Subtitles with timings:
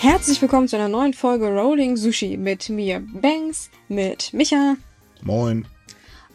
[0.00, 4.76] Herzlich willkommen zu einer neuen Folge Rolling Sushi mit mir, Banks, mit Micha
[5.22, 5.66] Moin.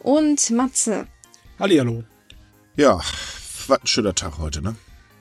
[0.00, 1.06] und Matze.
[1.58, 2.04] Hallihallo.
[2.76, 3.00] Ja,
[3.68, 4.76] was ein schöner Tag heute, ne?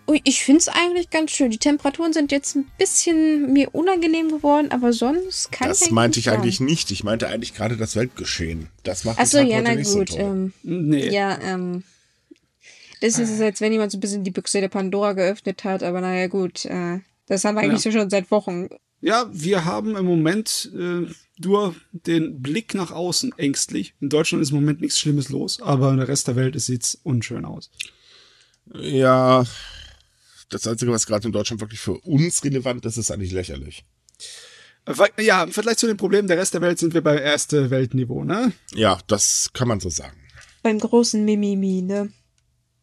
[0.07, 1.49] Ui, ich finde es eigentlich ganz schön.
[1.51, 6.19] Die Temperaturen sind jetzt ein bisschen mir unangenehm geworden, aber sonst kann Das ich meinte
[6.19, 6.65] ich eigentlich sagen.
[6.69, 6.91] nicht.
[6.91, 8.67] Ich meinte eigentlich gerade das Weltgeschehen.
[8.83, 10.09] Das macht Achso, Tag ja, heute na nicht gut.
[10.09, 11.09] so ähm, Nee.
[11.09, 11.83] ja, ähm.
[12.99, 15.83] Das ist es, als wenn jemand so ein bisschen die Büchse der Pandora geöffnet hat,
[15.83, 16.65] aber naja, gut.
[16.65, 18.69] Äh, das haben wir eigentlich so schon seit Wochen.
[19.01, 23.95] Ja, wir haben im Moment äh, nur den Blick nach außen ängstlich.
[23.99, 26.83] In Deutschland ist im Moment nichts Schlimmes los, aber in der Rest der Welt sieht
[26.83, 27.69] es unschön aus.
[28.73, 29.45] Ja,
[30.49, 33.83] das Einzige, was gerade in Deutschland wirklich für uns relevant ist, ist eigentlich lächerlich.
[35.19, 38.23] Ja, im Vergleich zu den Problemen der Rest der Welt sind wir bei erste Weltniveau,
[38.23, 38.51] ne?
[38.73, 40.17] Ja, das kann man so sagen.
[40.61, 42.11] Beim großen Mimimi, ne?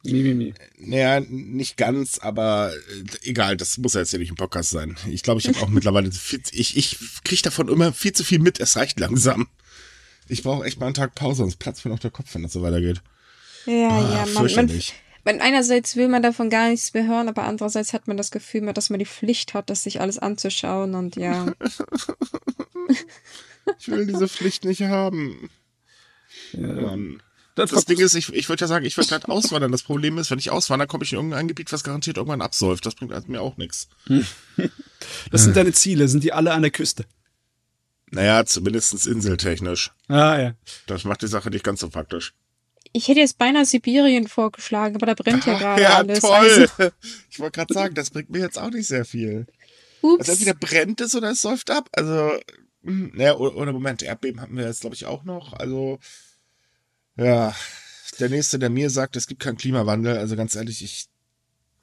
[0.02, 0.54] Mimimi.
[0.78, 4.96] Naja, nicht ganz, aber äh, egal, das muss ja jetzt ja nicht im Podcast sein.
[5.08, 8.38] Ich glaube, ich habe auch mittlerweile viel, ich, ich kriege davon immer viel zu viel
[8.38, 9.48] mit, es reicht langsam.
[10.28, 12.52] Ich brauche echt mal einen Tag Pause, sonst platzt mir noch der Kopf, wenn das
[12.52, 13.02] so weitergeht.
[13.66, 14.80] Ja, Ah, ja, man, man,
[15.24, 18.72] man, einerseits will man davon gar nichts mehr hören, aber andererseits hat man das Gefühl,
[18.72, 21.52] dass man die Pflicht hat, das sich alles anzuschauen und ja.
[23.78, 25.48] Ich will diese Pflicht nicht haben.
[26.52, 26.66] Ja.
[26.66, 27.22] Mann.
[27.60, 29.72] Das, Das Ding ist, ich, ich würde ja sagen, ich würde gerade auswandern.
[29.72, 32.86] Das Problem ist, wenn ich auswandere, komme ich in irgendein Gebiet, was garantiert irgendwann absäuft.
[32.86, 33.88] Das bringt mir auch nichts.
[35.30, 36.08] das sind deine Ziele.
[36.08, 37.04] Sind die alle an der Küste?
[38.10, 39.92] Naja, zumindest inseltechnisch.
[40.08, 40.54] Ah, ja.
[40.86, 42.34] Das macht die Sache nicht ganz so praktisch.
[42.92, 46.20] Ich hätte jetzt beinahe Sibirien vorgeschlagen, aber da brennt ja gerade ja, alles.
[46.20, 46.32] toll.
[46.32, 46.66] Also,
[47.30, 49.46] Ich wollte gerade sagen, das bringt mir jetzt auch nicht sehr viel.
[50.02, 50.28] ups.
[50.28, 51.88] Also entweder brennt es oder es säuft ab.
[51.92, 52.32] Also,
[52.82, 55.52] hm, naja, oder, oder Moment, Erdbeben hatten wir jetzt, glaube ich, auch noch.
[55.52, 56.00] Also,
[57.24, 57.54] ja,
[58.18, 61.06] der Nächste, der mir sagt, es gibt keinen Klimawandel, also ganz ehrlich, ich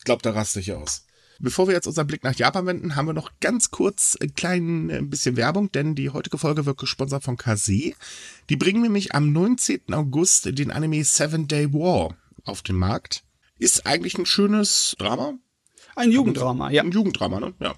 [0.04, 1.06] glaube, da raste ich aus.
[1.40, 4.90] Bevor wir jetzt unseren Blick nach Japan wenden, haben wir noch ganz kurz ein klein
[4.90, 7.94] äh, bisschen Werbung, denn die heutige Folge wird gesponsert von Kase.
[8.50, 9.94] Die bringen nämlich am 19.
[9.94, 13.24] August den Anime Seven Day War auf den Markt.
[13.60, 15.36] Ist eigentlich ein schönes Drama.
[15.96, 16.82] Ein Jugenddrama, ja.
[16.82, 17.54] Ein Jugenddrama, ne?
[17.60, 17.76] Ja.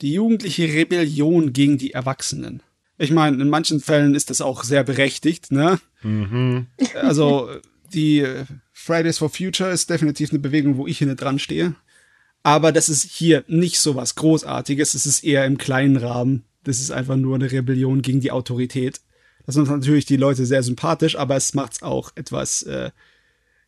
[0.00, 2.62] Die jugendliche Rebellion gegen die Erwachsenen.
[2.96, 5.80] Ich meine, in manchen Fällen ist das auch sehr berechtigt, ne?
[6.94, 7.50] Also,
[7.92, 11.74] die äh, Fridays for Future ist definitiv eine Bewegung, wo ich hinten dran stehe.
[12.42, 14.94] Aber das ist hier nicht so was Großartiges.
[14.94, 16.44] Es ist eher im kleinen Rahmen.
[16.64, 19.00] Das ist einfach nur eine Rebellion gegen die Autorität.
[19.46, 22.90] Das sind natürlich die Leute sehr sympathisch, aber es macht's auch etwas, äh,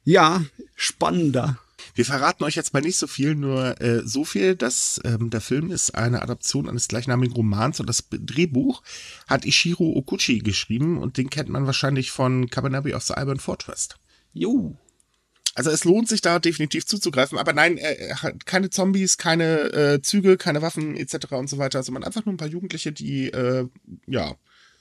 [0.05, 1.59] ja, spannender.
[1.95, 5.41] Wir verraten euch jetzt mal nicht so viel, nur äh, so viel, dass ähm, der
[5.41, 8.83] Film ist eine Adaption eines gleichnamigen Romans und das Drehbuch
[9.27, 13.89] hat Ishiro Okuchi geschrieben und den kennt man wahrscheinlich von Kabaneri of the Iron Fortress.
[14.33, 14.77] Jo.
[15.55, 19.73] Also es lohnt sich da definitiv zuzugreifen, aber nein, äh, er hat keine Zombies, keine
[19.73, 21.33] äh, Züge, keine Waffen etc.
[21.33, 23.67] und so weiter, also man einfach nur ein paar Jugendliche, die, äh,
[24.07, 24.37] ja,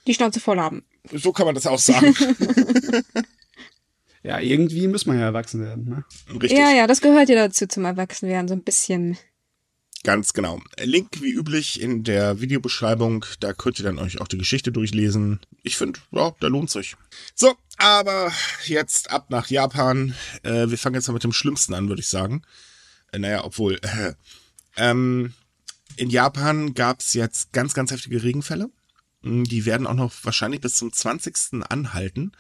[0.08, 0.84] die Schnauze voll haben.
[1.12, 2.16] so kann man das auch sagen.
[4.30, 6.04] Ja, irgendwie muss man ja erwachsen werden, ne?
[6.32, 6.52] Richtig.
[6.52, 9.18] Ja, ja, das gehört ja dazu zum Erwachsenwerden, so ein bisschen.
[10.04, 10.62] Ganz genau.
[10.80, 13.26] Link wie üblich in der Videobeschreibung.
[13.40, 15.40] Da könnt ihr dann euch auch die Geschichte durchlesen.
[15.64, 16.96] Ich finde, ja, da lohnt sich.
[17.34, 18.32] So, aber
[18.66, 20.14] jetzt ab nach Japan.
[20.44, 22.44] Äh, wir fangen jetzt mal mit dem Schlimmsten an, würde ich sagen.
[23.12, 23.80] Äh, naja, obwohl.
[23.82, 24.14] Äh,
[24.78, 25.34] ähm,
[25.96, 28.70] in Japan gab es jetzt ganz, ganz heftige Regenfälle.
[29.24, 31.64] Die werden auch noch wahrscheinlich bis zum 20.
[31.68, 32.34] anhalten.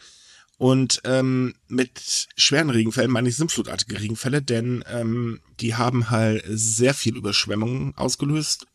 [0.59, 6.94] Und ähm, mit schweren Regenfällen meine ich sintflutartige Regenfälle, denn ähm, die haben halt sehr
[6.94, 8.68] viel Überschwemmungen ausgelöst.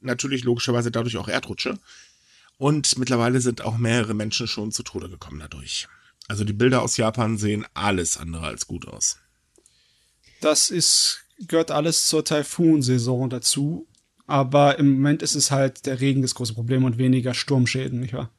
[0.00, 1.78] Natürlich logischerweise dadurch auch Erdrutsche.
[2.56, 5.86] Und mittlerweile sind auch mehrere Menschen schon zu Tode gekommen dadurch.
[6.26, 9.18] Also die Bilder aus Japan sehen alles andere als gut aus.
[10.40, 13.86] Das ist, gehört alles zur Taifun-Saison dazu.
[14.26, 18.14] Aber im Moment ist es halt der Regen das große Problem und weniger Sturmschäden, nicht
[18.14, 18.32] wahr?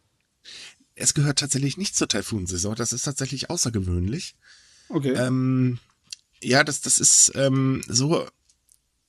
[1.00, 2.76] Es gehört tatsächlich nicht zur Taifun-Saison.
[2.76, 4.36] Das ist tatsächlich außergewöhnlich.
[4.90, 5.14] Okay.
[5.14, 5.80] Ähm,
[6.42, 8.28] ja, das, das ist ähm, so.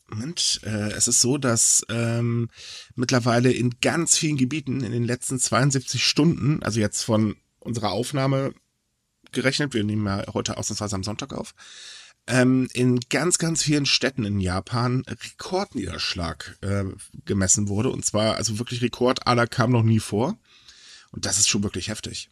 [0.08, 2.48] Moment, äh, es ist so, dass ähm,
[2.96, 8.52] mittlerweile in ganz vielen Gebieten in den letzten 72 Stunden, also jetzt von unserer Aufnahme
[9.30, 11.54] gerechnet, wir nehmen ja heute ausnahmsweise am Sonntag auf,
[12.26, 16.84] ähm, in ganz, ganz vielen Städten in Japan Rekordniederschlag äh,
[17.24, 17.90] gemessen wurde.
[17.90, 20.38] Und zwar, also wirklich Rekord aller kam noch nie vor.
[21.12, 22.30] Und das ist schon wirklich heftig.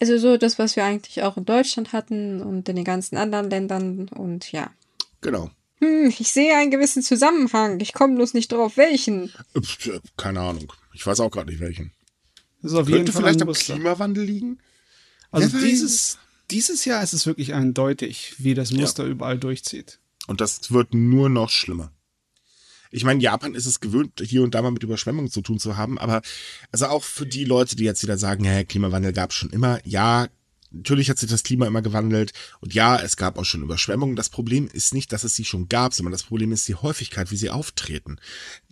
[0.00, 3.50] Also so das, was wir eigentlich auch in Deutschland hatten und in den ganzen anderen
[3.50, 4.70] Ländern und ja.
[5.20, 5.50] Genau.
[5.80, 7.80] Hm, ich sehe einen gewissen Zusammenhang.
[7.80, 9.32] Ich komme bloß nicht drauf, welchen.
[9.54, 10.72] Äh, Keine Ahnung.
[10.92, 11.92] Ich weiß auch gerade nicht welchen.
[12.62, 13.52] das ist auf jeden Könnte vielleicht am.
[13.52, 14.58] Klimawandel liegen?
[15.30, 15.62] Also weiß.
[15.62, 16.18] dieses,
[16.50, 19.98] dieses Jahr ist es wirklich eindeutig, wie das Muster überall durchzieht.
[20.26, 21.92] Und das wird nur noch schlimmer.
[22.90, 25.76] Ich meine, Japan ist es gewöhnt, hier und da mal mit Überschwemmungen zu tun zu
[25.76, 26.22] haben, aber
[26.72, 29.80] also auch für die Leute, die jetzt wieder sagen, ja, Klimawandel gab es schon immer,
[29.84, 30.26] ja,
[30.70, 34.16] Natürlich hat sich das Klima immer gewandelt und ja, es gab auch schon Überschwemmungen.
[34.16, 37.30] Das Problem ist nicht, dass es sie schon gab, sondern das Problem ist die Häufigkeit,
[37.30, 38.18] wie sie auftreten.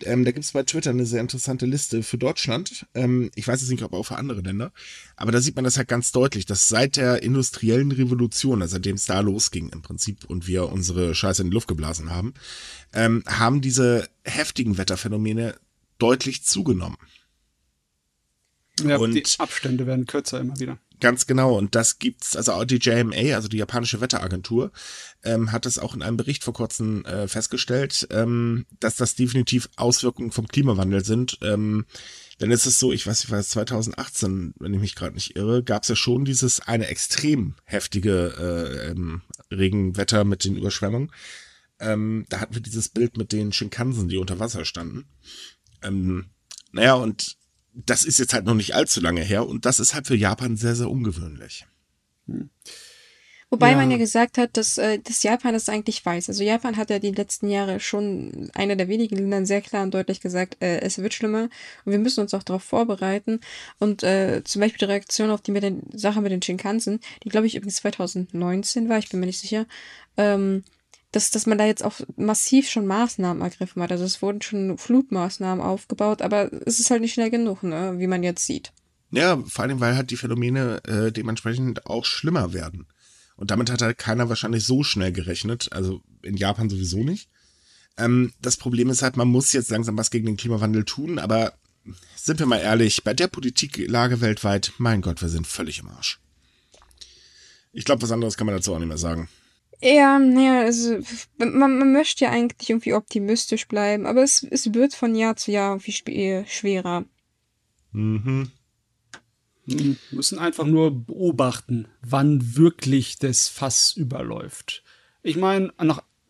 [0.03, 2.85] Ähm, da gibt es bei Twitter eine sehr interessante Liste für Deutschland.
[2.93, 4.71] Ähm, ich weiß jetzt nicht, ob auch für andere Länder,
[5.15, 8.95] aber da sieht man das halt ganz deutlich, dass seit der industriellen Revolution, also seitdem
[8.95, 12.33] es da losging im Prinzip und wir unsere Scheiße in die Luft geblasen haben,
[12.93, 15.55] ähm, haben diese heftigen Wetterphänomene
[15.97, 16.97] deutlich zugenommen.
[18.87, 20.77] Ja, und die Abstände werden kürzer immer wieder.
[20.99, 21.57] Ganz genau.
[21.57, 24.71] Und das gibt's, also auch die JMA, also die japanische Wetteragentur,
[25.23, 29.69] ähm, hat es auch in einem Bericht vor kurzem äh, festgestellt, ähm, dass das definitiv
[29.77, 31.37] Auswirkungen vom Klimawandel sind.
[31.41, 31.85] Ähm,
[32.41, 35.63] denn es ist so, ich weiß, ich weiß, 2018, wenn ich mich gerade nicht irre,
[35.63, 39.21] gab es ja schon dieses eine extrem heftige äh, ähm,
[39.51, 41.11] Regenwetter mit den Überschwemmungen.
[41.79, 45.05] Ähm, da hatten wir dieses Bild mit den Shinkansen, die unter Wasser standen.
[45.81, 46.25] Ähm,
[46.71, 47.37] naja, und
[47.85, 50.57] das ist jetzt halt noch nicht allzu lange her und das ist halt für Japan
[50.57, 51.65] sehr, sehr ungewöhnlich.
[52.27, 52.49] Hm.
[53.51, 53.77] Wobei ja.
[53.77, 56.29] man ja gesagt hat, dass, äh, dass Japan das eigentlich weiß.
[56.29, 59.93] Also Japan hat ja die letzten Jahre schon einer der wenigen Länder sehr klar und
[59.93, 61.49] deutlich gesagt, äh, es wird schlimmer
[61.83, 63.39] und wir müssen uns auch darauf vorbereiten.
[63.79, 67.29] Und äh, zum Beispiel die Reaktion auf die mit den Sache mit den Shinkansen, die
[67.29, 69.65] glaube ich übrigens 2019 war, ich bin mir nicht sicher,
[70.15, 70.63] ähm,
[71.11, 73.91] dass, dass man da jetzt auch massiv schon Maßnahmen ergriffen hat.
[73.91, 78.07] Also es wurden schon Flutmaßnahmen aufgebaut, aber es ist halt nicht schnell genug, ne, wie
[78.07, 78.71] man jetzt sieht.
[79.11, 82.85] Ja, vor allem, weil halt die Phänomene äh, dementsprechend auch schlimmer werden.
[83.35, 87.29] Und damit hat halt keiner wahrscheinlich so schnell gerechnet, also in Japan sowieso nicht.
[87.97, 91.53] Ähm, das Problem ist halt, man muss jetzt langsam was gegen den Klimawandel tun, aber
[92.15, 96.19] sind wir mal ehrlich, bei der Politiklage weltweit, mein Gott, wir sind völlig im Arsch.
[97.71, 99.29] Ich glaube, was anderes kann man dazu auch nicht mehr sagen.
[99.81, 100.99] Ja, naja, also
[101.37, 105.51] man, man möchte ja eigentlich irgendwie optimistisch bleiben, aber es, es wird von Jahr zu
[105.51, 107.05] Jahr irgendwie schwerer.
[107.91, 108.51] Mhm.
[109.65, 114.83] Wir müssen einfach nur beobachten, wann wirklich das Fass überläuft.
[115.21, 115.71] Ich meine,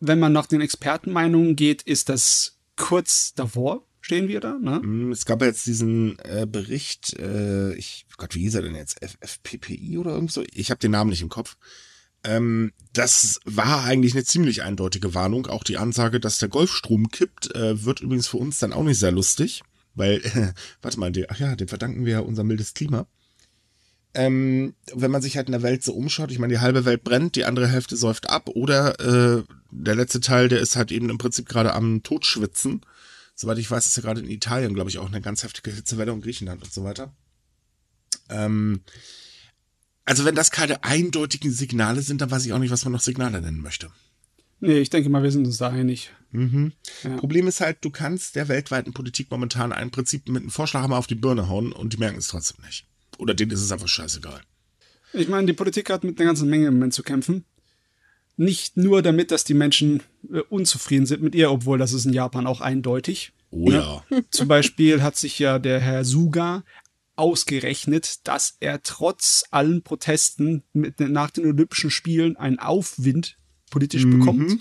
[0.00, 4.58] wenn man nach den Expertenmeinungen geht, ist das kurz davor, stehen wir da.
[4.58, 4.80] Ne?
[4.80, 9.00] Mhm, es gab jetzt diesen äh, Bericht, äh, ich Gott, wie hieß er denn jetzt?
[9.02, 10.44] FFPPI oder irgend so?
[10.52, 11.56] Ich habe den Namen nicht im Kopf.
[12.22, 15.46] Ähm, das war eigentlich eine ziemlich eindeutige Warnung.
[15.46, 18.98] Auch die Ansage, dass der Golfstrom kippt, äh, wird übrigens für uns dann auch nicht
[18.98, 19.62] sehr lustig.
[19.94, 20.52] Weil, äh,
[20.82, 23.06] warte mal, der, ach ja, dem verdanken wir ja unser mildes Klima.
[24.12, 27.04] Ähm, wenn man sich halt in der Welt so umschaut, ich meine, die halbe Welt
[27.04, 31.10] brennt, die andere Hälfte säuft ab oder äh, der letzte Teil, der ist halt eben
[31.10, 32.80] im Prinzip gerade am Totschwitzen.
[33.36, 36.12] Soweit ich weiß, ist ja gerade in Italien, glaube ich, auch eine ganz heftige Hitzewelle
[36.12, 37.14] und Griechenland und so weiter.
[38.28, 38.82] Ähm,
[40.10, 43.00] also wenn das keine eindeutigen Signale sind, dann weiß ich auch nicht, was man noch
[43.00, 43.92] Signale nennen möchte.
[44.58, 46.10] Nee, ich denke mal, wir sind uns da einig.
[46.32, 46.72] Mhm.
[47.04, 47.16] Ja.
[47.16, 51.06] Problem ist halt, du kannst der weltweiten Politik momentan ein Prinzip mit einem Vorschlaghammer auf
[51.06, 52.88] die Birne hauen und die merken es trotzdem nicht.
[53.18, 54.40] Oder denen ist es einfach scheißegal.
[55.12, 57.44] Ich meine, die Politik hat mit einer ganzen Menge im Moment zu kämpfen.
[58.36, 60.02] Nicht nur damit, dass die Menschen
[60.32, 63.32] äh, unzufrieden sind mit ihr, obwohl das ist in Japan auch eindeutig.
[63.50, 64.04] Oh ja.
[64.10, 64.20] ja.
[64.32, 66.64] Zum Beispiel hat sich ja der Herr Suga
[67.20, 73.36] ausgerechnet, dass er trotz allen Protesten mit, nach den Olympischen Spielen einen Aufwind
[73.70, 74.18] politisch mhm.
[74.18, 74.58] bekommt.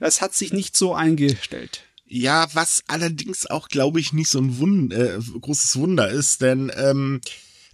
[0.00, 1.84] Das hat sich nicht so eingestellt.
[2.04, 6.70] Ja, was allerdings auch, glaube ich, nicht so ein Wund äh, großes Wunder ist, denn
[6.76, 7.20] ähm,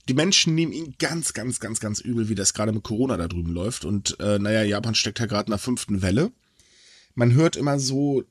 [0.09, 3.29] die Menschen nehmen ihn ganz, ganz, ganz, ganz übel, wie das gerade mit Corona da
[3.29, 3.87] drüben läuft.
[3.87, 6.31] Und äh, naja, Japan steckt ja gerade in der fünften Welle.
[7.15, 8.25] Man hört immer so,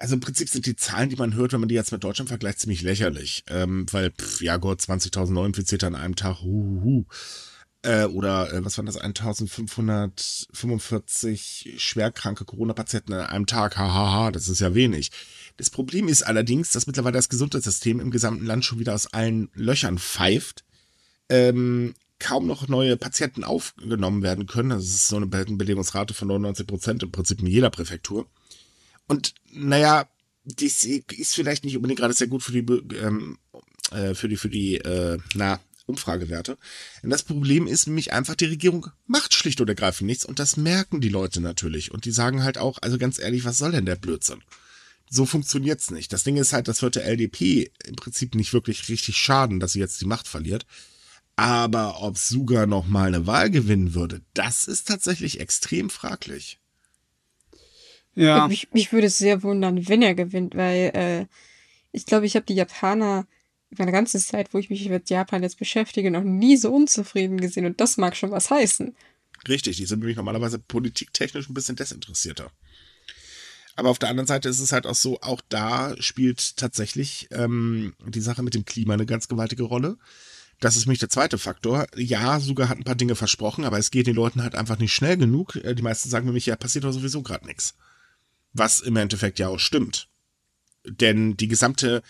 [0.00, 2.28] also im Prinzip sind die Zahlen, die man hört, wenn man die jetzt mit Deutschland
[2.28, 3.44] vergleicht, ziemlich lächerlich.
[3.48, 7.04] Ähm, weil, pff, ja Gott, 20.000 Neuinfizierte an einem Tag, huhuhu.
[7.82, 14.60] Äh, oder äh, was waren das, 1545 schwerkranke Corona-Patienten an einem Tag, hahaha, das ist
[14.60, 15.10] ja wenig.
[15.58, 19.50] Das Problem ist allerdings, dass mittlerweile das Gesundheitssystem im gesamten Land schon wieder aus allen
[19.52, 20.64] Löchern pfeift.
[21.28, 24.70] Ähm, kaum noch neue Patienten aufgenommen werden können.
[24.70, 28.26] Das ist so eine Belegungsrate von 99 Prozent im Prinzip in jeder Präfektur.
[29.10, 30.08] Und naja,
[30.44, 33.38] das ist vielleicht nicht unbedingt gerade sehr gut für die, ähm,
[33.90, 36.56] äh, für die, für die, äh, na, Umfragewerte.
[37.02, 40.56] Und das Problem ist nämlich einfach, die Regierung macht schlicht und ergreifend nichts und das
[40.56, 41.90] merken die Leute natürlich.
[41.90, 44.44] Und die sagen halt auch, also ganz ehrlich, was soll denn der Blödsinn?
[45.10, 46.12] So funktioniert's nicht.
[46.12, 49.72] Das Ding ist halt, das wird der LDP im Prinzip nicht wirklich richtig schaden, dass
[49.72, 50.66] sie jetzt die Macht verliert.
[51.34, 56.60] Aber ob Suga noch mal eine Wahl gewinnen würde, das ist tatsächlich extrem fraglich.
[58.14, 58.48] Ja.
[58.48, 61.26] Mich, mich würde es sehr wundern, wenn er gewinnt, weil äh,
[61.92, 63.26] ich glaube, ich habe die Japaner
[63.78, 67.66] meine ganze Zeit, wo ich mich mit Japan jetzt beschäftige, noch nie so unzufrieden gesehen
[67.66, 68.96] und das mag schon was heißen.
[69.48, 72.50] Richtig, die sind nämlich normalerweise politiktechnisch ein bisschen desinteressierter.
[73.76, 77.94] Aber auf der anderen Seite ist es halt auch so, auch da spielt tatsächlich ähm,
[78.06, 79.96] die Sache mit dem Klima eine ganz gewaltige Rolle.
[80.58, 81.86] Das ist nämlich der zweite Faktor.
[81.96, 84.92] Ja, sogar hat ein paar Dinge versprochen, aber es geht den Leuten halt einfach nicht
[84.92, 85.56] schnell genug.
[85.56, 87.74] Äh, die meisten sagen nämlich, ja, passiert doch sowieso gerade nichts.
[88.52, 90.08] Was im Endeffekt ja auch stimmt.
[90.84, 92.02] Denn die gesamte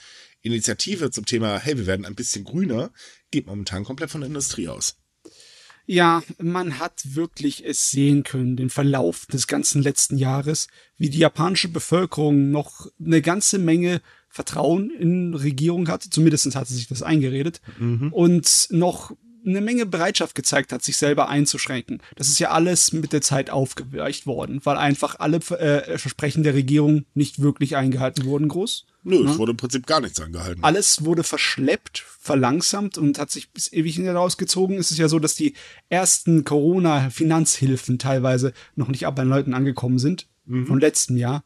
[0.42, 2.90] Initiative zum Thema, hey, wir werden ein bisschen grüner,
[3.30, 4.96] geht momentan komplett von der Industrie aus.
[5.86, 11.18] Ja, man hat wirklich es sehen können, den Verlauf des ganzen letzten Jahres, wie die
[11.18, 17.02] japanische Bevölkerung noch eine ganze Menge Vertrauen in Regierung hatte, zumindest hat sie sich das
[17.02, 18.12] eingeredet, mhm.
[18.12, 19.16] und noch
[19.46, 22.02] eine Menge Bereitschaft gezeigt hat, sich selber einzuschränken.
[22.16, 26.54] Das ist ja alles mit der Zeit aufgeweicht worden, weil einfach alle äh, Versprechen der
[26.54, 28.86] Regierung nicht wirklich eingehalten wurden, groß.
[29.02, 30.62] Nö, es wurde im Prinzip gar nichts eingehalten.
[30.62, 34.76] Alles wurde verschleppt, verlangsamt und hat sich bis ewig hinausgezogen.
[34.76, 35.54] Es ist ja so, dass die
[35.88, 40.66] ersten Corona-Finanzhilfen teilweise noch nicht ab bei den Leuten angekommen sind, mhm.
[40.66, 41.44] vom letzten Jahr.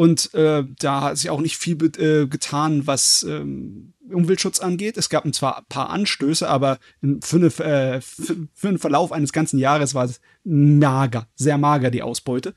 [0.00, 4.96] Und äh, da hat sich auch nicht viel äh, getan, was ähm, Umweltschutz angeht.
[4.96, 6.78] Es gab zwar ein paar Anstöße, aber
[7.20, 11.90] für, eine, äh, für, für einen Verlauf eines ganzen Jahres war es mager, sehr mager
[11.90, 12.54] die Ausbeute.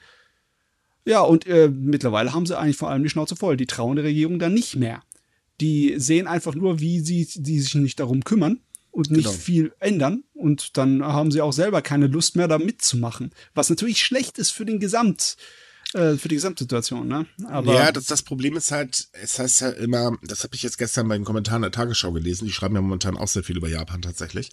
[1.04, 3.58] Ja, und äh, mittlerweile haben sie eigentlich vor allem die Schnauze voll.
[3.58, 5.04] Die trauen der Regierung dann nicht mehr.
[5.60, 9.38] Die sehen einfach nur, wie sie die sich nicht darum kümmern und nicht genau.
[9.38, 10.24] viel ändern.
[10.34, 13.32] Und dann haben sie auch selber keine Lust mehr, da mitzumachen.
[13.54, 15.63] Was natürlich schlecht ist für den Gesamt, äh,
[16.18, 17.26] für die Gesamtsituation, ne?
[17.46, 20.78] Aber ja, das, das Problem ist halt, es heißt ja immer, das habe ich jetzt
[20.78, 23.70] gestern bei den Kommentaren der Tagesschau gelesen, die schreiben ja momentan auch sehr viel über
[23.70, 24.50] Japan tatsächlich.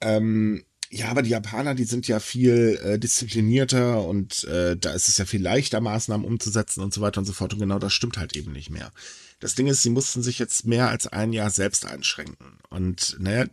[0.00, 5.08] Ähm, ja, aber die Japaner, die sind ja viel äh, disziplinierter und äh, da ist
[5.08, 7.52] es ja viel leichter, Maßnahmen umzusetzen und so weiter und so fort.
[7.52, 8.90] Und genau das stimmt halt eben nicht mehr.
[9.38, 12.58] Das Ding ist, sie mussten sich jetzt mehr als ein Jahr selbst einschränken.
[12.70, 13.46] Und naja,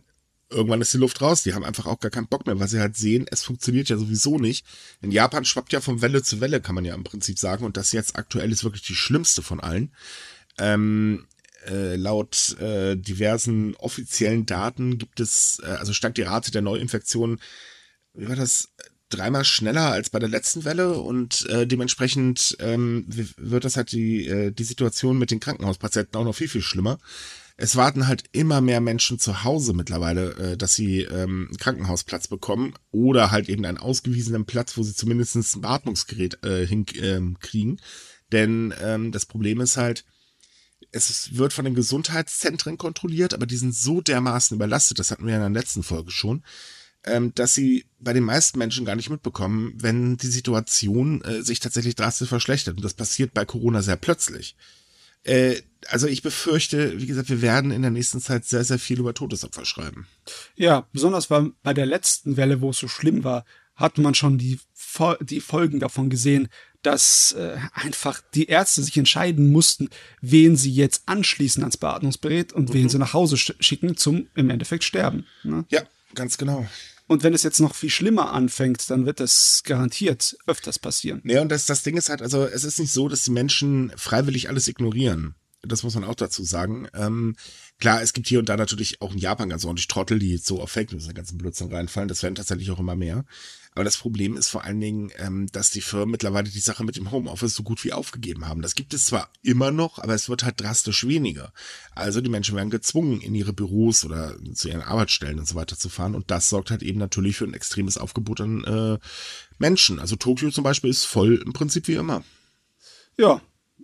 [0.50, 1.42] irgendwann ist die Luft raus.
[1.42, 3.96] Die haben einfach auch gar keinen Bock mehr, weil sie halt sehen, es funktioniert ja
[3.96, 4.64] sowieso nicht.
[5.00, 7.64] In Japan schwappt ja von Welle zu Welle, kann man ja im Prinzip sagen.
[7.64, 9.92] Und das jetzt aktuell ist wirklich die schlimmste von allen.
[10.58, 11.26] Ähm,
[11.66, 17.40] äh, laut äh, diversen offiziellen Daten gibt es, äh, also steigt die Rate der Neuinfektionen,
[18.14, 18.70] wie war das,
[19.10, 24.26] dreimal schneller als bei der letzten Welle und äh, dementsprechend ähm, wird das halt die,
[24.26, 26.98] äh, die Situation mit den Krankenhauspatienten auch noch viel, viel schlimmer
[27.60, 32.74] es warten halt immer mehr Menschen zu Hause mittlerweile, äh, dass sie ähm, Krankenhausplatz bekommen
[32.92, 37.72] oder halt eben einen ausgewiesenen Platz, wo sie zumindest ein Beatmungsgerät äh, hinkriegen.
[37.72, 37.78] Ähm,
[38.30, 40.04] Denn ähm, das Problem ist halt,
[40.92, 45.32] es wird von den Gesundheitszentren kontrolliert, aber die sind so dermaßen überlastet, das hatten wir
[45.34, 46.44] ja in der letzten Folge schon,
[47.02, 51.58] ähm, dass sie bei den meisten Menschen gar nicht mitbekommen, wenn die Situation äh, sich
[51.58, 52.76] tatsächlich drastisch verschlechtert.
[52.76, 54.54] Und das passiert bei Corona sehr plötzlich.
[55.24, 55.56] Äh,
[55.86, 59.14] also ich befürchte, wie gesagt, wir werden in der nächsten Zeit sehr, sehr viel über
[59.14, 60.06] Todesopfer schreiben.
[60.56, 63.44] Ja, besonders weil bei der letzten Welle, wo es so schlimm war,
[63.74, 64.58] hat man schon die,
[65.20, 66.48] die Folgen davon gesehen,
[66.82, 69.88] dass äh, einfach die Ärzte sich entscheiden mussten,
[70.20, 72.74] wen sie jetzt anschließen ans Beatmungsgerät und mhm.
[72.74, 75.26] wen sie nach Hause schicken zum im Endeffekt sterben.
[75.44, 75.64] Ne?
[75.70, 75.82] Ja,
[76.14, 76.66] ganz genau.
[77.06, 81.22] Und wenn es jetzt noch viel schlimmer anfängt, dann wird das garantiert öfters passieren.
[81.24, 83.92] Ja, und das, das Ding ist halt, also es ist nicht so, dass die Menschen
[83.96, 85.34] freiwillig alles ignorieren.
[85.68, 86.88] Das muss man auch dazu sagen.
[86.94, 87.36] Ähm,
[87.78, 90.60] klar, es gibt hier und da natürlich auch in Japan ganz ordentlich Trottel, die so
[90.60, 92.08] auf Fake News den ganzen Blödsinn reinfallen.
[92.08, 93.24] Das werden tatsächlich auch immer mehr.
[93.78, 96.96] Aber das Problem ist vor allen Dingen, ähm, dass die Firmen mittlerweile die Sache mit
[96.96, 98.60] dem Homeoffice so gut wie aufgegeben haben.
[98.60, 101.52] Das gibt es zwar immer noch, aber es wird halt drastisch weniger.
[101.94, 105.78] Also die Menschen werden gezwungen, in ihre Büros oder zu ihren Arbeitsstellen und so weiter
[105.78, 106.16] zu fahren.
[106.16, 108.98] Und das sorgt halt eben natürlich für ein extremes Aufgebot an äh,
[109.58, 110.00] Menschen.
[110.00, 112.24] Also Tokio zum Beispiel ist voll im Prinzip wie immer.
[113.16, 113.40] Ja,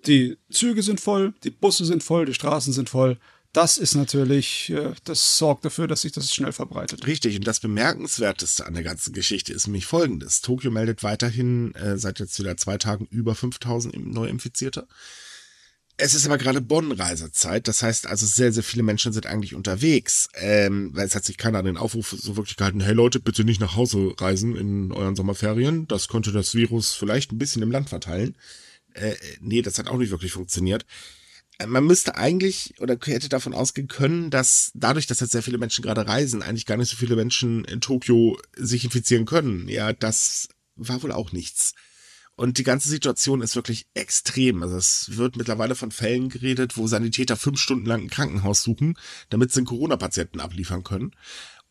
[0.07, 3.19] die Züge sind voll, die Busse sind voll, die Straßen sind voll
[3.55, 7.07] das ist natürlich, äh, das sorgt dafür, dass sich das schnell verbreitet.
[7.07, 10.41] Richtig, und das Bemerkenswerteste an der ganzen Geschichte ist nämlich folgendes.
[10.41, 14.89] Tokio meldet weiterhin äh, seit jetzt wieder zwei Tagen über 5000 Neuinfizierte.
[15.97, 20.29] Es ist aber gerade Bonn-Reisezeit, das heißt also sehr, sehr viele Menschen sind eigentlich unterwegs,
[20.35, 23.45] ähm, weil es hat sich keiner an den Aufruf so wirklich gehalten, hey Leute, bitte
[23.45, 27.71] nicht nach Hause reisen in euren Sommerferien, das könnte das Virus vielleicht ein bisschen im
[27.71, 28.35] Land verteilen.
[28.95, 30.87] Äh, nee, das hat auch nicht wirklich funktioniert
[31.67, 35.83] man müsste eigentlich oder hätte davon ausgehen können, dass dadurch, dass jetzt sehr viele Menschen
[35.83, 39.69] gerade reisen, eigentlich gar nicht so viele Menschen in Tokio sich infizieren können.
[39.69, 41.75] Ja, das war wohl auch nichts.
[42.37, 44.65] Und die ganze Situation ist wirklich extrem.
[44.65, 48.99] Also es wird mittlerweile von Fällen geredet, wo Sanitäter fünf Stunden lang ein Krankenhaus suchen,
[49.29, 51.13] damit sie einen Corona-Patienten abliefern können.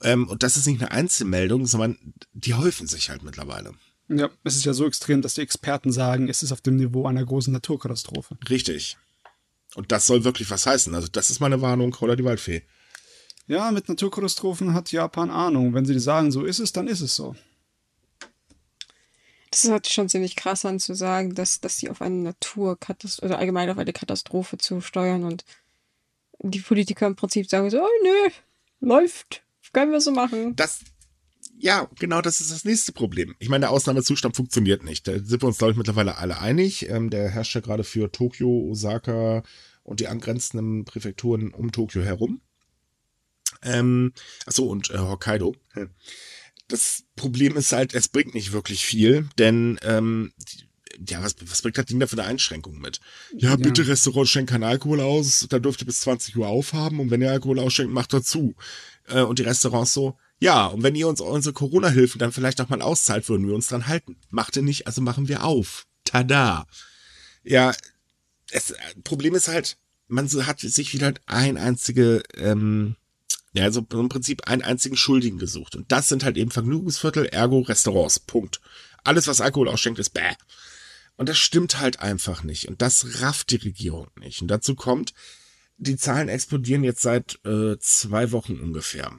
[0.02, 1.98] Ähm, und das ist nicht eine Einzelmeldung, sondern
[2.32, 3.74] die häufen sich halt mittlerweile.
[4.18, 7.06] Ja, es ist ja so extrem, dass die Experten sagen, es ist auf dem Niveau
[7.06, 8.38] einer großen Naturkatastrophe.
[8.50, 8.98] Richtig.
[9.76, 10.94] Und das soll wirklich was heißen.
[10.94, 12.64] Also das ist meine Warnung, oder die Waldfee.
[13.48, 15.74] Ja, mit Naturkatastrophen hat Japan Ahnung.
[15.74, 17.36] Wenn sie sagen, so ist es, dann ist es so.
[19.52, 23.26] Das hört sich schon ziemlich krass an zu sagen, dass, dass sie auf eine Naturkatastrophe,
[23.26, 25.44] oder allgemein auf eine Katastrophe zu steuern und
[26.40, 28.32] die Politiker im Prinzip sagen so, oh, nö,
[28.80, 30.56] läuft, können wir so machen.
[30.56, 30.80] Das,
[31.58, 33.36] ja, genau das ist das nächste Problem.
[33.40, 35.08] Ich meine, der Ausnahmezustand funktioniert nicht.
[35.08, 36.90] Da sind wir uns, glaube ich, mittlerweile alle einig.
[36.90, 39.44] Ähm, der herrscht ja gerade für Tokio, Osaka
[39.84, 42.42] und die angrenzenden Präfekturen um Tokio herum.
[43.62, 44.14] Ähm,
[44.46, 45.56] achso, und äh, Hokkaido.
[46.68, 50.34] Das Problem ist halt, es bringt nicht wirklich viel, denn ähm,
[51.08, 53.00] ja, was, was bringt das Ding da für eine Einschränkung mit?
[53.36, 53.56] Ja, ja.
[53.56, 57.22] bitte Restaurant schenkt keinen Alkohol aus, da dürft ihr bis 20 Uhr aufhaben und wenn
[57.22, 58.56] ihr Alkohol ausschenkt, macht dazu.
[59.08, 62.68] Äh, und die Restaurants so, ja, und wenn ihr uns unsere Corona-Hilfen dann vielleicht auch
[62.68, 64.18] mal auszahlt, würden wir uns dran halten.
[64.30, 65.88] Macht ihr nicht, also machen wir auf.
[66.04, 66.68] Tada.
[67.46, 67.74] Ja,
[68.52, 68.74] das
[69.06, 69.78] Problem ist halt,
[70.10, 72.98] man hat sich wieder ein einzige, ähm,
[73.54, 75.78] ja, also im Prinzip einen einzigen Schuldigen gesucht.
[75.78, 78.20] Und das sind halt eben Vergnügungsviertel, ergo Restaurants.
[78.20, 78.60] Punkt.
[79.06, 80.34] Alles, was Alkohol ausschenkt, ist bäh.
[81.16, 82.68] Und das stimmt halt einfach nicht.
[82.68, 84.42] Und das rafft die Regierung nicht.
[84.42, 85.14] Und dazu kommt,
[85.78, 89.10] die Zahlen explodieren jetzt seit äh, zwei Wochen ungefähr.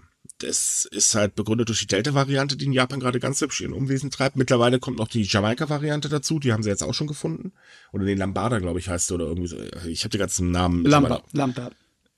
[0.46, 4.10] Das ist halt begründet durch die Delta-Variante, die in Japan gerade ganz hübsch ihren Umwesen
[4.10, 4.36] treibt.
[4.36, 7.52] Mittlerweile kommt noch die Jamaika-Variante dazu, die haben sie jetzt auch schon gefunden.
[7.92, 9.56] Oder den Lambada, glaube ich, heißt oder irgendwie so.
[9.86, 10.84] Ich habe die ganzen Namen.
[10.84, 11.22] Lambda.
[11.32, 11.70] Lambda.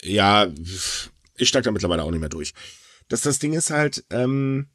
[0.02, 0.49] Ja,
[1.37, 2.52] ich steig da mittlerweile auch nicht mehr durch.
[3.09, 4.66] Das, das Ding ist halt, ähm,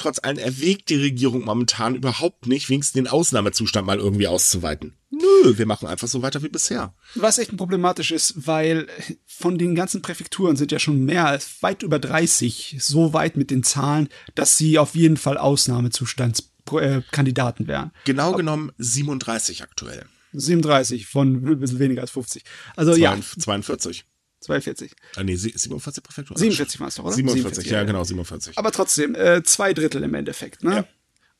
[0.00, 4.94] trotz allem erwägt die Regierung momentan überhaupt nicht, wenigstens den Ausnahmezustand mal irgendwie auszuweiten.
[5.10, 6.94] Nö, wir machen einfach so weiter wie bisher.
[7.14, 8.86] Was echt problematisch ist, weil
[9.26, 13.50] von den ganzen Präfekturen sind ja schon mehr als weit über 30 so weit mit
[13.50, 17.90] den Zahlen, dass sie auf jeden Fall Ausnahmezustandskandidaten wären.
[18.04, 20.06] Genau genommen 37 aktuell.
[20.32, 22.44] 37 von ein bisschen weniger als 50.
[22.76, 23.42] Also 42, ja.
[23.42, 24.04] 42.
[24.40, 24.92] 42.
[25.16, 26.36] Ah, nee, 47 Präfektur.
[26.36, 27.12] 47 meinst du, oder?
[27.12, 28.58] 47, 47 ja, genau, 47.
[28.58, 30.74] Aber trotzdem, äh, zwei Drittel im Endeffekt, ne?
[30.74, 30.84] Ja.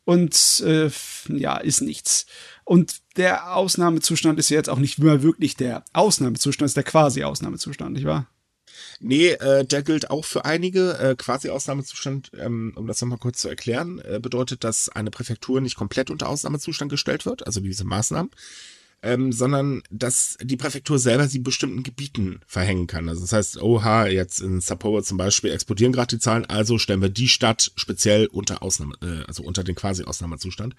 [0.04, 0.90] Und äh,
[1.28, 2.26] ja, ist nichts.
[2.64, 7.22] Und der Ausnahmezustand ist ja jetzt auch nicht mehr wirklich der Ausnahmezustand, ist der quasi
[7.22, 8.26] Ausnahmezustand, nicht wahr?
[9.00, 10.98] Nee, äh, der gilt auch für einige.
[10.98, 15.60] Äh, quasi Ausnahmezustand, ähm, um das nochmal kurz zu erklären, äh, bedeutet, dass eine Präfektur
[15.60, 18.30] nicht komplett unter Ausnahmezustand gestellt wird, also diese Maßnahmen,
[19.02, 23.08] ähm, sondern dass die Präfektur selber sie bestimmten Gebieten verhängen kann.
[23.08, 27.00] Also das heißt, oha, jetzt in Sapporo zum Beispiel explodieren gerade die Zahlen, also stellen
[27.00, 30.74] wir die Stadt speziell unter Ausnahme, äh, also unter den quasi Ausnahmezustand.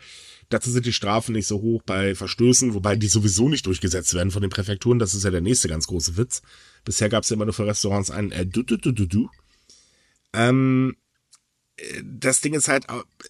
[0.49, 4.31] Dazu sind die Strafen nicht so hoch bei Verstößen, wobei die sowieso nicht durchgesetzt werden
[4.31, 4.99] von den Präfekturen.
[4.99, 6.41] Das ist ja der nächste ganz große Witz.
[6.85, 9.29] Bisher gab es ja immer nur für Restaurants ein äh, du, du, du, du, du.
[10.33, 10.95] Ähm,
[12.03, 12.85] das Ding ist halt,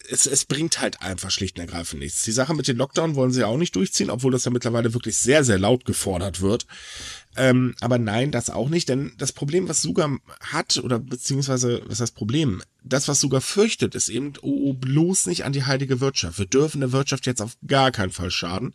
[0.10, 2.24] es, es bringt halt einfach schlicht und ergreifend nichts.
[2.24, 5.18] Die Sache mit dem Lockdown wollen sie auch nicht durchziehen, obwohl das ja mittlerweile wirklich
[5.18, 6.66] sehr, sehr laut gefordert wird.
[7.36, 12.00] Ähm, aber nein, das auch nicht, denn das Problem, was Suga hat, oder beziehungsweise, was
[12.00, 12.62] das Problem?
[12.84, 16.40] Das, was Suga fürchtet, ist eben, oh, oh, bloß nicht an die heilige Wirtschaft.
[16.40, 18.74] Wir dürfen der Wirtschaft jetzt auf gar keinen Fall schaden.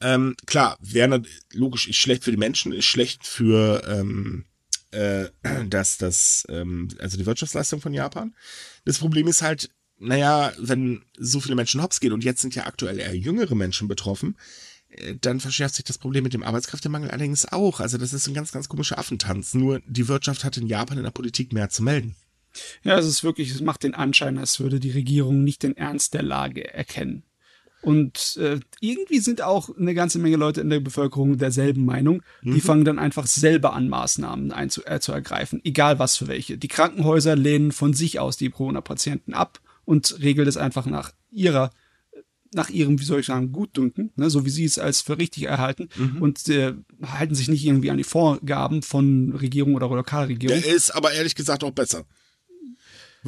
[0.00, 4.44] Ähm, klar, wäre logisch, ist schlecht für die Menschen, ist schlecht für, ähm,
[4.90, 5.26] äh,
[5.68, 8.34] dass das, ähm, also die Wirtschaftsleistung von Japan.
[8.84, 12.66] Das Problem ist halt, naja, wenn so viele Menschen hops gehen und jetzt sind ja
[12.66, 14.36] aktuell eher jüngere Menschen betroffen,
[14.88, 17.80] äh, dann verschärft sich das Problem mit dem Arbeitskräftemangel allerdings auch.
[17.80, 19.54] Also das ist ein ganz, ganz komischer Affentanz.
[19.54, 22.14] Nur die Wirtschaft hat in Japan in der Politik mehr zu melden.
[22.82, 26.14] Ja, es ist wirklich, es macht den Anschein, als würde die Regierung nicht den Ernst
[26.14, 27.22] der Lage erkennen.
[27.86, 32.20] Und äh, irgendwie sind auch eine ganze Menge Leute in der Bevölkerung derselben Meinung.
[32.42, 32.60] Die mhm.
[32.60, 36.58] fangen dann einfach selber an, Maßnahmen einzu äh, zu ergreifen, egal was für welche.
[36.58, 41.70] Die Krankenhäuser lehnen von sich aus die Corona-Patienten ab und regeln es einfach nach ihrer
[42.52, 45.44] nach ihrem, wie soll ich sagen, Gutdünken, ne, so wie sie es als für richtig
[45.44, 46.22] erhalten mhm.
[46.22, 50.60] und äh, halten sich nicht irgendwie an die Vorgaben von Regierung oder Lokalregierung.
[50.60, 52.04] Der ist aber ehrlich gesagt auch besser.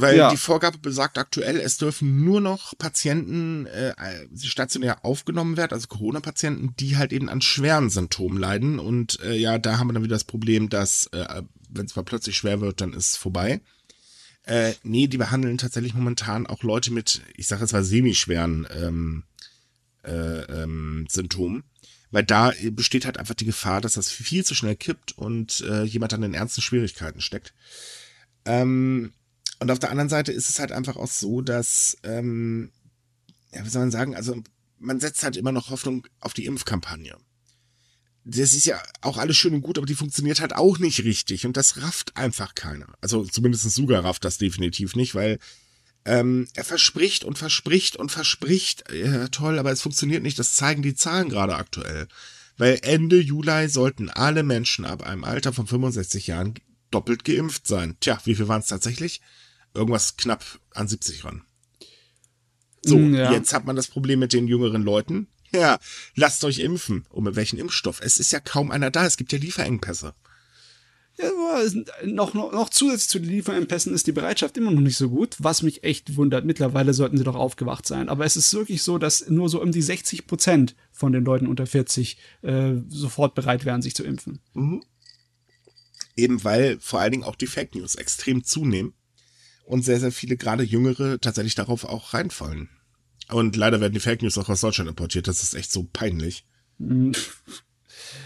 [0.01, 0.31] Weil ja.
[0.31, 3.95] die Vorgabe besagt aktuell, es dürfen nur noch Patienten äh,
[4.37, 8.79] stationär aufgenommen werden, also Corona-Patienten, die halt eben an schweren Symptomen leiden.
[8.79, 12.05] Und äh, ja, da haben wir dann wieder das Problem, dass, äh, wenn es mal
[12.05, 13.61] plötzlich schwer wird, dann ist es vorbei.
[14.45, 19.25] Äh, nee, die behandeln tatsächlich momentan auch Leute mit, ich sage jetzt mal, semischweren ähm,
[20.05, 20.13] äh,
[20.63, 21.65] ähm, Symptomen.
[22.13, 25.83] Weil da besteht halt einfach die Gefahr, dass das viel zu schnell kippt und äh,
[25.83, 27.53] jemand dann in ernsten Schwierigkeiten steckt.
[28.45, 29.13] Ähm,
[29.61, 32.71] und auf der anderen Seite ist es halt einfach auch so, dass, ähm,
[33.53, 34.37] ja, wie soll man sagen, also
[34.79, 37.16] man setzt halt immer noch Hoffnung auf die Impfkampagne.
[38.25, 41.47] Das ist ja auch alles schön und gut, aber die funktioniert halt auch nicht richtig
[41.47, 42.87] und das rafft einfach keiner.
[43.01, 45.38] Also zumindest Suga rafft das definitiv nicht, weil
[46.05, 50.38] ähm, er verspricht und verspricht und verspricht, ja, toll, aber es funktioniert nicht.
[50.38, 52.09] Das zeigen die Zahlen gerade aktuell.
[52.57, 56.55] Weil Ende Juli sollten alle Menschen ab einem Alter von 65 Jahren
[56.90, 57.97] doppelt geimpft sein.
[58.01, 59.21] Tja, wie viel waren es tatsächlich?
[59.75, 61.45] Irgendwas knapp an 70 ran.
[62.85, 63.33] So, mm, ja.
[63.33, 65.29] jetzt hat man das Problem mit den jüngeren Leuten.
[65.53, 65.79] Ja,
[66.15, 67.07] lasst euch impfen.
[67.11, 68.01] Und mit welchem Impfstoff?
[68.03, 69.07] Es ist ja kaum einer da.
[69.07, 70.15] Es gibt ja Lieferengpässe.
[71.21, 71.31] Ja,
[72.05, 75.35] noch, noch, noch zusätzlich zu den Lieferengpässen ist die Bereitschaft immer noch nicht so gut,
[75.41, 76.45] was mich echt wundert.
[76.45, 78.09] Mittlerweile sollten sie doch aufgewacht sein.
[78.09, 81.49] Aber es ist wirklich so, dass nur so um die 60 Prozent von den Leuten
[81.49, 84.41] unter 40 äh, sofort bereit wären, sich zu impfen.
[84.55, 84.85] Mhm.
[86.15, 88.95] Eben weil vor allen Dingen auch die Fake News extrem zunehmen
[89.69, 92.71] und sehr, sehr viele, gerade Jüngere, tatsächlich darauf auch reinfallen.
[93.29, 95.29] Und leider werden die Fake News auch aus Deutschland importiert.
[95.29, 96.47] Das ist echt so peinlich.
[96.79, 97.13] Mhm.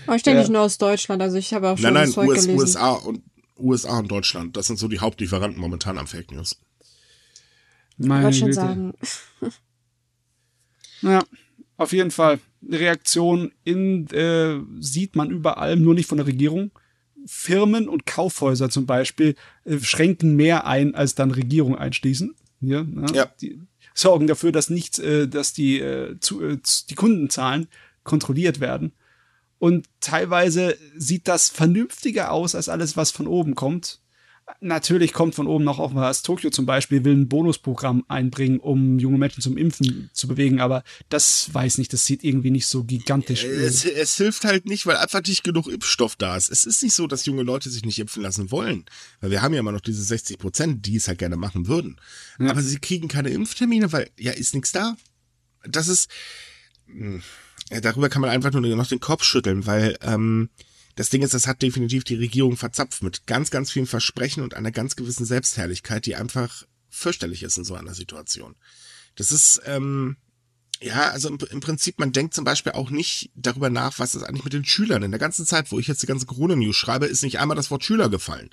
[0.06, 0.42] Aber ich denke ja.
[0.42, 1.20] nicht nur aus Deutschland.
[1.20, 2.60] Also ich habe auch schon nein, nein, Zeug US, gelesen.
[2.60, 3.22] USA und
[3.58, 4.56] USA und Deutschland.
[4.56, 6.60] Das sind so die Hauptlieferanten momentan am Fake News.
[7.96, 8.94] Meine ich schon sagen.
[11.04, 11.24] Ja,
[11.78, 12.38] auf jeden Fall.
[12.64, 16.70] Reaktion in äh, sieht man überall, nur nicht von der Regierung.
[17.26, 22.34] Firmen und Kaufhäuser zum Beispiel äh, schränken mehr ein, als dann Regierung einschließen.
[22.60, 23.06] Hier, ne?
[23.14, 23.30] ja.
[23.40, 23.60] Die
[23.94, 26.58] sorgen dafür, dass nichts, äh, dass die, äh, zu, äh,
[26.90, 27.68] die Kundenzahlen
[28.04, 28.92] kontrolliert werden.
[29.58, 34.00] Und teilweise sieht das vernünftiger aus als alles, was von oben kommt.
[34.60, 36.22] Natürlich kommt von oben noch auch was.
[36.22, 40.84] Tokio zum Beispiel will ein Bonusprogramm einbringen, um junge Menschen zum Impfen zu bewegen, aber
[41.08, 44.96] das weiß nicht, das sieht irgendwie nicht so gigantisch es, es hilft halt nicht, weil
[44.96, 46.50] einfach nicht genug Impfstoff da ist.
[46.50, 48.84] Es ist nicht so, dass junge Leute sich nicht impfen lassen wollen,
[49.20, 52.00] weil wir haben ja immer noch diese 60 Prozent, die es halt gerne machen würden.
[52.38, 52.50] Ja.
[52.50, 54.96] Aber sie kriegen keine Impftermine, weil ja ist nichts da.
[55.64, 56.10] Das ist
[56.86, 57.22] hm,
[57.80, 60.50] darüber kann man einfach nur noch den Kopf schütteln, weil ähm,
[60.94, 64.54] das Ding ist, das hat definitiv die Regierung verzapft mit ganz, ganz vielen Versprechen und
[64.54, 68.54] einer ganz gewissen Selbstherrlichkeit, die einfach fürchterlich ist in so einer Situation.
[69.16, 70.16] Das ist, ähm,
[70.80, 74.22] ja, also im, im, Prinzip, man denkt zum Beispiel auch nicht darüber nach, was ist
[74.22, 75.02] eigentlich mit den Schülern.
[75.02, 77.70] In der ganzen Zeit, wo ich jetzt die ganze Corona-News schreibe, ist nicht einmal das
[77.70, 78.50] Wort Schüler gefallen.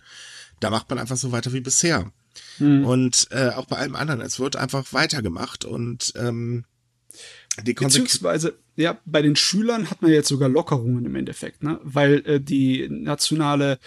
[0.59, 2.11] Da macht man einfach so weiter wie bisher.
[2.57, 2.85] Hm.
[2.85, 6.65] Und äh, auch bei allem anderen, es wird einfach weitergemacht und ähm,
[7.63, 11.79] die Beziehungsweise, ja, bei den Schülern hat man jetzt sogar Lockerungen im Endeffekt, ne?
[11.83, 13.77] Weil äh, die nationale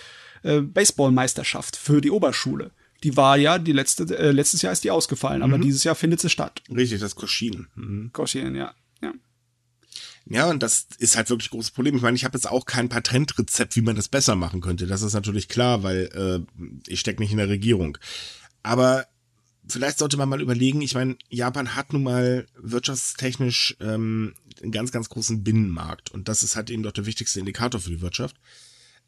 [0.43, 4.91] äh, Baseballmeisterschaft für die Oberschule, die war ja, die letzte, äh, letztes Jahr ist die
[4.91, 5.45] ausgefallen, mhm.
[5.45, 6.63] aber dieses Jahr findet sie statt.
[6.71, 7.69] Richtig, das Koschin.
[7.75, 8.11] Mhm.
[8.13, 8.75] Koschin, ja.
[9.01, 9.15] ja.
[10.27, 11.97] Ja, und das ist halt wirklich ein großes Problem.
[11.97, 14.87] Ich meine, ich habe jetzt auch kein Patentrezept, wie man das besser machen könnte.
[14.87, 17.97] Das ist natürlich klar, weil äh, ich stecke nicht in der Regierung.
[18.63, 19.07] Aber
[19.69, 24.93] vielleicht sollte man mal überlegen, ich meine, Japan hat nun mal wirtschaftstechnisch ähm, einen ganz,
[24.93, 28.37] ganz großen Binnenmarkt und das ist halt eben doch der wichtigste Indikator für die Wirtschaft.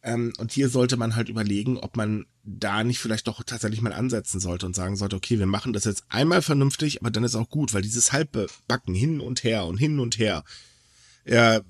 [0.03, 3.95] Ähm, und hier sollte man halt überlegen, ob man da nicht vielleicht doch tatsächlich mal
[3.95, 7.35] ansetzen sollte und sagen sollte, okay, wir machen das jetzt einmal vernünftig, aber dann ist
[7.35, 10.45] auch gut, weil dieses halbe Backen hin und her und hin und her,
[11.25, 11.62] ja,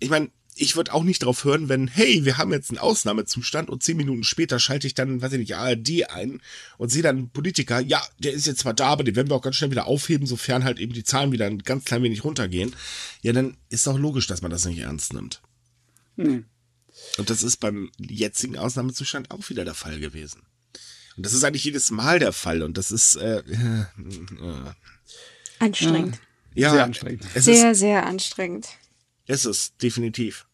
[0.00, 3.70] ich meine, ich würde auch nicht drauf hören, wenn, hey, wir haben jetzt einen Ausnahmezustand
[3.70, 6.40] und zehn Minuten später schalte ich dann, weiß ich nicht, ARD ein
[6.76, 9.36] und sehe dann einen Politiker, ja, der ist jetzt zwar da, aber den werden wir
[9.36, 12.24] auch ganz schnell wieder aufheben, sofern halt eben die Zahlen wieder ein ganz klein wenig
[12.24, 12.74] runtergehen.
[13.22, 15.40] Ja, dann ist auch logisch, dass man das nicht ernst nimmt.
[16.16, 16.44] Hm.
[17.16, 20.42] Und das ist beim jetzigen Ausnahmezustand auch wieder der Fall gewesen.
[21.16, 23.42] Und das ist eigentlich jedes Mal der Fall und das ist äh, äh,
[24.40, 24.72] äh.
[25.60, 26.18] anstrengend.
[26.54, 27.24] Ja, sehr anstrengend.
[27.34, 28.68] sehr, sehr anstrengend.
[29.26, 30.47] Ist es, definitiv.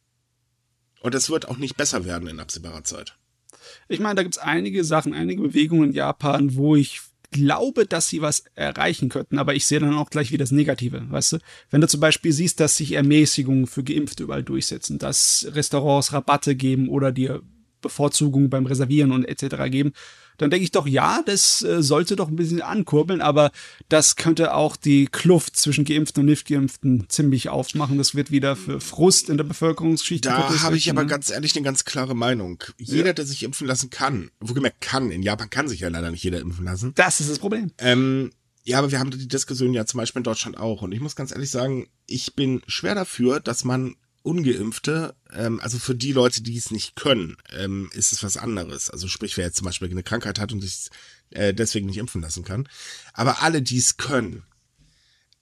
[1.05, 3.19] Und es wird auch nicht besser werden in absehbarer Zeit.
[3.88, 8.09] Ich meine, da gibt es einige Sachen, einige Bewegungen in Japan, wo ich glaube, dass
[8.09, 11.38] sie was erreichen könnten, aber ich sehe dann auch gleich wieder das Negative, weißt du?
[11.69, 16.57] Wenn du zum Beispiel siehst, dass sich Ermäßigungen für Geimpfte überall durchsetzen, dass Restaurants Rabatte
[16.57, 17.43] geben oder dir
[17.83, 19.71] Bevorzugung beim Reservieren und etc.
[19.71, 19.93] geben,
[20.38, 23.51] dann denke ich doch, ja, das äh, sollte doch ein bisschen ankurbeln, aber
[23.88, 27.99] das könnte auch die Kluft zwischen Geimpften und Nicht-Geimpften ziemlich aufmachen.
[27.99, 30.27] Das wird wieder für Frust in der Bevölkerungsschicht.
[30.27, 31.09] Da habe ich aber ne?
[31.09, 32.62] ganz ehrlich eine ganz klare Meinung.
[32.79, 33.12] Jeder, ja.
[33.12, 36.40] der sich impfen lassen kann, wohlgemerkt kann, in Japan kann sich ja leider nicht jeder
[36.40, 36.92] impfen lassen.
[36.94, 37.70] Das ist das Problem.
[37.79, 38.31] Ähm,
[38.64, 40.83] ja, aber wir haben die Diskussion ja zum Beispiel in Deutschland auch.
[40.83, 45.78] Und ich muss ganz ehrlich sagen, ich bin schwer dafür, dass man Ungeimpfte, ähm, also
[45.78, 48.88] für die Leute, die es nicht können, ähm, ist es was anderes.
[48.88, 50.88] Also sprich, wer jetzt zum Beispiel eine Krankheit hat und sich
[51.30, 52.66] äh, deswegen nicht impfen lassen kann.
[53.12, 54.42] Aber alle, die es können,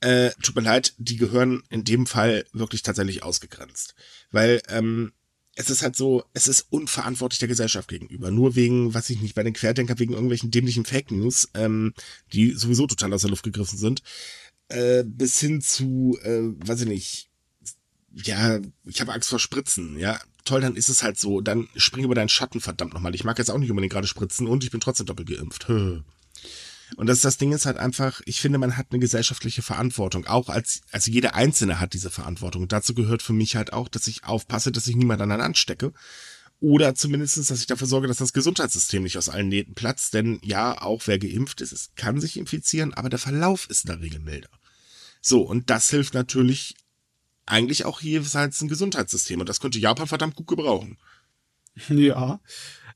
[0.00, 3.94] äh, tut mir leid, die gehören in dem Fall wirklich tatsächlich ausgegrenzt.
[4.32, 5.12] Weil ähm,
[5.54, 8.32] es ist halt so, es ist unverantwortlich der Gesellschaft gegenüber.
[8.32, 11.94] Nur wegen, was ich nicht, bei den Querdenkern, wegen irgendwelchen dämlichen Fake News, ähm,
[12.32, 14.02] die sowieso total aus der Luft gegriffen sind,
[14.68, 17.31] äh, bis hin zu, äh, weiß ich nicht,
[18.14, 20.18] ja, ich habe Angst vor Spritzen, ja.
[20.44, 23.14] Toll, dann ist es halt so, dann spring über deinen Schatten, verdammt nochmal.
[23.14, 25.68] Ich mag jetzt auch nicht unbedingt gerade spritzen und ich bin trotzdem doppelt geimpft.
[26.96, 30.26] Und das, das Ding ist halt einfach, ich finde, man hat eine gesellschaftliche Verantwortung.
[30.26, 32.62] Auch als, also jeder Einzelne hat diese Verantwortung.
[32.62, 35.92] Und dazu gehört für mich halt auch, dass ich aufpasse, dass ich niemand anderen anstecke.
[36.60, 40.14] Oder zumindestens, dass ich dafür sorge, dass das Gesundheitssystem nicht aus allen Nähten platzt.
[40.14, 43.90] Denn ja, auch wer geimpft ist, es kann sich infizieren, aber der Verlauf ist in
[43.90, 44.50] der Regel milder.
[45.20, 46.74] So, und das hilft natürlich
[47.46, 49.40] eigentlich auch jeweils ein Gesundheitssystem.
[49.40, 50.98] Und das könnte Japan verdammt gut gebrauchen.
[51.88, 52.40] Ja.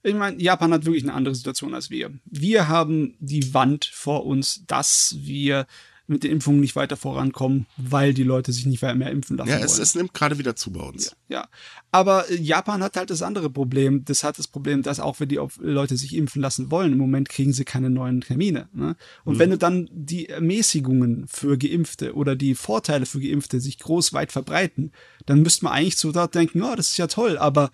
[0.02, 2.12] Ich meine, Japan hat wirklich eine andere Situation als wir.
[2.26, 5.66] Wir haben die Wand vor uns, dass wir
[6.06, 9.56] mit den Impfungen nicht weiter vorankommen, weil die Leute sich nicht mehr impfen lassen ja,
[9.56, 9.68] wollen.
[9.68, 11.16] Ja, es, es, nimmt gerade wieder zu bei uns.
[11.28, 11.48] Ja, ja,
[11.90, 14.04] aber Japan hat halt das andere Problem.
[14.04, 17.28] Das hat das Problem, dass auch wenn die Leute sich impfen lassen wollen, im Moment
[17.28, 18.68] kriegen sie keine neuen Termine.
[18.72, 18.96] Ne?
[19.24, 19.38] Und mhm.
[19.38, 24.32] wenn du dann die Ermäßigungen für Geimpfte oder die Vorteile für Geimpfte sich groß weit
[24.32, 24.92] verbreiten,
[25.26, 27.70] dann müsste man eigentlich so dort denken, oh, das ist ja toll, aber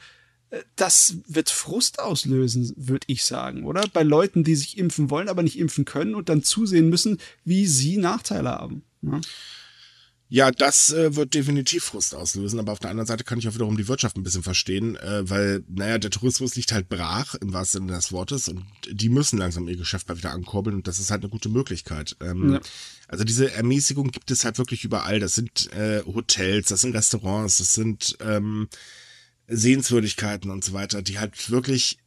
[0.76, 3.84] das wird Frust auslösen, würde ich sagen, oder?
[3.92, 7.66] Bei Leuten, die sich impfen wollen, aber nicht impfen können und dann zusehen müssen, wie
[7.66, 8.82] sie Nachteile haben.
[9.00, 9.20] Ne?
[10.28, 13.54] Ja, das äh, wird definitiv Frust auslösen, aber auf der anderen Seite kann ich auch
[13.54, 17.52] wiederum die Wirtschaft ein bisschen verstehen, äh, weil, naja, der Tourismus liegt halt brach, im
[17.52, 20.98] wahrsten Sinne des Wortes, und die müssen langsam ihr Geschäft mal wieder ankurbeln und das
[20.98, 22.16] ist halt eine gute Möglichkeit.
[22.20, 22.60] Ähm, ja.
[23.08, 25.20] Also diese Ermäßigung gibt es halt wirklich überall.
[25.20, 28.68] Das sind äh, Hotels, das sind Restaurants, das sind ähm,
[29.54, 31.98] Sehenswürdigkeiten und so weiter, die halt wirklich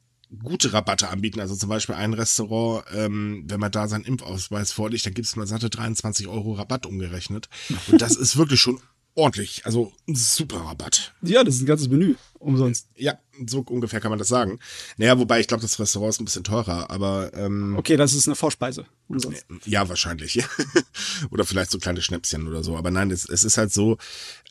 [0.44, 1.40] gute Rabatte anbieten.
[1.40, 5.36] Also zum Beispiel ein Restaurant, ähm, wenn man da seinen Impfausweis vorlegt, dann gibt es
[5.36, 7.50] mal satte 23 Euro Rabatt umgerechnet.
[7.92, 8.80] Und das ist wirklich schon
[9.16, 9.66] ordentlich.
[9.66, 11.14] Also ein super Rabatt.
[11.22, 12.88] Ja, das ist ein ganzes Menü umsonst.
[12.96, 14.60] Ja, so ungefähr kann man das sagen.
[14.98, 18.28] Naja, wobei ich glaube, das Restaurant ist ein bisschen teurer, aber ähm, Okay, das ist
[18.28, 18.86] eine Vorspeise.
[19.08, 19.46] Umsonst.
[19.66, 20.44] Ja, wahrscheinlich.
[21.32, 22.78] oder vielleicht so kleine Schnäpschen oder so.
[22.78, 23.98] Aber nein, es, es ist halt so,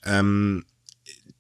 [0.05, 0.65] ähm,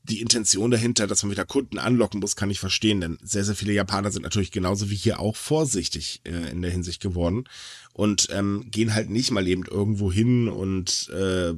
[0.04, 3.54] die Intention dahinter, dass man wieder Kunden anlocken muss, kann ich verstehen, denn sehr, sehr
[3.54, 7.48] viele Japaner sind natürlich genauso wie hier auch vorsichtig äh, in der Hinsicht geworden
[7.94, 11.54] und ähm, gehen halt nicht mal eben irgendwo hin und äh,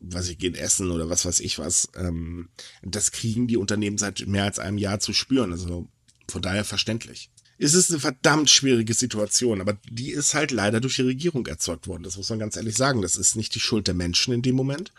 [0.00, 1.88] was ich gehen essen oder was weiß ich was.
[1.94, 2.48] Ähm,
[2.82, 5.52] das kriegen die Unternehmen seit mehr als einem Jahr zu spüren.
[5.52, 5.88] Also
[6.28, 7.30] von daher verständlich.
[7.58, 11.86] Es ist eine verdammt schwierige Situation, aber die ist halt leider durch die Regierung erzeugt
[11.86, 12.02] worden.
[12.02, 13.02] Das muss man ganz ehrlich sagen.
[13.02, 14.92] Das ist nicht die Schuld der Menschen in dem Moment.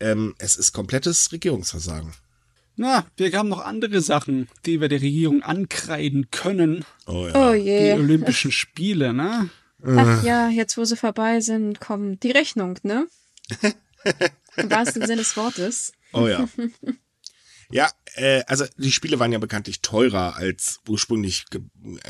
[0.00, 2.12] Ähm, es ist komplettes Regierungsversagen.
[2.76, 6.84] Na, wir haben noch andere Sachen, die wir der Regierung ankreiden können.
[7.06, 7.50] Oh, ja.
[7.50, 7.94] oh je.
[7.94, 9.50] Die Olympischen Spiele, ne?
[9.84, 13.06] Ach ja, jetzt wo sie vorbei sind, kommt die Rechnung, ne?
[14.56, 15.92] Im wahrsten Sinne des Wortes.
[16.12, 16.48] Oh ja.
[17.72, 21.62] Ja, äh, also die Spiele waren ja bekanntlich teurer als ursprünglich ge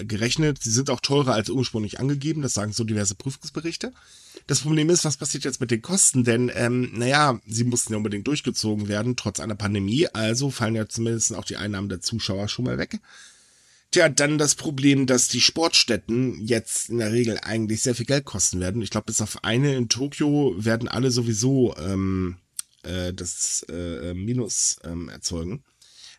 [0.04, 0.60] gerechnet.
[0.60, 3.92] Sie sind auch teurer als ursprünglich angegeben, das sagen so diverse Prüfungsberichte.
[4.48, 6.24] Das Problem ist, was passiert jetzt mit den Kosten?
[6.24, 10.88] Denn, ähm, naja, sie mussten ja unbedingt durchgezogen werden, trotz einer Pandemie, also fallen ja
[10.88, 12.98] zumindest auch die Einnahmen der Zuschauer schon mal weg.
[13.92, 18.24] Tja, dann das Problem, dass die Sportstätten jetzt in der Regel eigentlich sehr viel Geld
[18.24, 18.82] kosten werden.
[18.82, 22.38] Ich glaube, bis auf eine in Tokio werden alle sowieso ähm,
[22.82, 25.62] äh, das äh, Minus ähm, erzeugen.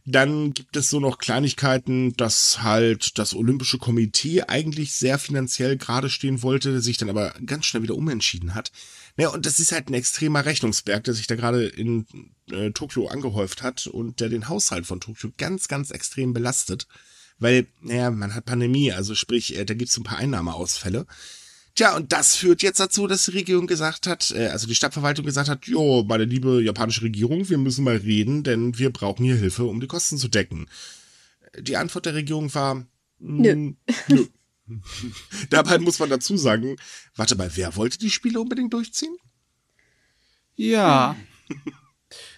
[0.05, 6.09] Dann gibt es so noch Kleinigkeiten, dass halt das Olympische Komitee eigentlich sehr finanziell gerade
[6.09, 8.73] stehen wollte, sich dann aber ganz schnell wieder umentschieden hat.
[9.15, 12.05] Naja, und das ist halt ein extremer Rechnungsberg, der sich da gerade in
[12.51, 16.87] äh, Tokio angehäuft hat und der den Haushalt von Tokio ganz, ganz extrem belastet.
[17.39, 21.05] Weil, naja, man hat Pandemie, also sprich, äh, da gibt es ein paar Einnahmeausfälle.
[21.75, 25.25] Tja, und das führt jetzt dazu, dass die Regierung gesagt hat, äh, also die Stadtverwaltung
[25.25, 29.35] gesagt hat, jo, meine liebe japanische Regierung, wir müssen mal reden, denn wir brauchen hier
[29.35, 30.67] Hilfe, um die Kosten zu decken.
[31.59, 32.85] Die Antwort der Regierung war,
[33.19, 33.55] nö.
[33.55, 34.25] Mm, nö.
[35.49, 36.77] Dabei muss man dazu sagen,
[37.15, 39.15] warte mal, wer wollte die Spiele unbedingt durchziehen?
[40.55, 41.15] Ja.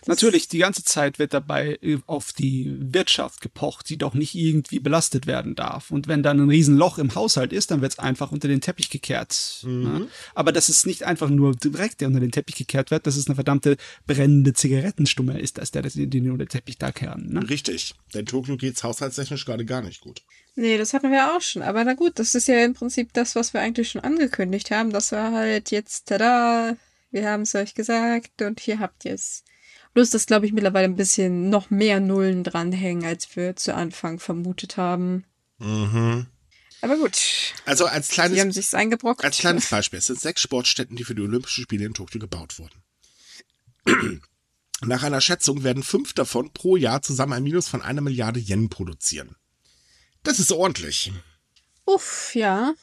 [0.05, 4.79] Natürlich, die ganze Zeit wird dabei äh, auf die Wirtschaft gepocht, die doch nicht irgendwie
[4.79, 5.91] belastet werden darf.
[5.91, 8.89] Und wenn dann ein Riesenloch im Haushalt ist, dann wird es einfach unter den Teppich
[8.89, 9.63] gekehrt.
[9.63, 9.83] Mhm.
[9.83, 10.07] Ne?
[10.33, 13.27] Aber dass es nicht einfach nur direkt der unter den Teppich gekehrt wird, dass es
[13.27, 17.33] eine verdammte brennende Zigarettenstumme ist, dass der den unter den Teppich da kehren.
[17.33, 17.49] Ne?
[17.49, 17.93] Richtig.
[18.13, 20.21] Denn Tokio geht's haushaltstechnisch gerade gar nicht gut.
[20.55, 21.61] Nee, das hatten wir auch schon.
[21.61, 24.91] Aber na gut, das ist ja im Prinzip das, was wir eigentlich schon angekündigt haben.
[24.91, 26.77] Das war halt jetzt, tada,
[27.11, 29.43] wir haben es euch gesagt und hier habt ihr es.
[29.95, 34.19] Bloß, dass, glaube ich, mittlerweile ein bisschen noch mehr Nullen dranhängen, als wir zu Anfang
[34.19, 35.23] vermutet haben.
[35.57, 36.27] Mhm.
[36.81, 37.17] Aber gut.
[37.65, 39.23] Also als kleines, Sie haben sich's eingebrockt.
[39.23, 39.99] Als kleines Beispiel.
[39.99, 44.21] Es sind sechs Sportstätten, die für die Olympischen Spiele in Tokio gebaut wurden.
[44.81, 48.67] Nach einer Schätzung werden fünf davon pro Jahr zusammen ein Minus von einer Milliarde Yen
[48.67, 49.37] produzieren.
[50.23, 51.13] Das ist ordentlich.
[51.85, 52.73] Uff, ja.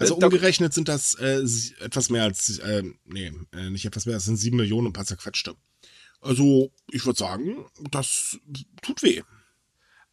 [0.00, 1.44] Also äh, umgerechnet sind das äh,
[1.78, 4.94] etwas mehr als, äh, nee, äh, nicht etwas mehr, das sind sieben Millionen und ein
[4.94, 5.54] paar zerquetschte.
[6.20, 8.38] Also, ich würde sagen, das
[8.82, 9.22] tut weh.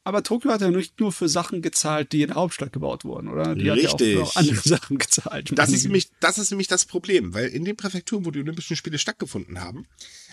[0.08, 3.28] Aber Tokio hat ja nicht nur für Sachen gezahlt, die in der Hauptstadt gebaut wurden,
[3.28, 3.56] oder?
[3.56, 3.92] Die Richtig.
[3.92, 5.52] hat ja auch für andere Sachen gezahlt.
[5.54, 8.78] Das ist, nämlich, das ist nämlich das Problem, weil in den Präfekturen, wo die Olympischen
[8.78, 9.86] Spiele stattgefunden haben,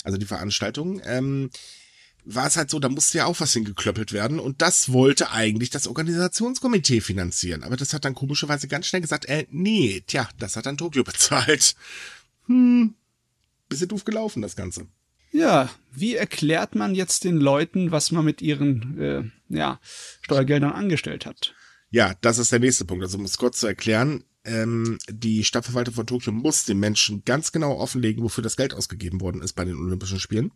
[0.04, 1.50] also die Veranstaltungen, ähm,
[2.24, 5.70] war es halt so, da musste ja auch was hingeklöppelt werden und das wollte eigentlich
[5.70, 7.64] das Organisationskomitee finanzieren.
[7.64, 11.02] Aber das hat dann komischerweise ganz schnell gesagt, äh, nee, tja, das hat dann Tokio
[11.02, 11.74] bezahlt.
[12.46, 12.94] Hm,
[13.68, 14.86] bisschen doof gelaufen, das Ganze.
[15.34, 19.80] Ja, wie erklärt man jetzt den Leuten, was man mit ihren äh, ja,
[20.20, 21.54] Steuergeldern angestellt hat?
[21.90, 23.02] Ja, das ist der nächste Punkt.
[23.02, 27.50] Also um es kurz zu erklären, ähm, die Stadtverwaltung von Tokio muss den Menschen ganz
[27.50, 30.52] genau offenlegen, wofür das Geld ausgegeben worden ist bei den Olympischen Spielen.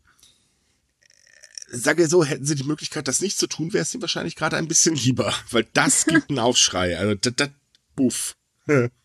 [1.67, 4.57] Sage so, hätten sie die Möglichkeit, das nicht zu tun, wäre es ihnen wahrscheinlich gerade
[4.57, 6.97] ein bisschen lieber, weil das gibt einen Aufschrei.
[6.97, 7.51] Also, das, das,
[7.97, 8.37] buff.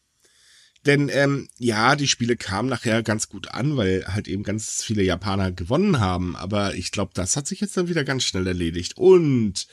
[0.86, 5.04] Denn ähm, ja, die Spiele kamen nachher ganz gut an, weil halt eben ganz viele
[5.04, 6.36] Japaner gewonnen haben.
[6.36, 8.98] Aber ich glaube, das hat sich jetzt dann wieder ganz schnell erledigt.
[8.98, 9.68] Und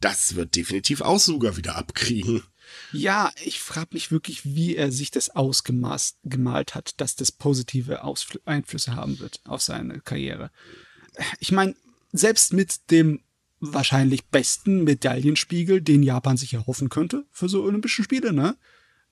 [0.00, 2.42] das wird definitiv auch sogar wieder abkriegen.
[2.92, 8.40] Ja, ich frage mich wirklich, wie er sich das ausgemalt hat, dass das positive Ausfl
[8.44, 10.50] Einflüsse haben wird auf seine Karriere.
[11.38, 11.74] Ich meine,
[12.12, 13.20] selbst mit dem
[13.60, 18.56] wahrscheinlich besten Medaillenspiegel, den Japan sich erhoffen könnte für so Olympische Spiele, ne?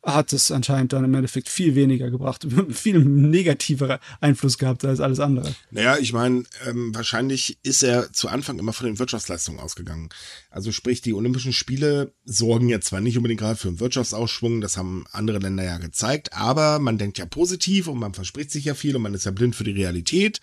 [0.05, 5.21] Hat es anscheinend dann im Endeffekt viel weniger gebracht, viel negativerer Einfluss gehabt als alles
[5.21, 5.55] andere.
[5.71, 10.11] Naja, ich meine, ähm, wahrscheinlich ist er zu Anfang immer von den Wirtschaftsleistungen ausgegangen.
[10.51, 14.77] Also sprich, die Olympischen Spiele sorgen ja zwar nicht unbedingt gerade für einen Wirtschaftsausschwung, das
[14.77, 18.75] haben andere Länder ja gezeigt, aber man denkt ja positiv und man verspricht sich ja
[18.75, 20.41] viel und man ist ja blind für die Realität.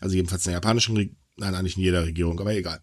[0.00, 2.80] Also jedenfalls in der japanischen Regierung, nein, eigentlich in jeder Regierung, aber egal.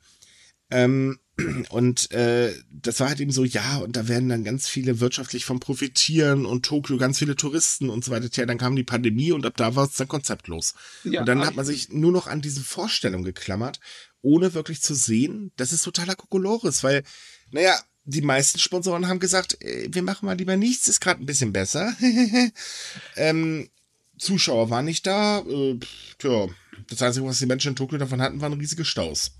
[0.71, 1.19] Ähm,
[1.69, 5.45] und äh, das war halt eben so, ja, und da werden dann ganz viele wirtschaftlich
[5.45, 8.29] von profitieren und Tokio ganz viele Touristen und so weiter.
[8.29, 10.73] Tja, dann kam die Pandemie und ab da war es dann konzeptlos.
[11.03, 13.79] Ja, und dann hat man sich nur noch an diese Vorstellung geklammert,
[14.21, 17.03] ohne wirklich zu sehen, das ist totaler Kokolores, weil,
[17.51, 21.25] naja, die meisten Sponsoren haben gesagt, äh, wir machen mal lieber nichts, ist gerade ein
[21.25, 21.93] bisschen besser.
[23.15, 23.69] ähm,
[24.17, 25.39] Zuschauer waren nicht da.
[25.39, 25.79] Äh,
[26.17, 26.47] tja,
[26.89, 29.31] das Einzige, was die Menschen in Tokio davon hatten, waren riesige Staus.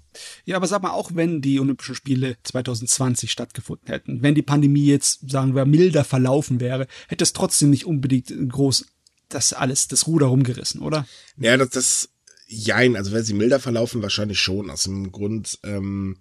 [0.45, 4.85] Ja, aber sag mal, auch wenn die Olympischen Spiele 2020 stattgefunden hätten, wenn die Pandemie
[4.85, 8.85] jetzt, sagen wir, milder verlaufen wäre, hätte es trotzdem nicht unbedingt groß
[9.29, 11.07] das alles, das Ruder rumgerissen, oder?
[11.37, 12.09] Ja, das, das,
[12.47, 14.69] jein, also wenn sie milder verlaufen, wahrscheinlich schon.
[14.69, 16.17] Aus dem Grund, ähm,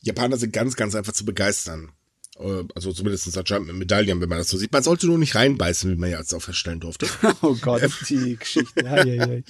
[0.00, 1.92] Japaner sind ganz, ganz einfach zu begeistern.
[2.38, 4.72] Äh, also zumindest anscheinend mit Medaillen, wenn man das so sieht.
[4.72, 7.06] Man sollte nur nicht reinbeißen, wie man ja jetzt auch feststellen durfte.
[7.42, 8.84] oh Gott, die Geschichte.
[8.84, 9.42] Ja, ja, ja.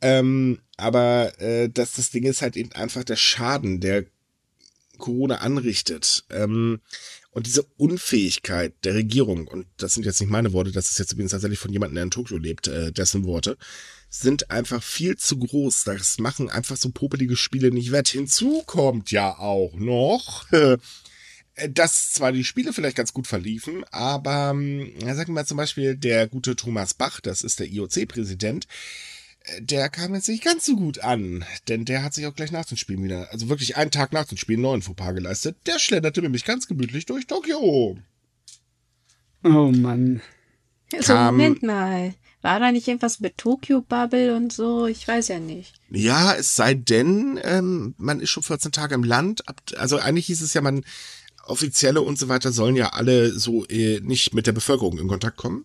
[0.00, 4.06] ähm, aber äh, das, das Ding ist halt eben einfach der Schaden, der
[4.98, 6.24] Corona anrichtet.
[6.30, 6.80] Ähm,
[7.32, 11.12] und diese Unfähigkeit der Regierung, und das sind jetzt nicht meine Worte, das ist jetzt
[11.12, 13.56] übrigens tatsächlich von jemandem, der in Tokio lebt, äh, dessen Worte,
[14.08, 15.84] sind einfach viel zu groß.
[15.84, 18.08] Das machen einfach so popelige Spiele nicht wett.
[18.08, 20.44] Hinzu kommt ja auch noch,
[21.68, 25.56] dass zwar die Spiele vielleicht ganz gut verliefen, aber ähm, ja, sagen wir mal zum
[25.56, 28.66] Beispiel der gute Thomas Bach, das ist der IOC-Präsident,
[29.44, 32.52] äh, der kam jetzt nicht ganz so gut an, denn der hat sich auch gleich
[32.52, 35.56] nach den Spielen wieder, also wirklich einen Tag nach den Spielen, neuen Fauxpas geleistet.
[35.66, 37.98] Der schlenderte nämlich ganz gemütlich durch Tokio.
[39.42, 40.20] Oh Mann.
[40.92, 42.14] Also, Moment mal.
[42.42, 44.86] War da nicht irgendwas mit Tokio-Bubble und so?
[44.86, 45.74] Ich weiß ja nicht.
[45.90, 49.42] Ja, es sei denn, ähm, man ist schon 14 Tage im Land.
[49.76, 50.82] Also eigentlich hieß es ja, man
[51.50, 55.36] Offizielle und so weiter sollen ja alle so äh, nicht mit der Bevölkerung in Kontakt
[55.36, 55.64] kommen.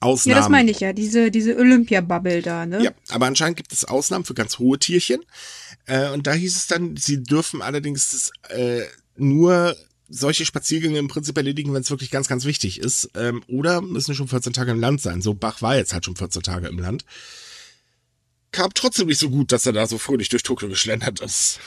[0.00, 0.36] Ausnahmen.
[0.36, 2.82] Ja, das meine ich ja, diese, diese Olympia-Bubble da, ne?
[2.82, 5.20] Ja, aber anscheinend gibt es Ausnahmen für ganz hohe Tierchen.
[5.86, 8.84] Äh, und da hieß es dann, sie dürfen allerdings das, äh,
[9.16, 9.76] nur
[10.08, 13.10] solche Spaziergänge im Prinzip erledigen, wenn es wirklich ganz, ganz wichtig ist.
[13.14, 15.20] Ähm, oder müssen schon 14 Tage im Land sein.
[15.20, 17.04] So Bach war jetzt halt schon 14 Tage im Land.
[18.52, 21.60] Kam trotzdem nicht so gut, dass er da so fröhlich durch Tokio geschlendert ist.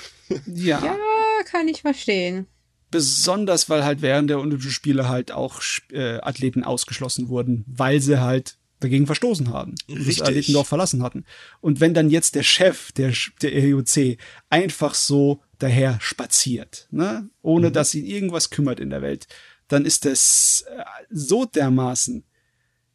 [0.45, 0.83] Ja.
[0.83, 0.97] Ja,
[1.45, 2.47] kann ich verstehen.
[2.93, 8.21] Besonders, weil halt während der Olympischen Spiele halt auch äh, Athleten ausgeschlossen wurden, weil sie
[8.21, 9.75] halt dagegen verstoßen haben.
[9.87, 11.25] Das Athletendorf verlassen hatten.
[11.61, 14.17] Und wenn dann jetzt der Chef der, der EUC
[14.49, 17.73] einfach so daher spaziert, ne, ohne mhm.
[17.73, 19.27] dass ihn irgendwas kümmert in der Welt,
[19.67, 22.25] dann ist das äh, so dermaßen,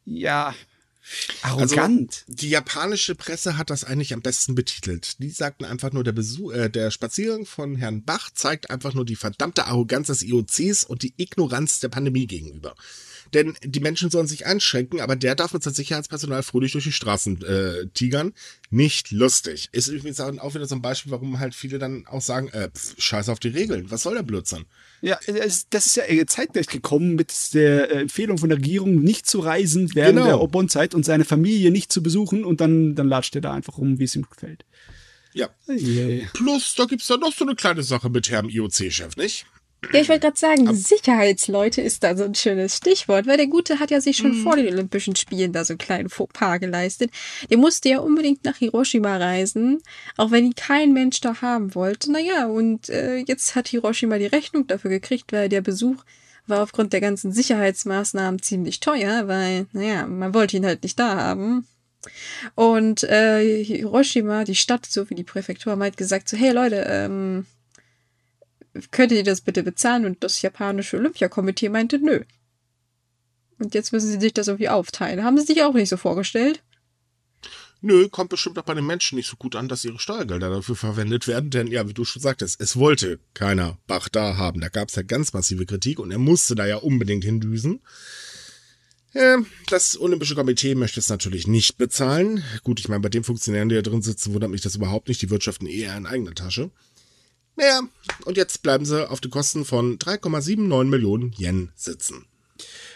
[0.05, 0.53] ja,
[1.41, 2.23] Arrogant.
[2.27, 5.19] Also, die japanische Presse hat das eigentlich am besten betitelt.
[5.19, 9.05] Die sagten einfach nur, der Besuch, äh, der Spaziergang von Herrn Bach zeigt einfach nur
[9.05, 12.75] die verdammte Arroganz des IOCs und die Ignoranz der Pandemie gegenüber.
[13.33, 16.91] Denn die Menschen sollen sich einschränken, aber der darf mit seinem Sicherheitspersonal fröhlich durch die
[16.91, 18.33] Straßen äh, tigern.
[18.69, 19.69] Nicht lustig.
[19.71, 22.95] Ist übrigens auch wieder so ein Beispiel, warum halt viele dann auch sagen, äh, pf,
[22.97, 23.91] scheiß auf die Regeln.
[23.91, 24.65] Was soll der Blödsinn?
[25.01, 25.19] Ja,
[25.69, 29.93] das ist ja zeitgleich gekommen mit der äh, Empfehlung von der Regierung, nicht zu reisen
[29.95, 30.27] während genau.
[30.27, 33.77] der Obon-Zeit und seine Familie nicht zu besuchen und dann, dann latscht er da einfach
[33.77, 34.65] rum, wie es ihm gefällt.
[35.33, 35.49] Ja.
[35.67, 36.27] Yeah.
[36.33, 39.45] Plus, da gibt's da noch so eine kleine Sache mit Herrn IOC-Chef, nicht?
[39.93, 43.47] Ja, ich wollte gerade sagen, Ab Sicherheitsleute ist da so ein schönes Stichwort, weil der
[43.47, 44.43] Gute hat ja sich schon mhm.
[44.43, 47.11] vor den Olympischen Spielen da so einen kleinen Fauxpas geleistet.
[47.49, 49.81] Der musste ja unbedingt nach Hiroshima reisen,
[50.17, 52.11] auch wenn ihn kein Mensch da haben wollte.
[52.11, 56.03] Naja, und äh, jetzt hat Hiroshima die Rechnung dafür gekriegt, weil der Besuch
[56.45, 61.15] war aufgrund der ganzen Sicherheitsmaßnahmen ziemlich teuer, weil, naja, man wollte ihn halt nicht da
[61.15, 61.65] haben.
[62.55, 66.85] Und äh, Hiroshima, die Stadt, so wie die Präfektur, haben halt gesagt so, hey Leute,
[66.87, 67.45] ähm,
[68.91, 70.05] könnt ihr das bitte bezahlen?
[70.05, 72.23] Und das japanische Olympiakomitee meinte, nö.
[73.59, 75.23] Und jetzt müssen sie sich das irgendwie aufteilen.
[75.23, 76.63] Haben sie sich auch nicht so vorgestellt?
[77.81, 80.75] Nö, kommt bestimmt auch bei den Menschen nicht so gut an, dass ihre Steuergelder dafür
[80.75, 84.59] verwendet werden, denn ja, wie du schon sagtest, es wollte keiner Bach da haben.
[84.59, 87.79] Da gab es ja ganz massive Kritik und er musste da ja unbedingt hindüsen.
[89.13, 92.43] Ja, das Olympische Komitee möchte es natürlich nicht bezahlen.
[92.63, 95.21] Gut, ich meine, bei den Funktionären, die da drin sitzen, wundert mich das überhaupt nicht.
[95.21, 96.69] Die wirtschaften eher in eigener Tasche.
[97.59, 97.81] Naja,
[98.23, 102.25] und jetzt bleiben sie auf die Kosten von 3,79 Millionen Yen sitzen.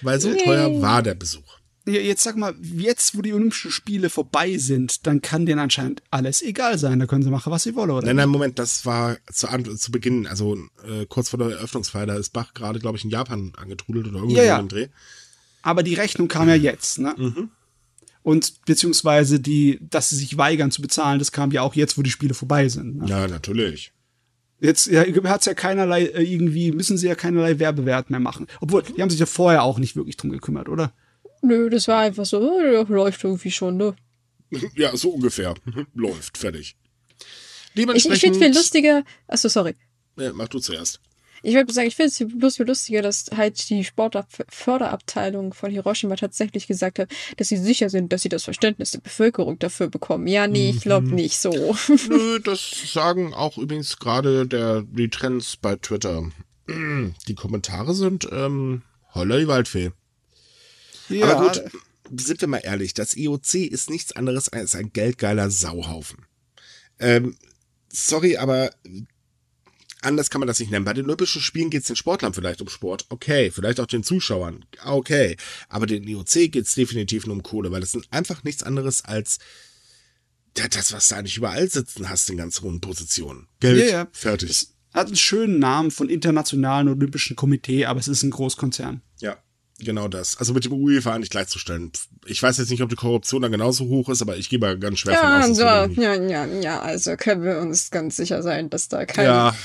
[0.01, 0.43] Weil so Yay.
[0.43, 1.59] teuer war der Besuch.
[1.85, 6.41] Jetzt sag mal, jetzt, wo die Olympischen Spiele vorbei sind, dann kann denen anscheinend alles
[6.41, 6.97] egal sein.
[6.99, 8.07] Da können sie machen, was sie wollen, oder?
[8.07, 10.55] Nein, nein, Moment, das war zu, zu Beginn, also
[10.87, 14.19] äh, kurz vor der Eröffnungsfeier, da ist Bach gerade, glaube ich, in Japan angetrudelt oder
[14.19, 14.59] irgendwo ja, ja.
[14.59, 14.87] im Dreh.
[15.61, 17.15] Aber die Rechnung kam ja jetzt, ne?
[17.17, 17.49] Mhm.
[18.21, 22.01] Und beziehungsweise die, dass sie sich weigern zu bezahlen, das kam ja auch jetzt, wo
[22.01, 22.99] die Spiele vorbei sind.
[22.99, 23.09] Ne?
[23.09, 23.91] Ja, natürlich.
[24.63, 28.47] Jetzt ja, hat's ja keinerlei, äh, irgendwie müssen sie ja keinerlei Werbewert mehr machen.
[28.61, 30.93] Obwohl, die haben sich ja vorher auch nicht wirklich drum gekümmert, oder?
[31.41, 32.39] Nö, das war einfach so,
[32.87, 33.93] läuft irgendwie schon, ne?
[34.75, 35.53] Ja, so ungefähr.
[35.93, 36.77] läuft, fertig.
[37.75, 39.03] Ich, ich finde viel lustiger.
[39.27, 39.75] Achso, sorry.
[40.17, 41.01] Ja, mach du zuerst.
[41.45, 46.15] Ich würde sagen, ich finde es bloß viel lustiger, dass halt die Sportförderabteilung von Hiroshima
[46.15, 50.25] tatsächlich gesagt hat, dass sie sicher sind, dass sie das Verständnis der Bevölkerung dafür bekommen.
[50.27, 51.15] Ja, nee, ich glaube mhm.
[51.15, 51.75] nicht so.
[52.09, 56.23] Nö, das sagen auch übrigens gerade der, die Trends bei Twitter.
[57.27, 58.83] Die Kommentare sind ähm,
[59.13, 59.91] Holla die Waldfee.
[61.09, 61.35] Ja.
[61.35, 61.61] Aber gut,
[62.15, 66.25] sind wir mal ehrlich, das IOC ist nichts anderes als ein geldgeiler Sauhaufen.
[66.99, 67.35] Ähm,
[67.91, 68.71] sorry, aber
[70.03, 70.85] anders kann man das nicht nennen.
[70.85, 73.05] Bei den Olympischen Spielen geht es den Sportlern vielleicht um Sport.
[73.09, 74.65] Okay, vielleicht auch den Zuschauern.
[74.85, 75.37] Okay.
[75.69, 79.05] Aber den IOC geht es definitiv nur um Kohle, weil das sind einfach nichts anderes
[79.05, 79.39] als
[80.53, 83.47] das, was du eigentlich überall sitzen hast in ganz hohen Positionen.
[83.59, 84.07] Geld, ja, ja.
[84.11, 84.49] fertig.
[84.49, 89.01] Es hat einen schönen Namen von Internationalen Olympischen Komitee, aber es ist ein Großkonzern.
[89.79, 90.37] Genau das.
[90.37, 91.91] Also mit dem UEFA nicht gleichzustellen.
[92.25, 94.77] Ich weiß jetzt nicht, ob die Korruption da genauso hoch ist, aber ich gehe mal
[94.77, 95.57] ganz schwer ja, von aus.
[95.57, 99.55] So, ja, ja, ja, also können wir uns ganz sicher sein, dass da keine, ja.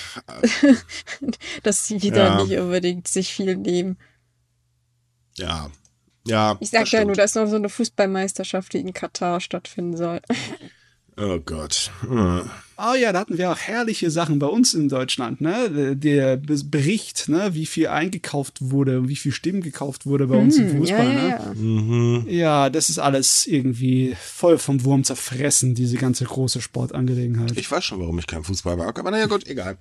[1.62, 2.14] dass die ja.
[2.14, 3.98] da nicht unbedingt sich viel nehmen.
[5.36, 5.70] Ja,
[6.26, 6.56] ja.
[6.60, 10.20] Ich sag ja nur, dass noch so eine Fußballmeisterschaft, die in Katar stattfinden soll.
[11.20, 11.90] Oh Gott.
[12.08, 12.40] Oh.
[12.76, 15.96] oh ja, da hatten wir auch herrliche Sachen bei uns in Deutschland, ne?
[15.96, 20.70] Der Bericht, ne, wie viel eingekauft wurde, wie viel Stimmen gekauft wurde bei uns im
[20.70, 21.28] hm, Fußball, ja, ne?
[21.28, 21.54] Ja.
[21.54, 22.24] Mhm.
[22.28, 27.56] ja, das ist alles irgendwie voll vom Wurm zerfressen, diese ganze große Sportangelegenheit.
[27.56, 29.76] Ich weiß schon, warum ich keinen Fußball mag, aber naja, gut, egal.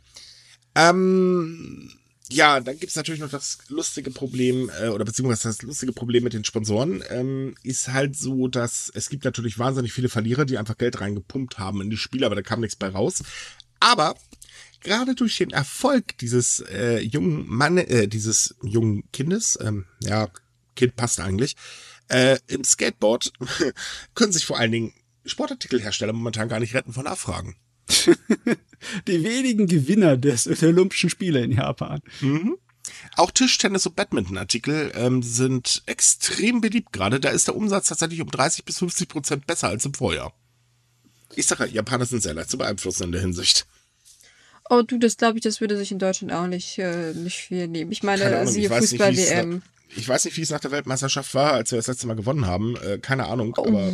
[0.74, 1.92] Ähm,
[2.30, 6.34] ja, dann gibt's natürlich noch das lustige Problem, äh, oder beziehungsweise das lustige Problem mit
[6.34, 10.78] den Sponsoren, ähm, ist halt so, dass es gibt natürlich wahnsinnig viele Verlierer, die einfach
[10.78, 13.24] Geld reingepumpt haben in die Spiele, aber da kam nichts bei raus.
[13.80, 14.16] Aber
[14.82, 20.30] gerade durch den Erfolg dieses äh, jungen Mann, äh, dieses jungen Kindes, ähm, ja,
[20.76, 21.56] Kind passt eigentlich,
[22.10, 23.32] äh, im Skateboard
[24.16, 24.94] können sich vor allen Dingen
[25.26, 27.56] Sportartikelhersteller momentan gar nicht retten von Abfragen.
[29.08, 32.02] die wenigen Gewinner des der Olympischen Spiele in Japan.
[32.22, 32.58] Mhm.
[33.16, 37.20] Auch Tischtennis- und Badminton-Artikel ähm, sind extrem beliebt gerade.
[37.20, 40.34] Da ist der Umsatz tatsächlich um 30 bis 50 Prozent besser als im Vorjahr.
[41.36, 43.66] Ich sage ja, Japaner sind sehr leicht zu beeinflussen in der Hinsicht.
[44.70, 47.68] Oh, du, das glaube ich, das würde sich in Deutschland auch nicht, äh, nicht viel
[47.68, 47.92] nehmen.
[47.92, 49.62] Ich meine, siehe Fußball-WM.
[49.96, 52.46] Ich weiß nicht, wie es nach der Weltmeisterschaft war, als wir das letzte Mal gewonnen
[52.46, 52.76] haben.
[52.78, 53.56] Äh, keine Ahnung.
[53.58, 53.92] Oh, aber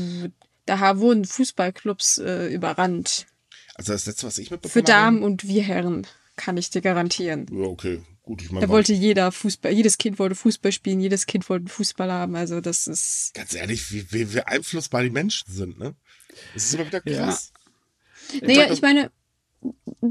[0.66, 3.28] da wurden Fußballclubs äh, überrannt.
[3.76, 6.82] Also das letzte, was ich mitbekommen Für Damen habe, und wir Herren, kann ich dir
[6.82, 7.48] garantieren.
[7.52, 8.02] Ja, okay.
[8.24, 8.66] Gut, ich meine.
[8.66, 12.36] Da wollte jeder Fußball, jedes Kind wollte Fußball spielen, jedes Kind wollte Fußball haben.
[12.36, 13.34] Also das ist.
[13.34, 15.96] Ganz ehrlich, wie, wie, wie einflussbar die Menschen sind, ne?
[16.54, 17.52] Das ist immer wieder krass.
[18.32, 18.48] Ja.
[18.48, 19.12] Naja, ich meine,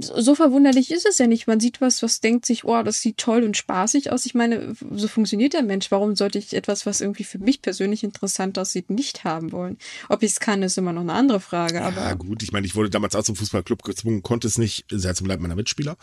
[0.01, 1.47] so verwunderlich ist es ja nicht.
[1.47, 4.25] Man sieht was, was denkt sich, oh, das sieht toll und spaßig aus.
[4.25, 5.91] Ich meine, so funktioniert der Mensch.
[5.91, 9.77] Warum sollte ich etwas, was irgendwie für mich persönlich interessant aussieht, nicht haben wollen?
[10.09, 11.77] Ob ich es kann, ist immer noch eine andere Frage.
[11.77, 12.43] Ja, aber gut.
[12.43, 15.41] Ich meine, ich wurde damals auch zum Fußballclub gezwungen, konnte es nicht, sehr zum Leid
[15.41, 15.97] meiner Mitspieler.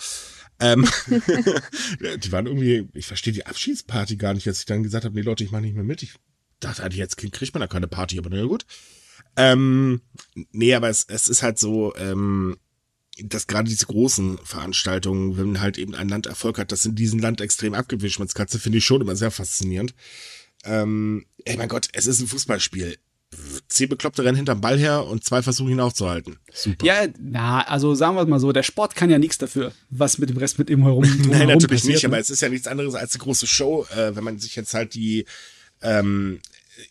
[0.59, 5.15] Ähm, die waren irgendwie, ich verstehe die Abschiedsparty gar nicht, als ich dann gesagt habe,
[5.15, 6.03] nee Leute, ich mache nicht mehr mit.
[6.03, 6.13] Ich
[6.59, 8.65] dachte eigentlich, jetzt kriegt man da keine Party, aber na gut.
[9.35, 10.01] Ähm,
[10.51, 12.57] nee, aber es, es ist halt so, ähm,
[13.26, 17.20] dass gerade diese großen Veranstaltungen, wenn halt eben ein Land Erfolg hat, das in diesem
[17.20, 19.93] Land extrem Abgewischmitzkatze, finde ich schon immer sehr faszinierend.
[20.63, 22.97] Ähm, ey mein Gott, es ist ein Fußballspiel.
[23.67, 26.39] Zehn Bekloppte rennen hinterm Ball her und zwei versuchen ihn aufzuhalten.
[26.51, 26.84] Super.
[26.86, 30.30] Ja, na, also sagen wir mal so, der Sport kann ja nichts dafür, was mit
[30.30, 31.03] dem Rest mit ihm herum.
[31.30, 32.09] Nein, natürlich nicht, ne?
[32.09, 34.74] aber es ist ja nichts anderes als eine große Show, äh, wenn man sich jetzt
[34.74, 35.26] halt die,
[35.82, 36.39] ähm,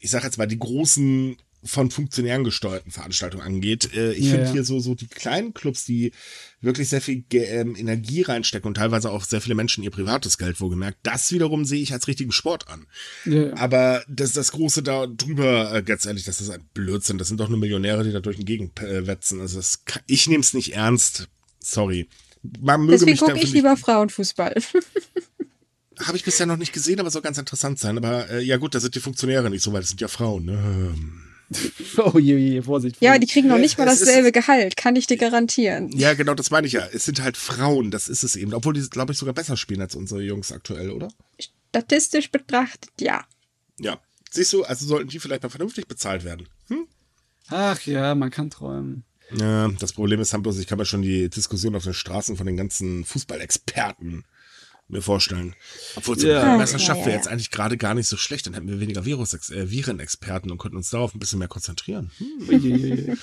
[0.01, 3.93] ich sag jetzt mal, die großen von Funktionären gesteuerten Veranstaltungen angeht.
[3.95, 4.53] Äh, ich ja, finde ja.
[4.53, 6.13] hier so, so die kleinen Clubs, die
[6.61, 10.61] wirklich sehr viel ähm, Energie reinstecken und teilweise auch sehr viele Menschen ihr privates Geld
[10.61, 12.87] wohlgemerkt, das wiederum sehe ich als richtigen Sport an.
[13.25, 13.55] Ja.
[13.57, 17.19] Aber das, das Große da drüber, äh, ganz ehrlich, das ist ein Blödsinn.
[17.19, 19.41] Das sind doch nur Millionäre, die da durch den Gegend äh, wetzen.
[19.41, 21.29] Also das kann, ich nehme es nicht ernst.
[21.59, 22.09] Sorry.
[22.61, 24.55] Man möge Deswegen gucke ich lieber Frauenfußball.
[26.01, 27.99] Habe ich bisher noch nicht gesehen, aber soll ganz interessant sein.
[27.99, 30.45] Aber äh, ja gut, da sind die Funktionäre nicht so weit, das sind ja Frauen.
[30.45, 30.95] Ne?
[31.99, 33.01] oh je, je, Vorsicht.
[33.01, 35.91] Ja, die kriegen noch nicht mal dasselbe Gehalt, kann ich dir garantieren.
[35.93, 36.87] Ja, genau, das meine ich ja.
[36.93, 38.53] Es sind halt Frauen, das ist es eben.
[38.53, 41.09] Obwohl die, glaube ich, sogar besser spielen als unsere Jungs aktuell, oder?
[41.71, 43.25] Statistisch betrachtet, ja.
[43.79, 43.99] Ja.
[44.31, 46.49] Siehst du, also sollten die vielleicht mal vernünftig bezahlt werden.
[46.69, 46.87] Hm?
[47.49, 49.05] Ach ja, man kann träumen.
[49.35, 52.47] Ja, das Problem ist, bloß, ich kann mir schon die Diskussion auf den Straßen von
[52.47, 54.25] den ganzen Fußballexperten
[54.89, 55.55] mir vorstellen.
[55.97, 56.57] Obwohl so ja.
[56.57, 59.71] Meisterschaft wäre jetzt eigentlich gerade gar nicht so schlecht, dann hätten wir weniger Virus äh,
[59.71, 62.11] Virenexperten und könnten uns darauf ein bisschen mehr konzentrieren.
[62.19, 62.49] Hm.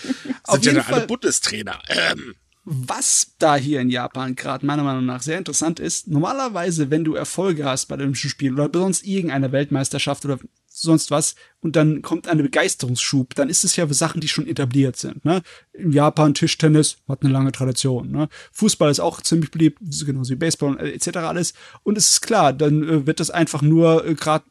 [0.47, 1.81] Sind ja da alle Bundestrainer.
[1.89, 2.35] Ähm.
[2.67, 7.13] Was da hier in Japan gerade meiner Meinung nach sehr interessant ist, normalerweise, wenn du
[7.13, 10.39] Erfolge hast bei den Olympischen Spielen oder sonst irgendeiner Weltmeisterschaft oder
[10.81, 14.47] sonst was und dann kommt eine Begeisterungsschub, dann ist es ja für Sachen, die schon
[14.47, 15.23] etabliert sind.
[15.25, 15.41] Ne?
[15.73, 18.11] In Japan Tischtennis hat eine lange Tradition.
[18.11, 18.29] Ne?
[18.51, 21.17] Fußball ist auch ziemlich beliebt, genauso wie Baseball äh, etc.
[21.17, 21.53] alles.
[21.83, 24.45] Und es ist klar, dann äh, wird das einfach nur äh, gerade,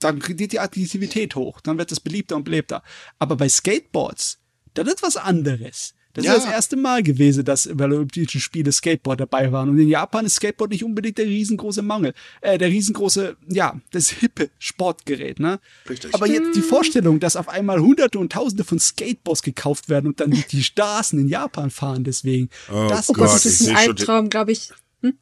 [0.00, 2.82] dann geht die Attraktivität hoch, dann wird das beliebter und belebter.
[3.18, 4.40] Aber bei Skateboards,
[4.74, 5.94] das ist was anderes.
[6.14, 6.34] Das ja.
[6.34, 9.70] ist das erste Mal gewesen, dass bei Olympischen Spiele Skateboard dabei waren.
[9.70, 14.10] Und in Japan ist Skateboard nicht unbedingt der riesengroße Mangel, äh, der riesengroße, ja, das
[14.10, 15.58] hippe Sportgerät, ne?
[15.88, 16.14] Richtig.
[16.14, 20.20] Aber jetzt die Vorstellung, dass auf einmal Hunderte und Tausende von Skateboards gekauft werden und
[20.20, 22.50] dann durch die Straßen in Japan fahren, deswegen.
[22.70, 24.70] Oh das, Gott, das ist ein Albtraum, glaube ich.
[25.00, 25.14] Hm?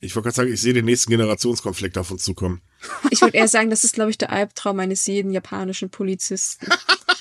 [0.00, 2.62] Ich wollte gerade sagen, ich sehe den nächsten Generationskonflikt auf uns zukommen.
[3.10, 6.66] Ich würde eher sagen, das ist, glaube ich, der Albtraum eines jeden japanischen Polizisten.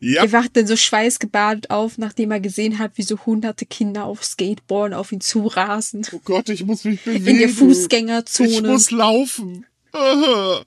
[0.00, 0.22] Ja.
[0.24, 4.24] Er wacht dann so schweißgebadet auf, nachdem er gesehen hat, wie so hunderte Kinder auf
[4.24, 6.06] Skateboarden auf ihn zurasen.
[6.12, 7.26] Oh Gott, ich muss mich bewegen.
[7.26, 8.48] In der Fußgängerzone.
[8.48, 9.66] Ich muss laufen.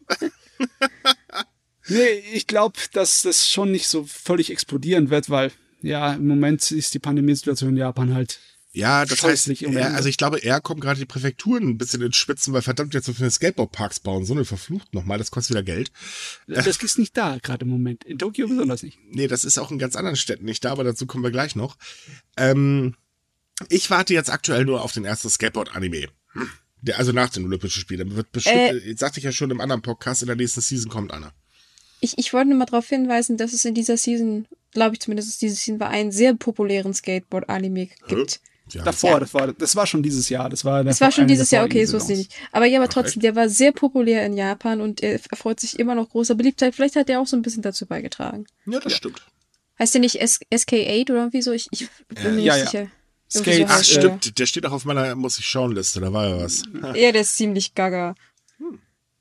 [1.88, 5.52] nee, ich glaube, dass das schon nicht so völlig explodieren wird, weil
[5.82, 8.40] ja, im Moment ist die Pandemiesituation in Japan halt
[8.76, 12.18] ja, das heißt, er, also ich glaube, er kommt gerade die Präfekturen ein bisschen ins
[12.18, 15.64] Spitzen, weil verdammt jetzt so viele Skateboardparks bauen, so eine verflucht nochmal, das kostet wieder
[15.64, 15.94] Geld.
[16.46, 18.04] Das ist nicht da gerade im Moment.
[18.04, 19.00] In Tokio besonders nicht.
[19.10, 21.56] Nee, das ist auch in ganz anderen Städten nicht da, aber dazu kommen wir gleich
[21.56, 21.78] noch.
[22.36, 22.96] Ähm,
[23.70, 26.10] ich warte jetzt aktuell nur auf den ersten Skateboard-Anime.
[26.34, 26.50] Hm.
[26.82, 28.14] Der, also nach den Olympischen Spielen.
[28.14, 31.14] Wird bestimmt, äh, sagte ich ja schon im anderen Podcast, in der nächsten Season kommt
[31.14, 31.32] einer.
[32.02, 35.42] Ich, ich wollte nur mal darauf hinweisen, dass es in dieser Season, glaube ich zumindest,
[35.42, 38.34] diese Season war, einen sehr populären Skateboard-Anime gibt.
[38.34, 38.40] Hä?
[38.72, 38.84] Ja.
[38.84, 39.20] Davor, ja.
[39.20, 40.50] das war, das war schon dieses Jahr.
[40.50, 42.34] Das war, das war schon dieses Jahr, okay, so ist nicht.
[42.52, 45.94] Aber ja, aber trotzdem, der war sehr populär in Japan und er erfreut sich immer
[45.94, 46.74] noch großer Beliebtheit.
[46.74, 48.46] Vielleicht hat er auch so ein bisschen dazu beigetragen.
[48.66, 48.98] Ja, das ja.
[48.98, 49.22] stimmt.
[49.78, 51.52] Heißt der nicht SK8 oder irgendwie so?
[51.52, 52.88] Ich, ich bin mir ja, nicht sicher.
[53.30, 54.40] Skate, Ach, stimmt.
[54.40, 56.64] Der steht auch auf meiner Muss ich schauen Liste, da war ja was.
[56.96, 58.16] Ja, der ist ziemlich gaga.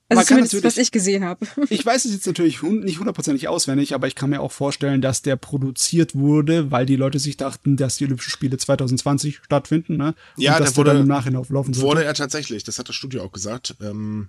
[0.09, 1.47] Also man zumindest, was ich gesehen habe.
[1.71, 5.23] Ich weiß es jetzt natürlich nicht hundertprozentig auswendig, aber ich kann mir auch vorstellen, dass
[5.23, 10.15] der produziert wurde, weil die Leute sich dachten, dass die Olympischen Spiele 2020 stattfinden, ne?
[10.37, 11.89] Ja, Und dass der wurde, dann im Nachhinein auflaufen sollte.
[11.89, 14.29] Wurde er tatsächlich, das hat das Studio auch gesagt, ähm,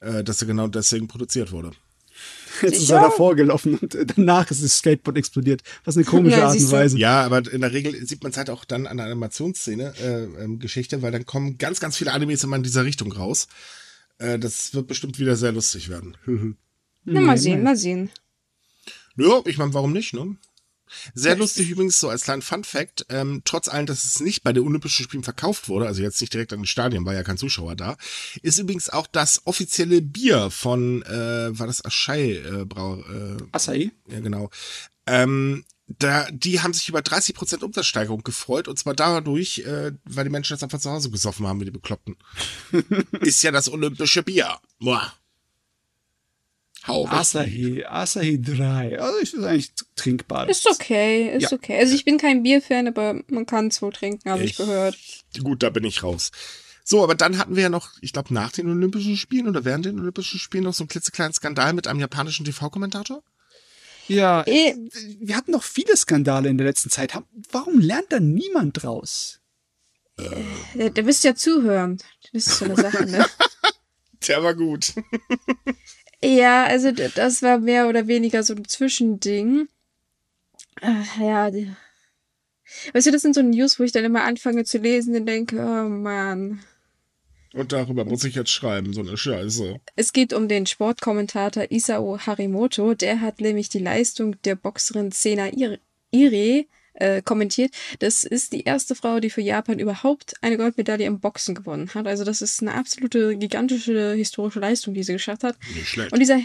[0.00, 1.72] äh, dass er genau deswegen produziert wurde.
[2.60, 5.62] Jetzt ist er davor gelaufen und danach ist das Skateboard explodiert.
[5.84, 6.98] Was eine komische ja, Art und Weise.
[6.98, 10.44] Ja, aber in der Regel sieht man es halt auch dann an der Animationsszene, äh,
[10.44, 13.48] ähm, Geschichte, weil dann kommen ganz, ganz viele Animes immer in dieser Richtung raus.
[14.22, 16.16] Äh, das wird bestimmt wieder sehr lustig werden.
[17.04, 18.10] Na, mal sehen, mal sehen.
[19.16, 20.36] Ja, ich meine, warum nicht, ne?
[21.14, 24.52] Sehr lustig übrigens, so als kleinen Fun Fact, ähm, trotz allem, dass es nicht bei
[24.52, 27.38] den Olympischen Spielen verkauft wurde, also jetzt nicht direkt an den Stadien, war ja kein
[27.38, 27.96] Zuschauer da,
[28.42, 33.90] ist übrigens auch das offizielle Bier von, äh, war das Aschai äh, Brau, äh, Acai?
[34.06, 34.50] Ja, genau.
[35.06, 35.64] Ähm,
[35.98, 40.54] da, die haben sich über 30% Umsatzsteigerung gefreut und zwar dadurch, äh, weil die Menschen
[40.54, 42.16] das einfach zu Hause gesoffen haben, wie die Bekloppten.
[43.20, 44.58] ist ja das olympische Bier.
[44.78, 45.12] Boah.
[46.86, 48.98] Hau Asahi, Asahi 3.
[48.98, 50.48] Also ich ist eigentlich trinkbar.
[50.48, 51.56] Ist okay, ist ja.
[51.56, 51.78] okay.
[51.78, 54.98] Also ich bin kein Bierfan, aber man kann es wohl trinken, habe ich, ich gehört.
[55.42, 56.32] Gut, da bin ich raus.
[56.84, 59.84] So, aber dann hatten wir ja noch, ich glaube, nach den Olympischen Spielen oder während
[59.84, 63.22] den Olympischen Spielen noch so einen klitzekleinen Skandal mit einem japanischen TV-Kommentator.
[64.08, 64.74] Ja, äh,
[65.20, 67.12] wir hatten noch viele Skandale in der letzten Zeit.
[67.50, 69.40] Warum lernt da niemand draus?
[70.74, 71.98] Der, der bist ja zuhören.
[72.32, 73.24] Das ist so eine Sache, ne?
[74.28, 74.92] der war gut.
[76.22, 79.68] ja, also das war mehr oder weniger so ein Zwischending.
[80.80, 81.50] Ach, ja,
[82.92, 85.56] weißt du, das sind so News, wo ich dann immer anfange zu lesen und denke,
[85.58, 86.62] oh Mann.
[87.54, 89.80] Und darüber muss ich jetzt schreiben, so eine Scheiße.
[89.96, 92.94] Es geht um den Sportkommentator Isao Harimoto.
[92.94, 95.50] Der hat nämlich die Leistung der Boxerin Sena
[96.10, 97.72] Ire äh, kommentiert.
[97.98, 102.06] Das ist die erste Frau, die für Japan überhaupt eine Goldmedaille im Boxen gewonnen hat.
[102.06, 105.56] Also das ist eine absolute gigantische historische Leistung, die sie geschafft hat.
[105.74, 106.12] Nicht schlecht.
[106.12, 106.40] Und dieser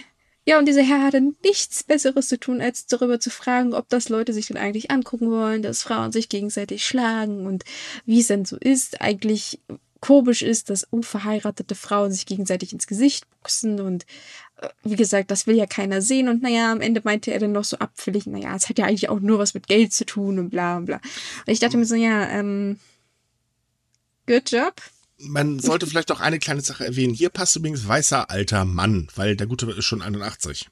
[0.49, 4.07] ja, und dieser Herr hatte nichts Besseres zu tun, als darüber zu fragen, ob das
[4.07, 7.65] Leute sich denn eigentlich angucken wollen, dass Frauen sich gegenseitig schlagen und
[8.05, 9.01] wie es denn so ist.
[9.01, 9.59] Eigentlich
[9.99, 14.05] komisch ist, dass unverheiratete Frauen sich gegenseitig ins Gesicht boxen und
[14.57, 17.51] äh, wie gesagt, das will ja keiner sehen und naja, am Ende meinte er dann
[17.51, 20.39] noch so abfällig, naja, es hat ja eigentlich auch nur was mit Geld zu tun
[20.39, 20.97] und bla und bla.
[20.97, 22.79] Und ich dachte mir so, ja, ähm,
[24.25, 24.81] good job,
[25.19, 27.13] man sollte vielleicht auch eine kleine Sache erwähnen.
[27.13, 30.69] Hier passt übrigens weißer alter Mann, weil der Gute ist schon 81.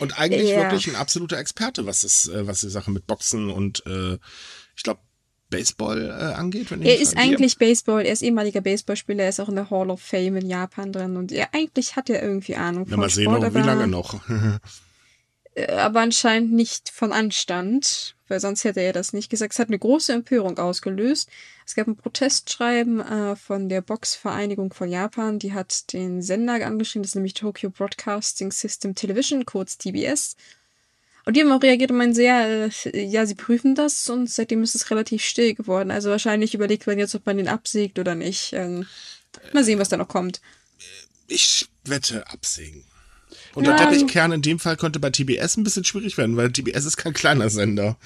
[0.00, 0.62] Und eigentlich ja.
[0.62, 4.18] wirklich ein absoluter Experte, was das, äh, was die Sache mit Boxen und äh,
[4.76, 5.00] ich glaube
[5.50, 6.70] Baseball äh, angeht.
[6.70, 9.90] Wenn er ist eigentlich Baseball, er ist ehemaliger Baseballspieler, er ist auch in der Hall
[9.90, 12.86] of Fame in Japan drin und er eigentlich hat er irgendwie Ahnung.
[12.88, 14.20] Ja, mal sehen, Sport, wie lange noch.
[15.54, 19.52] Äh, aber anscheinend nicht von Anstand, weil sonst hätte er das nicht gesagt.
[19.52, 21.28] Es hat eine große Empörung ausgelöst.
[21.66, 27.02] Es gab ein Protestschreiben äh, von der Boxvereinigung von Japan, die hat den Sender angeschrieben,
[27.02, 30.36] das ist nämlich Tokyo Broadcasting System Television, kurz TBS.
[31.24, 34.62] Und die haben auch reagiert und meinen sehr, äh, ja, sie prüfen das und seitdem
[34.62, 35.90] ist es relativ still geworden.
[35.90, 38.52] Also wahrscheinlich überlegt man jetzt, ob man den absägt oder nicht.
[38.52, 38.86] Ähm,
[39.52, 40.40] mal sehen, was da noch kommt.
[41.26, 42.84] Ich wette absägen.
[43.54, 46.52] Und ja, der Teppichkern in dem Fall könnte bei TBS ein bisschen schwierig werden, weil
[46.52, 47.96] TBS ist kein kleiner Sender.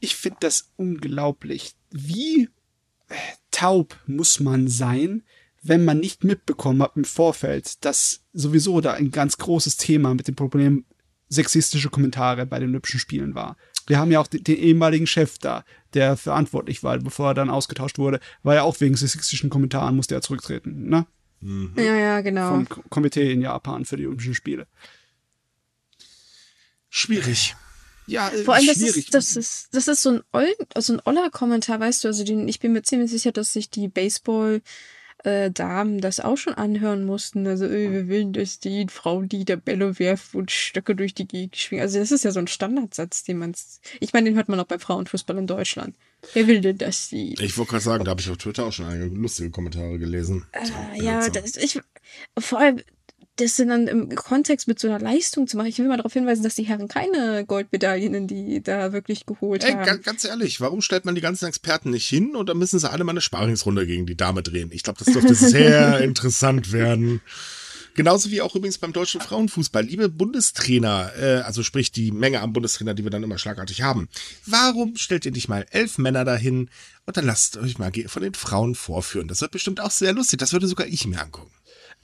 [0.00, 1.72] Ich finde das unglaublich.
[1.90, 2.48] Wie
[3.08, 3.14] äh,
[3.50, 5.22] taub muss man sein,
[5.62, 10.28] wenn man nicht mitbekommen hat im Vorfeld, dass sowieso da ein ganz großes Thema mit
[10.28, 10.84] dem Problem
[11.34, 13.56] sexistische Kommentare bei den Olympischen Spielen war.
[13.86, 17.50] Wir haben ja auch den, den, ehemaligen Chef da, der verantwortlich war, bevor er dann
[17.50, 21.06] ausgetauscht wurde, war ja auch wegen sexistischen Kommentaren, musste er zurücktreten, ne?
[21.40, 21.74] Mhm.
[21.76, 22.48] Ja, ja, genau.
[22.48, 24.66] Vom Komitee in Japan für die Olympischen Spiele.
[26.88, 27.54] Schwierig.
[28.06, 31.02] Ja, äh, Vor allem, das ist, das ist, das ist so ein, Oll, so ein
[31.04, 34.62] oller Kommentar, weißt du, also den, ich bin mir ziemlich sicher, dass sich die Baseball,
[35.24, 37.46] äh, Damen das auch schon anhören mussten.
[37.46, 41.26] Also, äh, wir wollen, dass die Frauen, die der Bälle werfen und Stöcke durch die
[41.26, 41.82] Gegend schwingen.
[41.82, 43.54] Also, das ist ja so ein Standardsatz, den man,
[44.00, 45.94] ich meine, den hört man auch beim Frauenfußball in Deutschland.
[46.32, 47.34] Wer will denn, dass die.
[47.40, 50.46] Ich wollte gerade sagen, da habe ich auf Twitter auch schon einige lustige Kommentare gelesen.
[50.52, 51.80] Äh, ja, das, ich,
[52.38, 52.80] vor allem,
[53.36, 55.66] das sind dann im Kontext mit so einer Leistung zu machen.
[55.66, 59.72] Ich will mal darauf hinweisen, dass die Herren keine Goldmedaillen, die da wirklich geholt Ey,
[59.72, 60.02] haben.
[60.02, 63.02] Ganz ehrlich, warum stellt man die ganzen Experten nicht hin und dann müssen sie alle
[63.02, 64.70] mal eine Sparingsrunde gegen die Dame drehen?
[64.72, 67.20] Ich glaube, das dürfte sehr interessant werden.
[67.96, 69.84] Genauso wie auch übrigens beim deutschen Frauenfußball.
[69.84, 74.08] Liebe Bundestrainer, äh, also sprich die Menge an Bundestrainer, die wir dann immer schlagartig haben.
[74.46, 76.70] Warum stellt ihr nicht mal elf Männer dahin
[77.06, 79.28] und dann lasst euch mal von den Frauen vorführen?
[79.28, 80.40] Das wird bestimmt auch sehr lustig.
[80.40, 81.50] Das würde sogar ich mir angucken.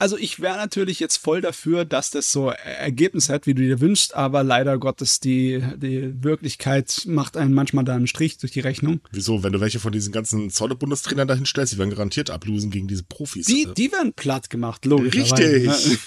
[0.01, 3.79] Also ich wäre natürlich jetzt voll dafür, dass das so Ergebnis hat, wie du dir
[3.81, 8.61] wünschst, aber leider Gottes, die, die Wirklichkeit macht einen manchmal da einen Strich durch die
[8.61, 9.01] Rechnung.
[9.11, 9.43] Wieso?
[9.43, 13.03] Wenn du welche von diesen ganzen Zolle-Bundestrainern dahin stellst, die werden garantiert ablosen gegen diese
[13.03, 13.45] Profis.
[13.45, 13.75] Die, also.
[13.75, 15.13] die werden platt gemacht, logisch.
[15.13, 15.69] Richtig.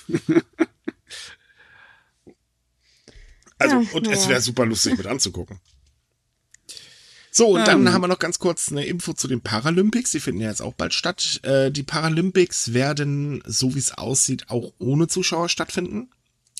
[3.58, 4.12] also, ja, und ja.
[4.12, 5.60] es wäre super lustig mit anzugucken.
[7.36, 7.92] So, und dann ähm.
[7.92, 10.12] haben wir noch ganz kurz eine Info zu den Paralympics.
[10.12, 11.40] Die finden ja jetzt auch bald statt.
[11.42, 16.10] Äh, die Paralympics werden, so wie es aussieht, auch ohne Zuschauer stattfinden.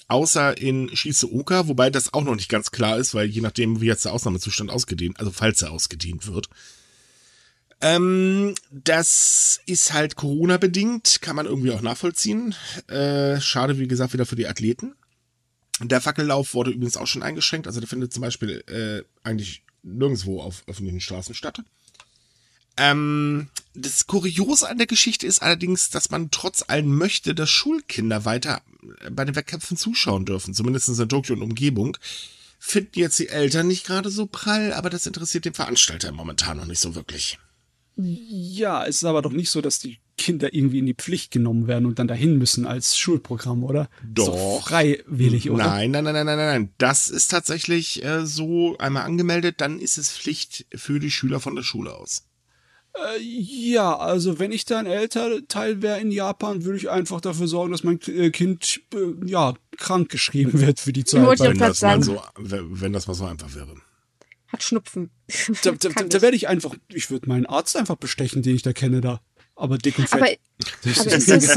[0.08, 3.86] Außer in Shizuoka, wobei das auch noch nicht ganz klar ist, weil je nachdem, wie
[3.86, 6.48] jetzt der Ausnahmezustand ausgedehnt, also falls er ausgedehnt wird.
[7.80, 12.54] Ähm, das ist halt Corona-bedingt, kann man irgendwie auch nachvollziehen.
[12.88, 14.94] Äh, schade, wie gesagt, wieder für die Athleten.
[15.80, 17.68] Der Fackellauf wurde übrigens auch schon eingeschränkt.
[17.68, 21.62] Also der findet zum Beispiel äh, eigentlich nirgendwo auf öffentlichen Straßen statt.
[22.76, 28.24] Ähm, das Kuriose an der Geschichte ist allerdings, dass man trotz allem möchte, dass Schulkinder
[28.24, 28.62] weiter
[29.10, 31.96] bei den Wettkämpfen zuschauen dürfen, zumindest in Tokio und Umgebung.
[32.58, 36.66] Finden jetzt die Eltern nicht gerade so prall, aber das interessiert den Veranstalter momentan noch
[36.66, 37.38] nicht so wirklich.
[37.96, 41.66] Ja, es ist aber doch nicht so, dass die Kinder irgendwie in die Pflicht genommen
[41.66, 43.88] werden und dann dahin müssen als Schulprogramm, oder?
[44.04, 44.26] Doch.
[44.26, 45.64] So freiwillig, oder?
[45.64, 46.74] Nein, nein, nein, nein, nein, nein.
[46.78, 51.56] Das ist tatsächlich äh, so einmal angemeldet, dann ist es Pflicht für die Schüler von
[51.56, 52.24] der Schule aus.
[52.94, 57.48] Äh, ja, also wenn ich da ein Elternteil wäre in Japan, würde ich einfach dafür
[57.48, 61.40] sorgen, dass mein äh, Kind äh, ja krank geschrieben wird für die Zeit.
[61.40, 63.74] Wenn das, mal so, wenn das mal so einfach wäre
[64.54, 65.10] hat Schnupfen.
[65.62, 68.62] Da, da, da, da werde ich einfach, ich würde meinen Arzt einfach bestechen, den ich
[68.62, 69.20] da kenne da.
[69.56, 70.20] Aber dick und fett.
[70.20, 70.30] Aber,
[71.00, 71.56] aber ist, es,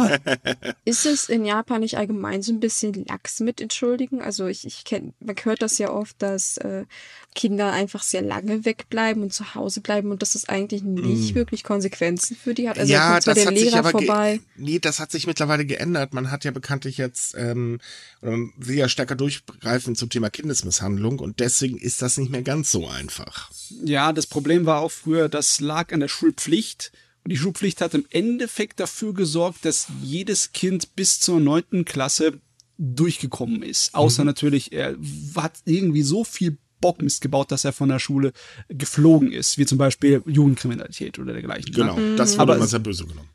[0.86, 4.22] ist es in Japan nicht allgemein so ein bisschen lax mit entschuldigen?
[4.22, 6.86] Also ich, ich kenne, man hört das ja oft, dass äh,
[7.34, 11.36] Kinder einfach sehr lange wegbleiben und zu Hause bleiben und dass das eigentlich nicht mm.
[11.36, 12.78] wirklich Konsequenzen für die hat.
[12.78, 14.42] Also ja, das hat Lehrer sich aber vorbei.
[14.56, 16.14] Nee, das hat sich mittlerweile geändert.
[16.14, 17.80] Man hat ja bekanntlich jetzt, ähm,
[18.22, 22.44] oder man will ja stärker durchgreifen zum Thema Kindesmisshandlung und deswegen ist das nicht mehr
[22.44, 23.52] ganz so einfach.
[23.84, 26.92] Ja, das Problem war auch früher, das lag an der Schulpflicht
[27.28, 32.40] und die Schulpflicht hat im Endeffekt dafür gesorgt, dass jedes Kind bis zur neunten Klasse
[32.78, 33.94] durchgekommen ist.
[33.94, 34.28] Außer mhm.
[34.28, 34.96] natürlich, er
[35.36, 38.32] hat irgendwie so viel Bockmist gebaut, dass er von der Schule
[38.70, 41.70] geflogen ist, wie zum Beispiel Jugendkriminalität oder dergleichen.
[41.72, 41.76] Ne?
[41.76, 43.28] Genau, das wurde Aber immer sehr böse genommen.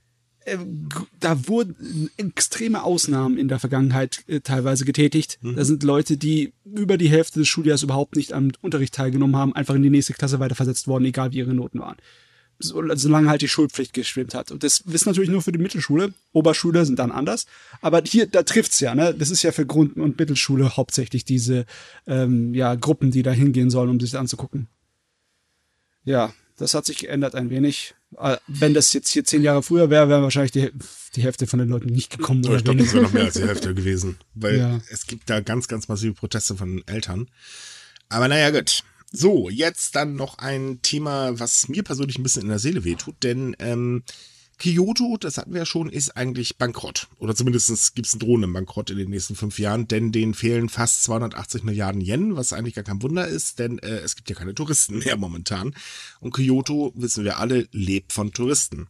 [0.46, 0.56] Äh,
[1.20, 5.38] da wurden extreme Ausnahmen in der Vergangenheit äh, teilweise getätigt.
[5.42, 5.56] Mhm.
[5.56, 9.54] Da sind Leute, die über die Hälfte des Schuljahres überhaupt nicht am Unterricht teilgenommen haben,
[9.54, 11.98] einfach in die nächste Klasse weiterversetzt worden, egal wie ihre Noten waren
[12.62, 14.50] solange halt die Schulpflicht geschwimmt hat.
[14.50, 16.12] Und das ist natürlich nur für die Mittelschule.
[16.32, 17.46] Oberschule sind dann anders.
[17.80, 19.14] Aber hier, da trifft's ja, ne?
[19.14, 21.66] Das ist ja für Grund- und Mittelschule hauptsächlich diese
[22.06, 24.68] ähm, ja, Gruppen, die da hingehen sollen, um sich das anzugucken.
[26.04, 27.94] Ja, das hat sich geändert ein wenig.
[28.18, 30.70] Äh, wenn das jetzt hier zehn Jahre früher wäre, wäre wahrscheinlich die,
[31.16, 32.44] die Hälfte von den Leuten nicht gekommen.
[32.46, 34.18] Oder ich glaube, das wäre noch mehr als die Hälfte gewesen.
[34.34, 34.80] Weil ja.
[34.90, 37.28] es gibt da ganz, ganz massive Proteste von Eltern.
[38.08, 38.84] Aber naja, gut.
[39.12, 43.16] So, jetzt dann noch ein Thema, was mir persönlich ein bisschen in der Seele wehtut,
[43.22, 44.04] denn ähm,
[44.58, 47.08] Kyoto, das hatten wir ja schon, ist eigentlich bankrott.
[47.18, 50.68] Oder zumindest gibt es einen drohenden Bankrott in den nächsten fünf Jahren, denn denen fehlen
[50.68, 54.36] fast 280 Milliarden Yen, was eigentlich gar kein Wunder ist, denn äh, es gibt ja
[54.36, 55.74] keine Touristen mehr momentan.
[56.20, 58.86] Und Kyoto, wissen wir alle, lebt von Touristen.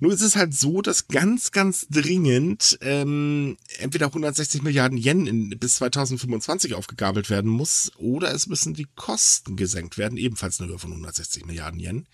[0.00, 5.50] Nur ist es halt so, dass ganz, ganz dringend ähm, entweder 160 Milliarden Yen in,
[5.50, 10.78] bis 2025 aufgegabelt werden muss oder es müssen die Kosten gesenkt werden, ebenfalls eine Höhe
[10.78, 12.06] von 160 Milliarden Yen.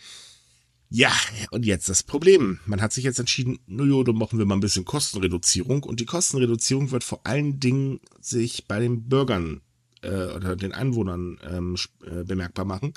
[0.89, 1.13] Ja,
[1.51, 2.61] und jetzt das Problem.
[2.67, 5.83] Man hat sich jetzt entschieden, naja, dann machen wir mal ein bisschen Kostenreduzierung.
[5.83, 9.63] Und die Kostenreduzierung wird vor allen Dingen sich bei den Bürgern
[10.03, 12.95] äh, oder den Einwohnern ähm, äh, bemerkbar machen.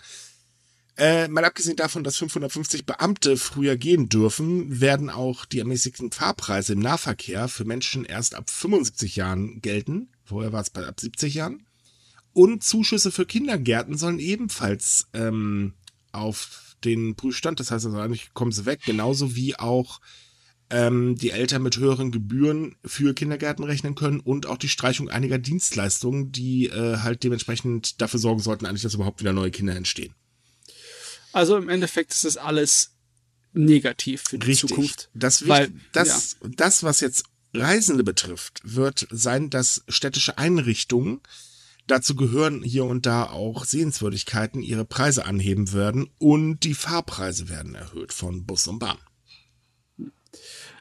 [0.99, 6.73] Äh, mal abgesehen davon, dass 550 Beamte früher gehen dürfen, werden auch die ermäßigten Fahrpreise
[6.73, 10.09] im Nahverkehr für Menschen erst ab 75 Jahren gelten.
[10.25, 11.65] Vorher war es bei ab 70 Jahren.
[12.33, 15.73] Und Zuschüsse für Kindergärten sollen ebenfalls ähm,
[16.11, 20.01] auf den Prüfstand, das heißt also eigentlich kommen sie weg, genauso wie auch
[20.69, 25.37] ähm, die Eltern mit höheren Gebühren für Kindergärten rechnen können und auch die Streichung einiger
[25.37, 30.13] Dienstleistungen, die äh, halt dementsprechend dafür sorgen sollten, eigentlich, dass überhaupt wieder neue Kinder entstehen.
[31.31, 32.91] Also im Endeffekt ist das alles
[33.53, 34.69] negativ für die Richtig.
[34.69, 35.09] Zukunft.
[35.13, 36.49] Das, weil, das, ja.
[36.55, 37.23] das, was jetzt
[37.53, 41.21] Reisende betrifft, wird sein, dass städtische Einrichtungen
[41.89, 47.73] Dazu gehören hier und da auch Sehenswürdigkeiten ihre Preise anheben werden und die Fahrpreise werden
[47.73, 48.99] erhöht von Bus und Bahn.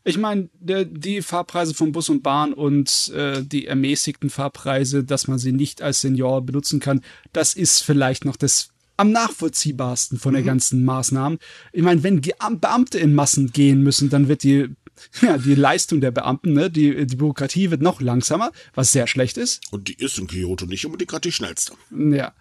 [0.04, 5.38] Ich meine, die Fahrpreise von Bus und Bahn und äh, die ermäßigten Fahrpreise, dass man
[5.38, 7.00] sie nicht als Senior benutzen kann,
[7.32, 8.68] das ist vielleicht noch das
[8.98, 10.46] am nachvollziehbarsten von der mhm.
[10.46, 11.38] ganzen Maßnahmen.
[11.72, 14.68] Ich meine, wenn Beamte in Massen gehen müssen, dann wird die
[15.22, 19.36] ja, die Leistung der Beamten, ne, die, die Bürokratie wird noch langsamer, was sehr schlecht
[19.36, 19.60] ist.
[19.70, 21.74] Und die ist in Kyoto nicht unbedingt gerade die schnellste.
[21.90, 22.32] Ja.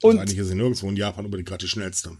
[0.00, 2.16] Und also eigentlich ist sie nirgendwo in Japan unbedingt gerade die schnellste.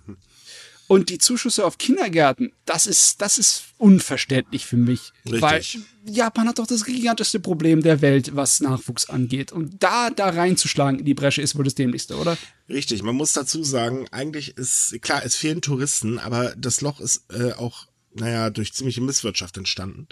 [0.89, 5.13] Und die Zuschüsse auf Kindergärten, das ist, das ist unverständlich für mich.
[5.27, 5.43] Richtig.
[5.43, 5.63] Weil
[6.07, 9.53] Japan hat doch das gigantischste Problem der Welt, was Nachwuchs angeht.
[9.53, 12.39] Und da, da reinzuschlagen in die Bresche ist wohl das dämlichste, oder?
[12.71, 13.03] Richtig.
[13.03, 17.53] Man muss dazu sagen, eigentlich ist, klar, es fehlen Touristen, aber das Loch ist äh,
[17.53, 20.09] auch naja, durch ziemliche Misswirtschaft entstanden.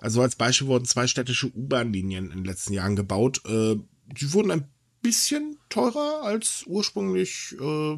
[0.00, 3.40] Also als Beispiel wurden zwei städtische U-Bahn-Linien in den letzten Jahren gebaut.
[3.46, 3.76] Äh,
[4.06, 4.68] die wurden ein
[5.00, 7.96] bisschen teurer als ursprünglich äh,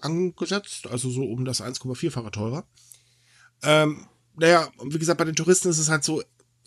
[0.00, 2.66] angesetzt, also so um das 1,4-fache teurer.
[3.62, 6.22] Ähm, naja, wie gesagt, bei den Touristen ist es halt so,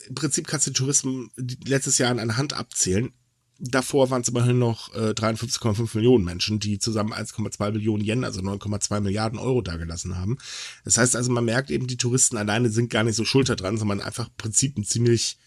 [0.08, 1.32] im Prinzip kannst du die Touristen
[1.66, 3.14] letztes Jahr an einer Hand abzählen.
[3.60, 8.40] Davor waren es immerhin noch äh, 53,5 Millionen Menschen, die zusammen 1,2 Billionen Yen, also
[8.40, 10.38] 9,2 Milliarden Euro dagelassen haben.
[10.86, 13.78] Das heißt also, man merkt eben, die Touristen alleine sind gar nicht so schulter dran,
[13.78, 15.40] sondern einfach im Prinzip ein ziemlich,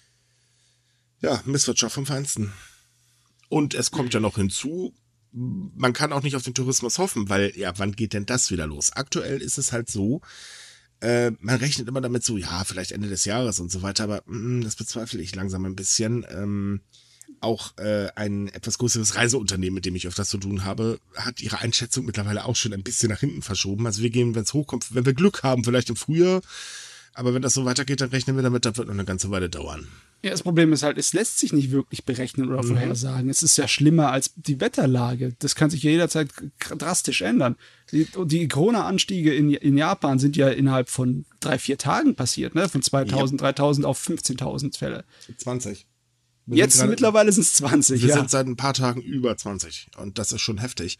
[1.20, 2.52] ja, Misswirtschaft vom Feinsten.
[3.48, 4.92] Und es kommt ja noch hinzu,
[5.32, 8.66] man kann auch nicht auf den Tourismus hoffen, weil ja, wann geht denn das wieder
[8.66, 8.92] los?
[8.92, 10.20] Aktuell ist es halt so,
[11.00, 14.22] äh, man rechnet immer damit so, ja, vielleicht Ende des Jahres und so weiter, aber
[14.26, 16.26] mh, das bezweifle ich langsam ein bisschen.
[16.30, 16.80] Ähm,
[17.40, 21.58] auch äh, ein etwas größeres Reiseunternehmen, mit dem ich öfters zu tun habe, hat ihre
[21.58, 23.86] Einschätzung mittlerweile auch schon ein bisschen nach hinten verschoben.
[23.86, 26.42] Also wir gehen, wenn es hochkommt, wenn wir Glück haben, vielleicht im Frühjahr.
[27.14, 29.48] Aber wenn das so weitergeht, dann rechnen wir damit, das wird noch eine ganze Weile
[29.48, 29.88] dauern.
[30.22, 32.68] Ja, das Problem ist halt, es lässt sich nicht wirklich berechnen oder mhm.
[32.68, 33.30] vorhersagen.
[33.30, 35.34] Es ist ja schlimmer als die Wetterlage.
[35.38, 36.28] Das kann sich jederzeit
[36.76, 37.56] drastisch ändern.
[37.90, 42.68] Die, die Corona-Anstiege in, in Japan sind ja innerhalb von drei, vier Tagen passiert, ne?
[42.68, 43.46] Von 2000, ja.
[43.52, 45.04] 3000 auf 15.000 Fälle.
[45.38, 45.86] 20.
[46.44, 48.02] Wir Jetzt grade, mittlerweile sind es 20.
[48.02, 48.16] Wir ja.
[48.16, 50.98] sind seit ein paar Tagen über 20 und das ist schon heftig.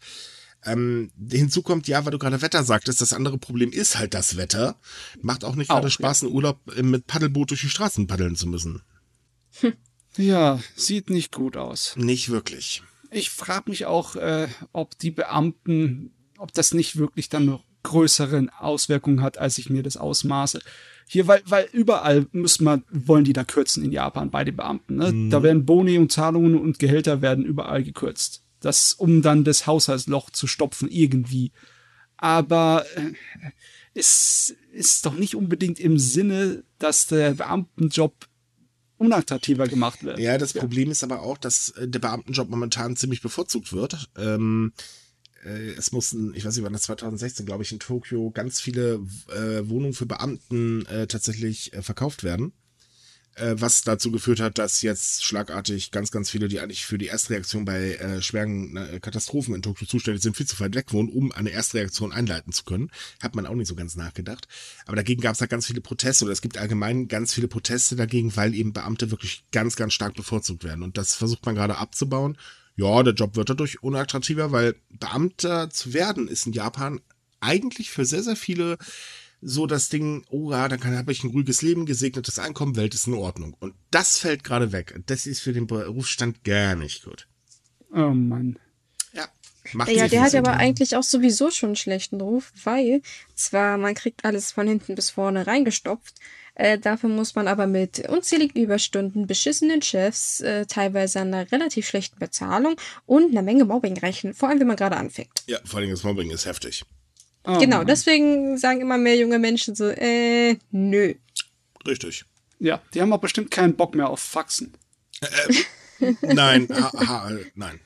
[0.63, 4.37] Ähm, hinzu kommt, ja, weil du gerade Wetter sagtest, das andere Problem ist halt das
[4.37, 4.79] Wetter.
[5.21, 6.27] Macht auch nicht gerade Spaß, ja.
[6.27, 8.81] einen Urlaub mit Paddelboot durch die Straßen paddeln zu müssen.
[9.59, 9.73] Hm.
[10.17, 11.95] Ja, sieht nicht gut aus.
[11.95, 12.83] Nicht wirklich.
[13.11, 18.49] Ich frage mich auch, äh, ob die Beamten, ob das nicht wirklich dann noch größeren
[18.49, 20.59] Auswirkungen hat, als ich mir das ausmaße.
[21.07, 24.95] Hier, weil, weil überall muss man, wollen die da kürzen in Japan bei den Beamten.
[24.95, 25.11] Ne?
[25.11, 25.29] Mhm.
[25.29, 28.43] Da werden Boni und Zahlungen und Gehälter werden überall gekürzt.
[28.59, 31.51] Das, um dann das Haushaltsloch zu stopfen, irgendwie.
[32.17, 33.11] Aber äh,
[33.93, 38.13] es ist doch nicht unbedingt im Sinne, dass der Beamtenjob
[39.01, 40.19] unattraktiver gemacht wird.
[40.19, 40.61] Ja, das ja.
[40.61, 44.09] Problem ist aber auch, dass äh, der Beamtenjob momentan ziemlich bevorzugt wird.
[44.17, 44.73] Ähm,
[45.43, 49.01] äh, es mussten, ich weiß nicht, wann das 2016, glaube ich, in Tokio ganz viele
[49.29, 52.53] äh, Wohnungen für Beamten äh, tatsächlich äh, verkauft werden.
[53.35, 57.07] Äh, was dazu geführt hat, dass jetzt schlagartig ganz, ganz viele, die eigentlich für die
[57.07, 61.07] Erstreaktion bei äh, schweren äh, Katastrophen in Tokio zuständig sind, viel zu weit weg wohnen,
[61.07, 62.91] um eine Erstreaktion einleiten zu können.
[63.23, 64.49] Hat man auch nicht so ganz nachgedacht.
[64.85, 67.95] Aber dagegen gab es halt ganz viele Proteste oder es gibt allgemein ganz viele Proteste
[67.95, 70.83] dagegen, weil eben Beamte wirklich ganz, ganz stark bevorzugt werden.
[70.83, 72.37] Und das versucht man gerade abzubauen.
[72.75, 76.99] Ja, der Job wird dadurch unattraktiver, weil Beamter zu werden ist in Japan
[77.39, 78.77] eigentlich für sehr, sehr viele
[79.41, 83.07] so das Ding, oh ja, dann habe ich ein ruhiges Leben, gesegnetes Einkommen, Welt ist
[83.07, 83.55] in Ordnung.
[83.59, 84.99] Und das fällt gerade weg.
[85.07, 87.27] Das ist für den Berufsstand gar nicht gut.
[87.91, 88.57] Oh Mann.
[89.13, 89.27] Ja.
[89.73, 93.01] Macht ja, der hat aber eigentlich auch sowieso schon einen schlechten Ruf, weil
[93.35, 96.15] zwar man kriegt alles von hinten bis vorne reingestopft,
[96.55, 102.19] äh, dafür muss man aber mit unzähligen Überstunden, beschissenen Chefs, äh, teilweise einer relativ schlechten
[102.19, 102.75] Bezahlung
[103.05, 105.43] und einer Menge Mobbing rechnen, vor allem wenn man gerade anfängt.
[105.47, 106.83] Ja, vor allem das Mobbing ist heftig.
[107.43, 111.15] Oh, genau, deswegen sagen immer mehr junge Menschen so, äh, nö.
[111.87, 112.25] Richtig.
[112.59, 114.73] Ja, die haben auch bestimmt keinen Bock mehr auf Faxen.
[115.21, 117.79] Äh, nein, ha, ha, nein.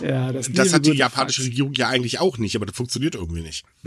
[0.00, 1.50] Ja, das, das hat die japanische Fax.
[1.50, 3.64] Regierung ja eigentlich auch nicht, aber das funktioniert irgendwie nicht.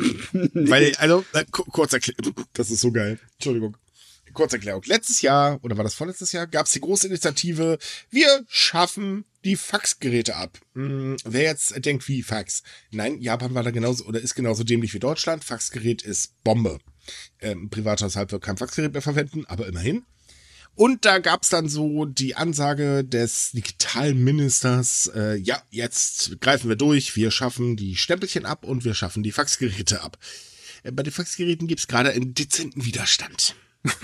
[0.54, 2.20] Weil, also, äh, kurz erklärt,
[2.54, 3.20] das ist so geil.
[3.34, 3.76] Entschuldigung.
[4.34, 4.84] Kurzerklärung.
[4.86, 7.80] Letztes Jahr, oder war das vorletztes Jahr, gab es die große Initiative,
[8.12, 10.60] wir schaffen die Faxgeräte ab.
[10.74, 12.64] Hm, wer jetzt denkt, wie Fax?
[12.92, 15.44] Nein, Japan war da genauso oder ist genauso dämlich wie Deutschland.
[15.46, 16.80] Faxgerät ist Bombe.
[17.40, 20.04] Ähm, Privathaushalt wird kein Faxgerät mehr verwenden, aber immerhin.
[20.76, 27.16] Und da gab's dann so die Ansage des Digitalministers, äh, ja, jetzt greifen wir durch,
[27.16, 30.20] wir schaffen die Stempelchen ab und wir schaffen die Faxgeräte ab.
[30.84, 33.56] Äh, bei den Faxgeräten gibt's gerade einen dezenten Widerstand.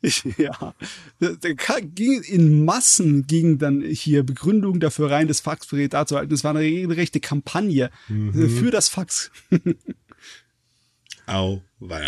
[0.00, 0.74] Ich, ja,
[1.80, 6.30] ging in Massen ging dann hier Begründung dafür rein, das Faxgerät da zu halten.
[6.30, 8.50] Das war eine regelrechte Kampagne mhm.
[8.50, 9.30] für das Fax.
[11.26, 12.02] Au, war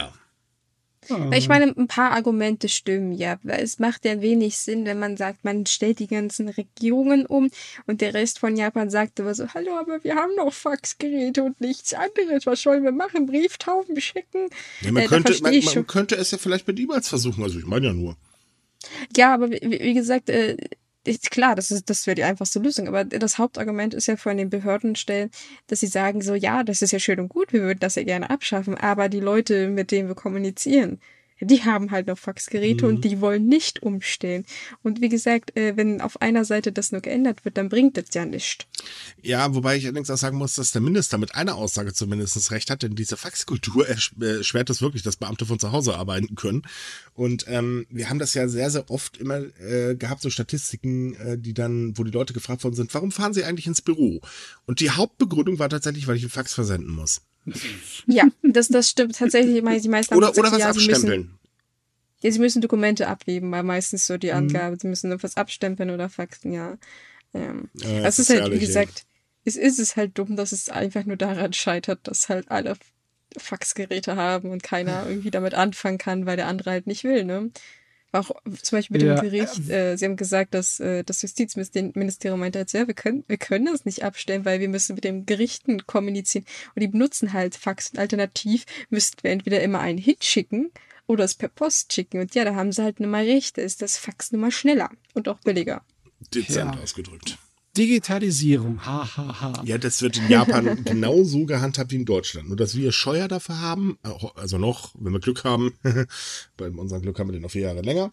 [1.08, 1.32] ja.
[1.32, 3.38] Ich meine, ein paar Argumente stimmen ja.
[3.44, 7.50] Es macht ja wenig Sinn, wenn man sagt, man stellt die ganzen Regierungen um
[7.86, 11.60] und der Rest von Japan sagt aber so, hallo, aber wir haben noch Faxgeräte und
[11.60, 12.46] nichts anderes.
[12.46, 13.26] Was sollen wir machen?
[13.26, 14.48] Brieftaufen schicken?
[14.80, 17.42] Ja, man, äh, könnte, man, man könnte es ja vielleicht mit E-Mails versuchen.
[17.42, 18.16] Also ich meine ja nur.
[19.16, 20.56] Ja, aber wie, wie gesagt, äh,
[21.30, 22.88] klar, das ist, das wäre die einfachste Lösung.
[22.88, 25.30] Aber das Hauptargument ist ja von den Behördenstellen,
[25.66, 28.04] dass sie sagen so, ja, das ist ja schön und gut, wir würden das ja
[28.04, 31.00] gerne abschaffen, aber die Leute, mit denen wir kommunizieren,
[31.40, 32.96] die haben halt noch Faxgeräte mhm.
[32.96, 34.44] und die wollen nicht umstellen.
[34.82, 38.06] Und wie gesagt, äh, wenn auf einer Seite das nur geändert wird, dann bringt das
[38.12, 38.66] ja nichts.
[39.22, 42.70] Ja, wobei ich allerdings auch sagen muss, dass der Minister mit einer Aussage zumindest recht
[42.70, 43.86] hat, denn diese Faxkultur
[44.20, 46.62] erschwert es wirklich, dass Beamte von zu Hause arbeiten können.
[47.14, 51.38] Und ähm, wir haben das ja sehr, sehr oft immer äh, gehabt, so Statistiken, äh,
[51.38, 54.20] die dann, wo die Leute gefragt worden sind, warum fahren sie eigentlich ins Büro?
[54.66, 57.22] Und die Hauptbegründung war tatsächlich, weil ich einen Fax versenden muss.
[58.06, 59.54] Ja, das, das stimmt tatsächlich.
[59.54, 61.20] Die meisten oder oder was ja, abstempeln.
[61.20, 61.38] Müssen,
[62.22, 64.36] ja, sie müssen Dokumente abgeben, weil meistens so die mhm.
[64.38, 64.78] Angabe, mhm.
[64.80, 66.78] sie müssen etwas abstempeln oder faxen, ja.
[67.34, 69.04] Ähm, ja das, ist, ist halt, wie gesagt, ja.
[69.44, 72.76] es ist es halt dumm, dass es einfach nur daran scheitert, dass halt alle
[73.36, 77.50] Faxgeräte haben und keiner irgendwie damit anfangen kann, weil der andere halt nicht will, ne?
[78.14, 78.30] Auch
[78.62, 79.16] zum Beispiel mit ja.
[79.16, 83.24] dem Gericht, äh, sie haben gesagt, dass äh, das Justizministerium meinte jetzt, ja, wir können,
[83.26, 86.44] wir können das nicht abstellen, weil wir müssen mit den Gerichten kommunizieren
[86.76, 87.90] und die benutzen halt Fax.
[87.90, 90.70] Und alternativ müssten wir entweder immer einen Hit schicken
[91.08, 92.20] oder es per Post schicken.
[92.20, 94.52] Und ja, da haben sie halt eine mal recht, da ist das Fax nun mal
[94.52, 95.82] schneller und auch billiger.
[96.32, 96.80] Dezent ja.
[96.80, 97.36] ausgedrückt.
[97.76, 99.62] Digitalisierung, ha, ha, ha.
[99.64, 102.48] Ja, das wird in Japan genauso gehandhabt wie in Deutschland.
[102.48, 103.98] Nur, dass wir Scheuer dafür haben,
[104.36, 105.74] also noch, wenn wir Glück haben,
[106.56, 108.12] bei unserem Glück haben wir den noch vier Jahre länger,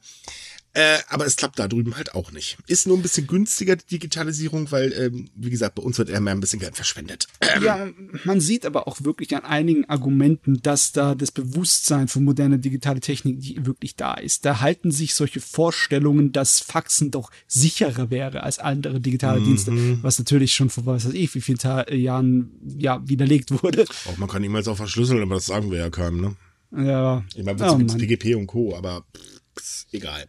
[0.74, 2.57] äh, aber es klappt da drüben halt auch nicht.
[2.67, 6.22] Ist nur ein bisschen günstiger, die Digitalisierung, weil, ähm, wie gesagt, bei uns wird eher
[6.22, 7.28] mehr ein bisschen Geld verschwendet.
[7.61, 7.89] Ja,
[8.24, 13.01] man sieht aber auch wirklich an einigen Argumenten, dass da das Bewusstsein für moderne digitale
[13.01, 14.45] Technik wirklich da ist.
[14.45, 19.45] Da halten sich solche Vorstellungen, dass Faxen doch sicherer wäre als andere digitale mhm.
[19.45, 23.86] Dienste, was natürlich schon vor was weiß ich, wie vielen Ta Jahren ja widerlegt wurde.
[24.05, 26.36] Auch man kann niemals auch verschlüsseln, aber das sagen wir ja keinem, ne?
[26.86, 27.24] Ja.
[27.36, 29.03] Ich meine, oh, PGP und Co., aber
[29.59, 30.26] pff, egal.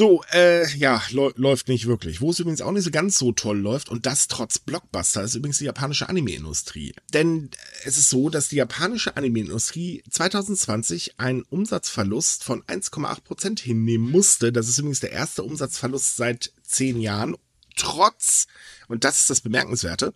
[0.00, 2.22] So, äh, ja, läuft nicht wirklich.
[2.22, 5.34] Wo es übrigens auch nicht so ganz so toll läuft, und das trotz Blockbuster, ist
[5.34, 6.94] übrigens die japanische Anime-Industrie.
[7.12, 7.50] Denn
[7.84, 14.54] es ist so, dass die japanische Anime-Industrie 2020 einen Umsatzverlust von 1,8% hinnehmen musste.
[14.54, 17.36] Das ist übrigens der erste Umsatzverlust seit zehn Jahren.
[17.76, 18.46] Trotz,
[18.88, 20.14] und das ist das Bemerkenswerte,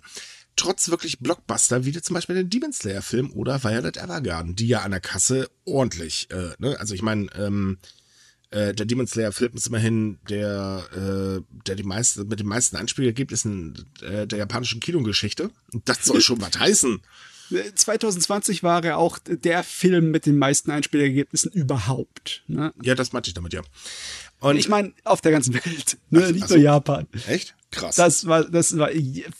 [0.56, 4.92] trotz wirklich Blockbuster, wie zum Beispiel der Demon Slayer-Film oder Violet Evergarden, die ja an
[4.92, 6.80] der Kasse ordentlich, äh, ne?
[6.80, 7.76] Also ich meine, ähm,
[8.54, 12.76] äh, der Demon Slayer Film ist immerhin der, äh, der die meisten, mit den meisten
[12.76, 15.50] Einspielergebnissen äh, der japanischen Kinogeschichte.
[15.72, 17.02] Und das soll schon was heißen.
[17.74, 22.42] 2020 war er auch der Film mit den meisten Einspielergebnissen überhaupt.
[22.46, 22.72] Ne?
[22.80, 23.62] Ja, das meinte ich damit, ja.
[24.38, 26.24] Und ich meine, auf der ganzen Welt, ne?
[26.26, 27.06] Ach, nicht nur Japan.
[27.26, 27.56] Echt?
[27.70, 27.96] Krass.
[27.96, 28.90] Das war, das war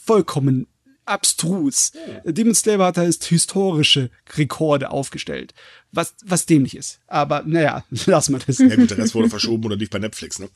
[0.05, 0.67] vollkommen
[1.05, 1.91] abstrus.
[2.25, 2.31] Oh.
[2.31, 5.53] Demon Slayer hat halt historische Rekorde aufgestellt,
[5.91, 6.99] was, was dämlich ist.
[7.07, 8.59] Aber naja, lass mal das.
[8.59, 10.49] Ja gut, der Rest wurde verschoben oder lief bei Netflix, ne?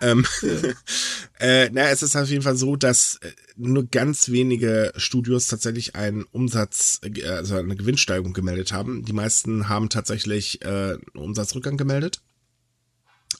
[0.00, 0.24] Ähm,
[1.40, 5.96] äh, naja, es ist auf jeden Fall so, dass äh, nur ganz wenige Studios tatsächlich
[5.96, 9.04] einen Umsatz, äh, also eine Gewinnsteigerung gemeldet haben.
[9.04, 12.20] Die meisten haben tatsächlich äh, einen Umsatzrückgang gemeldet.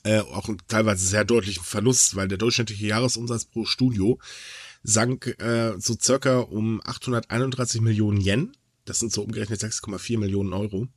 [0.05, 4.19] Äh, auch teilweise sehr deutlichen Verlust, weil der durchschnittliche Jahresumsatz pro Studio
[4.83, 8.53] sank äh, so circa um 831 Millionen Yen.
[8.85, 10.89] Das sind so umgerechnet 6,4 Millionen Euro.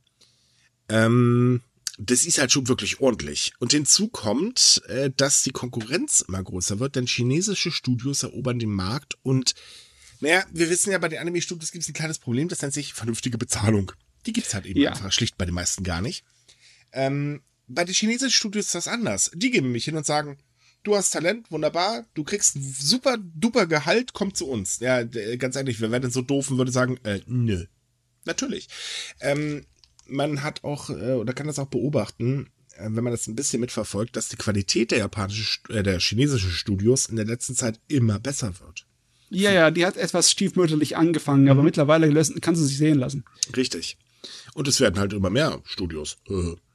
[0.88, 1.60] Ähm,
[1.98, 3.52] das ist halt schon wirklich ordentlich.
[3.58, 8.72] Und hinzu kommt, äh, dass die Konkurrenz immer größer wird, denn chinesische Studios erobern den
[8.72, 9.54] Markt und
[10.20, 12.94] naja, wir wissen ja, bei den Anime-Studios gibt es ein kleines Problem, das nennt sich
[12.94, 13.90] vernünftige Bezahlung.
[14.24, 14.92] Die gibt es halt eben ja.
[14.92, 16.24] einfach schlicht bei den meisten gar nicht.
[16.92, 19.32] Ähm, bei den chinesischen Studios ist das anders.
[19.34, 20.38] Die geben mich hin und sagen,
[20.82, 24.80] du hast Talent, wunderbar, du kriegst super duper Gehalt, komm zu uns.
[24.80, 27.66] Ja, ganz ehrlich, wer wäre denn so doof und würde sagen, äh, nö.
[28.24, 28.68] Natürlich.
[29.20, 29.66] Ähm,
[30.06, 33.60] man hat auch, äh, oder kann das auch beobachten, äh, wenn man das ein bisschen
[33.60, 38.18] mitverfolgt, dass die Qualität der japanischen, äh, der chinesischen Studios in der letzten Zeit immer
[38.18, 38.86] besser wird.
[39.30, 41.66] Ja, ja, die hat etwas stiefmütterlich angefangen, aber mhm.
[41.66, 43.24] mittlerweile kann sie sich sehen lassen.
[43.56, 43.96] Richtig.
[44.54, 46.18] Und es werden halt immer mehr Studios.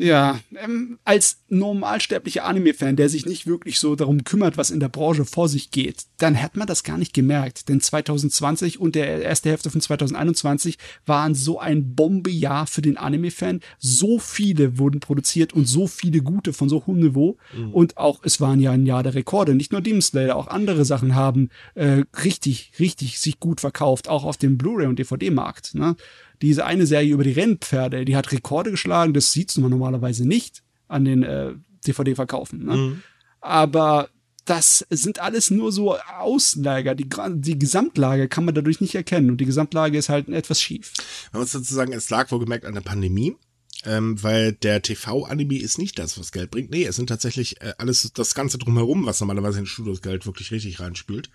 [0.00, 4.88] Ja, ähm, als normalsterblicher Anime-Fan, der sich nicht wirklich so darum kümmert, was in der
[4.88, 7.68] Branche vor sich geht, dann hat man das gar nicht gemerkt.
[7.68, 13.60] Denn 2020 und der erste Hälfte von 2021 waren so ein Bombejahr für den Anime-Fan.
[13.78, 17.36] So viele wurden produziert und so viele gute von so hohem Niveau.
[17.54, 17.74] Mhm.
[17.74, 19.54] Und auch, es waren ja ein Jahr der Rekorde.
[19.54, 24.24] Nicht nur Demon Slayer, auch andere Sachen haben äh, richtig, richtig sich gut verkauft, auch
[24.24, 25.74] auf dem Blu-ray und DVD-Markt.
[25.74, 25.94] Ne?
[26.42, 30.62] Diese eine Serie über die Rennpferde, die hat Rekorde geschlagen, das sieht man normalerweise nicht
[30.88, 31.52] an den äh,
[31.86, 32.64] DVD-Verkaufen.
[32.64, 32.76] Ne?
[32.76, 33.02] Mhm.
[33.40, 34.08] Aber
[34.44, 36.94] das sind alles nur so Auslager.
[36.94, 39.30] Die, die Gesamtlage kann man dadurch nicht erkennen.
[39.30, 40.92] Und die Gesamtlage ist halt etwas schief.
[41.32, 43.36] Man muss dazu sagen, es lag wohlgemerkt an der Pandemie.
[43.82, 46.70] Ähm, weil der TV-Anime ist nicht das, was Geld bringt.
[46.70, 50.50] Nee, es sind tatsächlich äh, alles das Ganze drumherum, was normalerweise in Studios Geld wirklich
[50.50, 51.30] richtig reinspielt.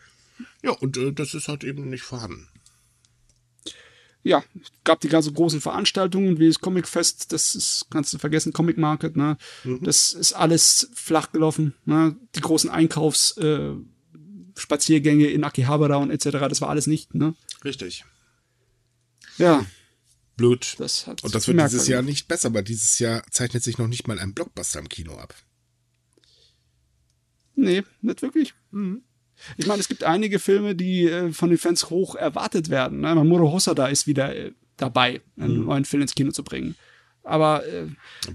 [0.61, 2.47] Ja, und äh, das ist halt eben nicht vorhanden
[4.25, 4.43] ja,
[4.83, 8.79] gab die ganzen großen Veranstaltungen wie das Comic Fest, das ist, kannst du vergessen, Comic
[8.79, 9.37] Market, ne?
[9.63, 9.83] Mhm.
[9.83, 12.15] Das ist alles flach gelaufen, ne?
[12.33, 17.35] Die großen Einkaufsspaziergänge äh, in Akihabara und etc., das war alles nicht, ne?
[17.63, 18.03] Richtig.
[19.37, 19.63] Ja.
[20.37, 20.73] Blöd.
[20.79, 23.87] Das hat und das wird dieses Jahr nicht besser, aber dieses Jahr zeichnet sich noch
[23.87, 25.35] nicht mal ein Blockbuster im Kino ab.
[27.53, 28.55] Nee, nicht wirklich.
[28.71, 29.03] Mhm.
[29.57, 33.01] Ich meine, es gibt einige Filme, die äh, von den Fans hoch erwartet werden.
[33.01, 33.13] Ne?
[33.15, 35.65] Mamoru Hosoda ist wieder äh, dabei, einen mhm.
[35.65, 36.75] neuen Film ins Kino zu bringen.
[37.25, 37.87] Aber äh,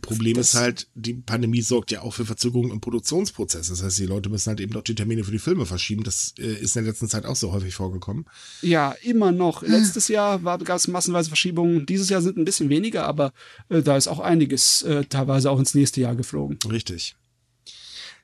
[0.03, 3.69] Problem ist halt, die Pandemie sorgt ja auch für Verzögerungen im Produktionsprozess.
[3.69, 6.03] Das heißt, die Leute müssen halt eben doch die Termine für die Filme verschieben.
[6.03, 8.27] Das äh, ist in der letzten Zeit auch so häufig vorgekommen.
[8.63, 9.63] Ja, immer noch.
[9.63, 11.87] Letztes Jahr gab es massenweise Verschiebungen.
[11.87, 13.33] Dieses Jahr sind ein bisschen weniger, aber
[13.69, 16.59] äh, da ist auch einiges äh, teilweise auch ins nächste Jahr geflogen.
[16.69, 17.15] Richtig.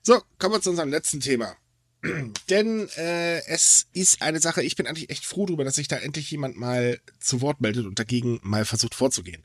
[0.03, 1.57] So, kommen wir zu unserem letzten Thema.
[2.51, 5.97] Denn äh, es ist eine Sache, ich bin eigentlich echt froh darüber, dass sich da
[5.97, 9.45] endlich jemand mal zu Wort meldet und dagegen mal versucht vorzugehen.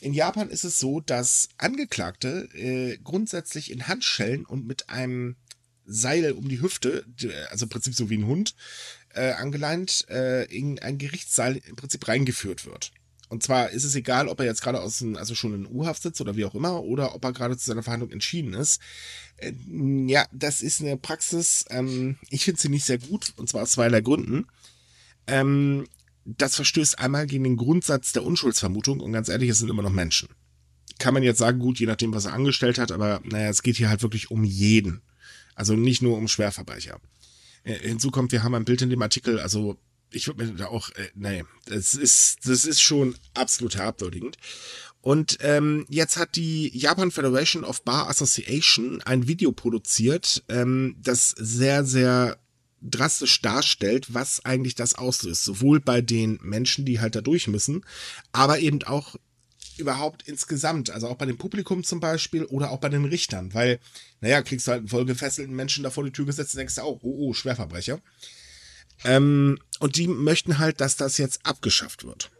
[0.00, 5.36] In Japan ist es so, dass Angeklagte äh, grundsätzlich in Handschellen und mit einem
[5.84, 7.04] Seil um die Hüfte,
[7.50, 8.54] also im Prinzip so wie ein Hund,
[9.14, 12.92] äh, angeleint, äh, in ein Gerichtssaal im Prinzip reingeführt wird.
[13.32, 16.02] Und zwar ist es egal, ob er jetzt gerade aus dem, also schon in U-Haft
[16.02, 18.78] sitzt oder wie auch immer, oder ob er gerade zu seiner Verhandlung entschieden ist.
[19.38, 19.54] Äh,
[20.06, 23.70] ja, das ist eine Praxis, ähm, ich finde sie nicht sehr gut, und zwar aus
[23.70, 24.48] zweierlei Gründen.
[25.26, 25.86] Ähm,
[26.26, 29.88] das verstößt einmal gegen den Grundsatz der Unschuldsvermutung und ganz ehrlich, es sind immer noch
[29.88, 30.28] Menschen.
[30.98, 33.78] Kann man jetzt sagen, gut, je nachdem, was er angestellt hat, aber naja, es geht
[33.78, 35.00] hier halt wirklich um jeden.
[35.54, 37.00] Also nicht nur um Schwerverbrecher.
[37.64, 39.78] Äh, hinzu kommt, wir haben ein Bild in dem Artikel, also
[40.12, 44.36] ich würde mir da auch, äh, nee, das ist, das ist schon absolut herabwürdigend.
[45.00, 51.30] Und ähm, jetzt hat die Japan Federation of Bar Association ein Video produziert, ähm, das
[51.30, 52.38] sehr, sehr
[52.80, 55.44] drastisch darstellt, was eigentlich das auslöst.
[55.44, 57.84] Sowohl bei den Menschen, die halt da durch müssen,
[58.32, 59.16] aber eben auch
[59.78, 63.80] überhaupt insgesamt, also auch bei dem Publikum zum Beispiel oder auch bei den Richtern, weil,
[64.20, 66.82] naja, kriegst du halt einen vollgefesselten Menschen da vor die Tür gesetzt und denkst du
[66.82, 68.00] auch, oh, oh, Schwerverbrecher.
[69.04, 72.30] Ähm, und die möchten halt, dass das jetzt abgeschafft wird.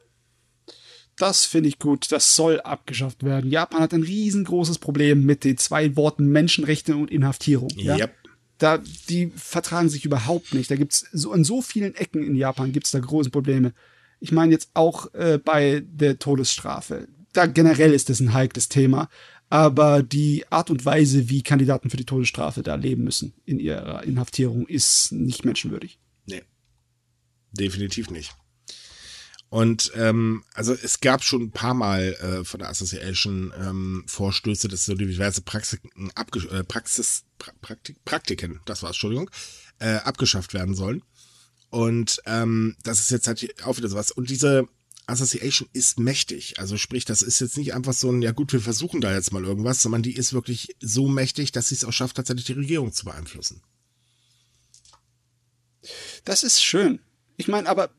[1.19, 2.11] Das finde ich gut.
[2.11, 3.51] Das soll abgeschafft werden.
[3.51, 7.71] Japan hat ein riesengroßes Problem mit den zwei Worten Menschenrechte und Inhaftierung.
[7.77, 7.97] Ja.
[7.97, 8.15] Yep.
[8.59, 10.71] Da, die vertragen sich überhaupt nicht.
[10.71, 13.73] Da gibt es so an so vielen Ecken in Japan gibt es da große Probleme.
[14.21, 17.09] Ich meine jetzt auch äh, bei der Todesstrafe.
[17.33, 19.09] Da generell ist das ein heikles Thema.
[19.49, 24.03] Aber die Art und Weise, wie Kandidaten für die Todesstrafe da leben müssen in ihrer
[24.05, 25.99] Inhaftierung, ist nicht menschenwürdig.
[27.53, 28.35] Definitiv nicht.
[29.53, 34.67] Und ähm, also es gab schon ein paar Mal äh, von der Association ähm, Vorstöße,
[34.67, 39.31] dass so diverse Praxiken abge äh, Praxis pra Praktik Praktiken, das war Entschuldigung,
[39.79, 41.03] äh, abgeschafft werden sollen.
[41.69, 44.11] Und ähm, das ist jetzt halt auch wieder sowas.
[44.11, 44.69] Und diese
[45.07, 46.59] Association ist mächtig.
[46.59, 49.33] Also sprich, das ist jetzt nicht einfach so ein, ja gut, wir versuchen da jetzt
[49.33, 52.53] mal irgendwas, sondern die ist wirklich so mächtig, dass sie es auch schafft, tatsächlich die
[52.53, 53.61] Regierung zu beeinflussen.
[56.25, 57.01] Das ist schön.
[57.43, 57.91] Ich meine, aber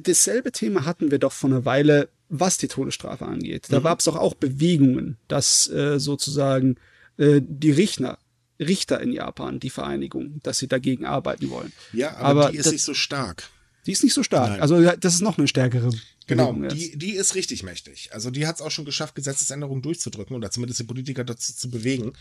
[0.00, 3.66] dasselbe Thema hatten wir doch vor einer Weile, was die Todesstrafe angeht.
[3.70, 3.84] Da mhm.
[3.84, 6.74] gab es doch auch Bewegungen, dass äh, sozusagen
[7.16, 8.18] äh, die Richter,
[8.58, 11.72] Richter in Japan, die Vereinigung, dass sie dagegen arbeiten wollen.
[11.92, 13.48] Ja, aber, aber die ist das, nicht so stark.
[13.86, 14.50] Die ist nicht so stark.
[14.50, 14.62] Nein.
[14.62, 15.92] Also das ist noch eine stärkere.
[16.26, 18.10] Genau, die, die ist richtig mächtig.
[18.12, 21.70] Also die hat es auch schon geschafft, Gesetzesänderungen durchzudrücken oder zumindest die Politiker dazu zu
[21.70, 22.14] bewegen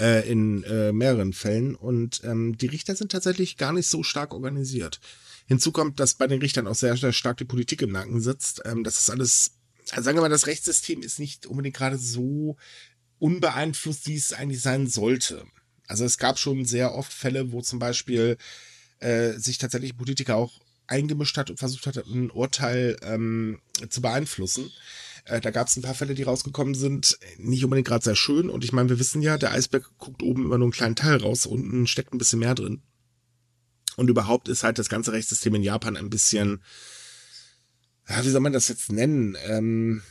[0.00, 1.74] äh, in äh, mehreren Fällen.
[1.74, 5.00] Und ähm, die Richter sind tatsächlich gar nicht so stark organisiert.
[5.46, 8.62] Hinzu kommt, dass bei den Richtern auch sehr, sehr stark die Politik im Nacken sitzt.
[8.64, 9.52] Ähm, das ist alles,
[9.90, 12.56] also sagen wir mal, das Rechtssystem ist nicht unbedingt gerade so
[13.18, 15.44] unbeeinflusst, wie es eigentlich sein sollte.
[15.86, 18.38] Also es gab schon sehr oft Fälle, wo zum Beispiel
[19.00, 24.70] äh, sich tatsächlich Politiker auch eingemischt hat und versucht hat, ein Urteil ähm, zu beeinflussen.
[25.24, 28.50] Äh, da gab es ein paar Fälle, die rausgekommen sind, nicht unbedingt gerade sehr schön.
[28.50, 31.16] Und ich meine, wir wissen ja, der Eisberg guckt oben immer nur einen kleinen Teil
[31.16, 32.82] raus, unten steckt ein bisschen mehr drin.
[33.96, 36.62] Und überhaupt ist halt das ganze Rechtssystem in Japan ein bisschen,
[38.08, 39.36] ja, wie soll man das jetzt nennen?
[39.46, 40.02] Ähm,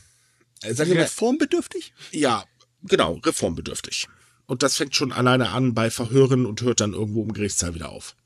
[0.62, 1.92] sagen wir reformbedürftig?
[2.10, 2.44] Ja,
[2.82, 4.08] genau, reformbedürftig.
[4.46, 7.90] Und das fängt schon alleine an bei Verhören und hört dann irgendwo im Gerichtssaal wieder
[7.90, 8.16] auf.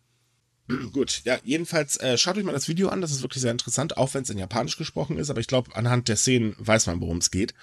[0.93, 3.97] Gut, ja, jedenfalls äh, schaut euch mal das Video an, das ist wirklich sehr interessant,
[3.97, 7.01] auch wenn es in Japanisch gesprochen ist, aber ich glaube, anhand der Szenen weiß man,
[7.01, 7.55] worum es geht.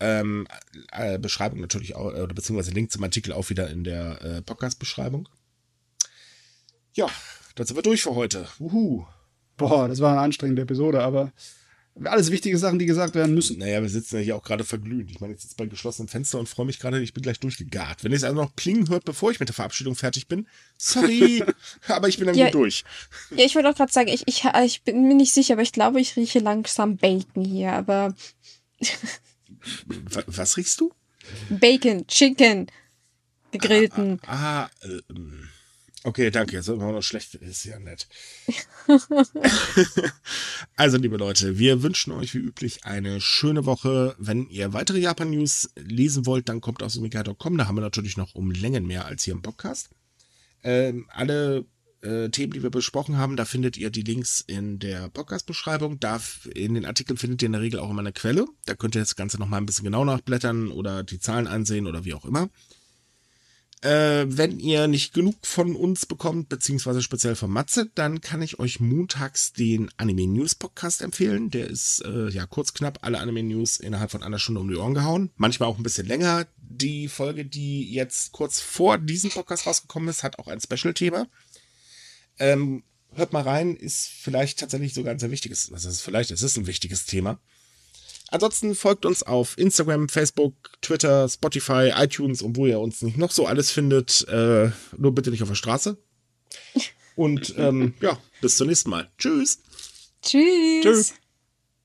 [0.00, 0.48] Ähm,
[0.90, 5.28] äh, Beschreibung natürlich auch, oder beziehungsweise Link zum Artikel auch wieder in der äh, Podcast-Beschreibung.
[6.94, 7.08] Ja,
[7.54, 8.48] dann sind wir durch für heute.
[8.58, 9.04] Uhu.
[9.56, 11.32] Boah, das war eine anstrengende Episode, aber
[12.02, 13.58] alles wichtige Sachen, die gesagt werden müssen.
[13.58, 15.10] Naja, wir sitzen ja hier auch gerade verglüht.
[15.10, 18.02] Ich meine, ich sitze bei geschlossenen Fenster und freue mich gerade, ich bin gleich durchgegart.
[18.02, 21.44] Wenn ihr es also noch plingen hört, bevor ich mit der Verabschiedung fertig bin, sorry,
[21.88, 22.84] aber ich bin dann ja, gut durch.
[23.30, 25.72] Ja, ich wollte auch gerade sagen, ich, ich, ich bin mir nicht sicher, aber ich
[25.72, 28.14] glaube, ich rieche langsam Bacon hier, aber.
[30.26, 30.92] Was riechst du?
[31.48, 32.66] Bacon, Chicken,
[33.52, 34.20] gegrillten.
[34.26, 35.48] Ah, ah, ah äh, ähm.
[36.06, 36.56] Okay, danke.
[36.56, 37.34] Jetzt immer noch schlecht.
[37.34, 38.06] Ist ja nett.
[40.76, 44.14] also, liebe Leute, wir wünschen euch wie üblich eine schöne Woche.
[44.18, 47.56] Wenn ihr weitere Japan-News lesen wollt, dann kommt aus omega.com.
[47.56, 49.88] Da haben wir natürlich noch um Längen mehr als hier im Podcast.
[50.62, 51.64] Ähm, alle
[52.02, 55.98] äh, Themen, die wir besprochen haben, da findet ihr die Links in der Podcast-Beschreibung.
[56.54, 58.44] In den Artikeln findet ihr in der Regel auch immer eine Quelle.
[58.66, 62.04] Da könnt ihr das Ganze nochmal ein bisschen genau nachblättern oder die Zahlen ansehen oder
[62.04, 62.50] wie auch immer.
[63.84, 68.58] Äh, wenn ihr nicht genug von uns bekommt, beziehungsweise speziell von Matze, dann kann ich
[68.58, 71.50] euch montags den Anime News Podcast empfehlen.
[71.50, 74.76] Der ist äh, ja kurz knapp alle Anime News innerhalb von einer Stunde um die
[74.76, 75.32] Ohren gehauen.
[75.36, 76.46] Manchmal auch ein bisschen länger.
[76.56, 81.26] Die Folge, die jetzt kurz vor diesem Podcast rausgekommen ist, hat auch ein Special-Thema.
[82.38, 86.42] Ähm, hört mal rein, ist vielleicht tatsächlich sogar ein sehr wichtiges, was ist vielleicht, es
[86.42, 87.38] ist ein wichtiges Thema.
[88.34, 93.30] Ansonsten folgt uns auf Instagram, Facebook, Twitter, Spotify, iTunes und wo ihr uns nicht noch
[93.30, 94.26] so alles findet.
[94.26, 95.96] Äh, nur bitte nicht auf der Straße.
[97.16, 99.08] Und ähm, ja, bis zum nächsten Mal.
[99.18, 99.60] Tschüss.
[100.20, 100.82] Tschüss.
[100.82, 101.14] Tschüss.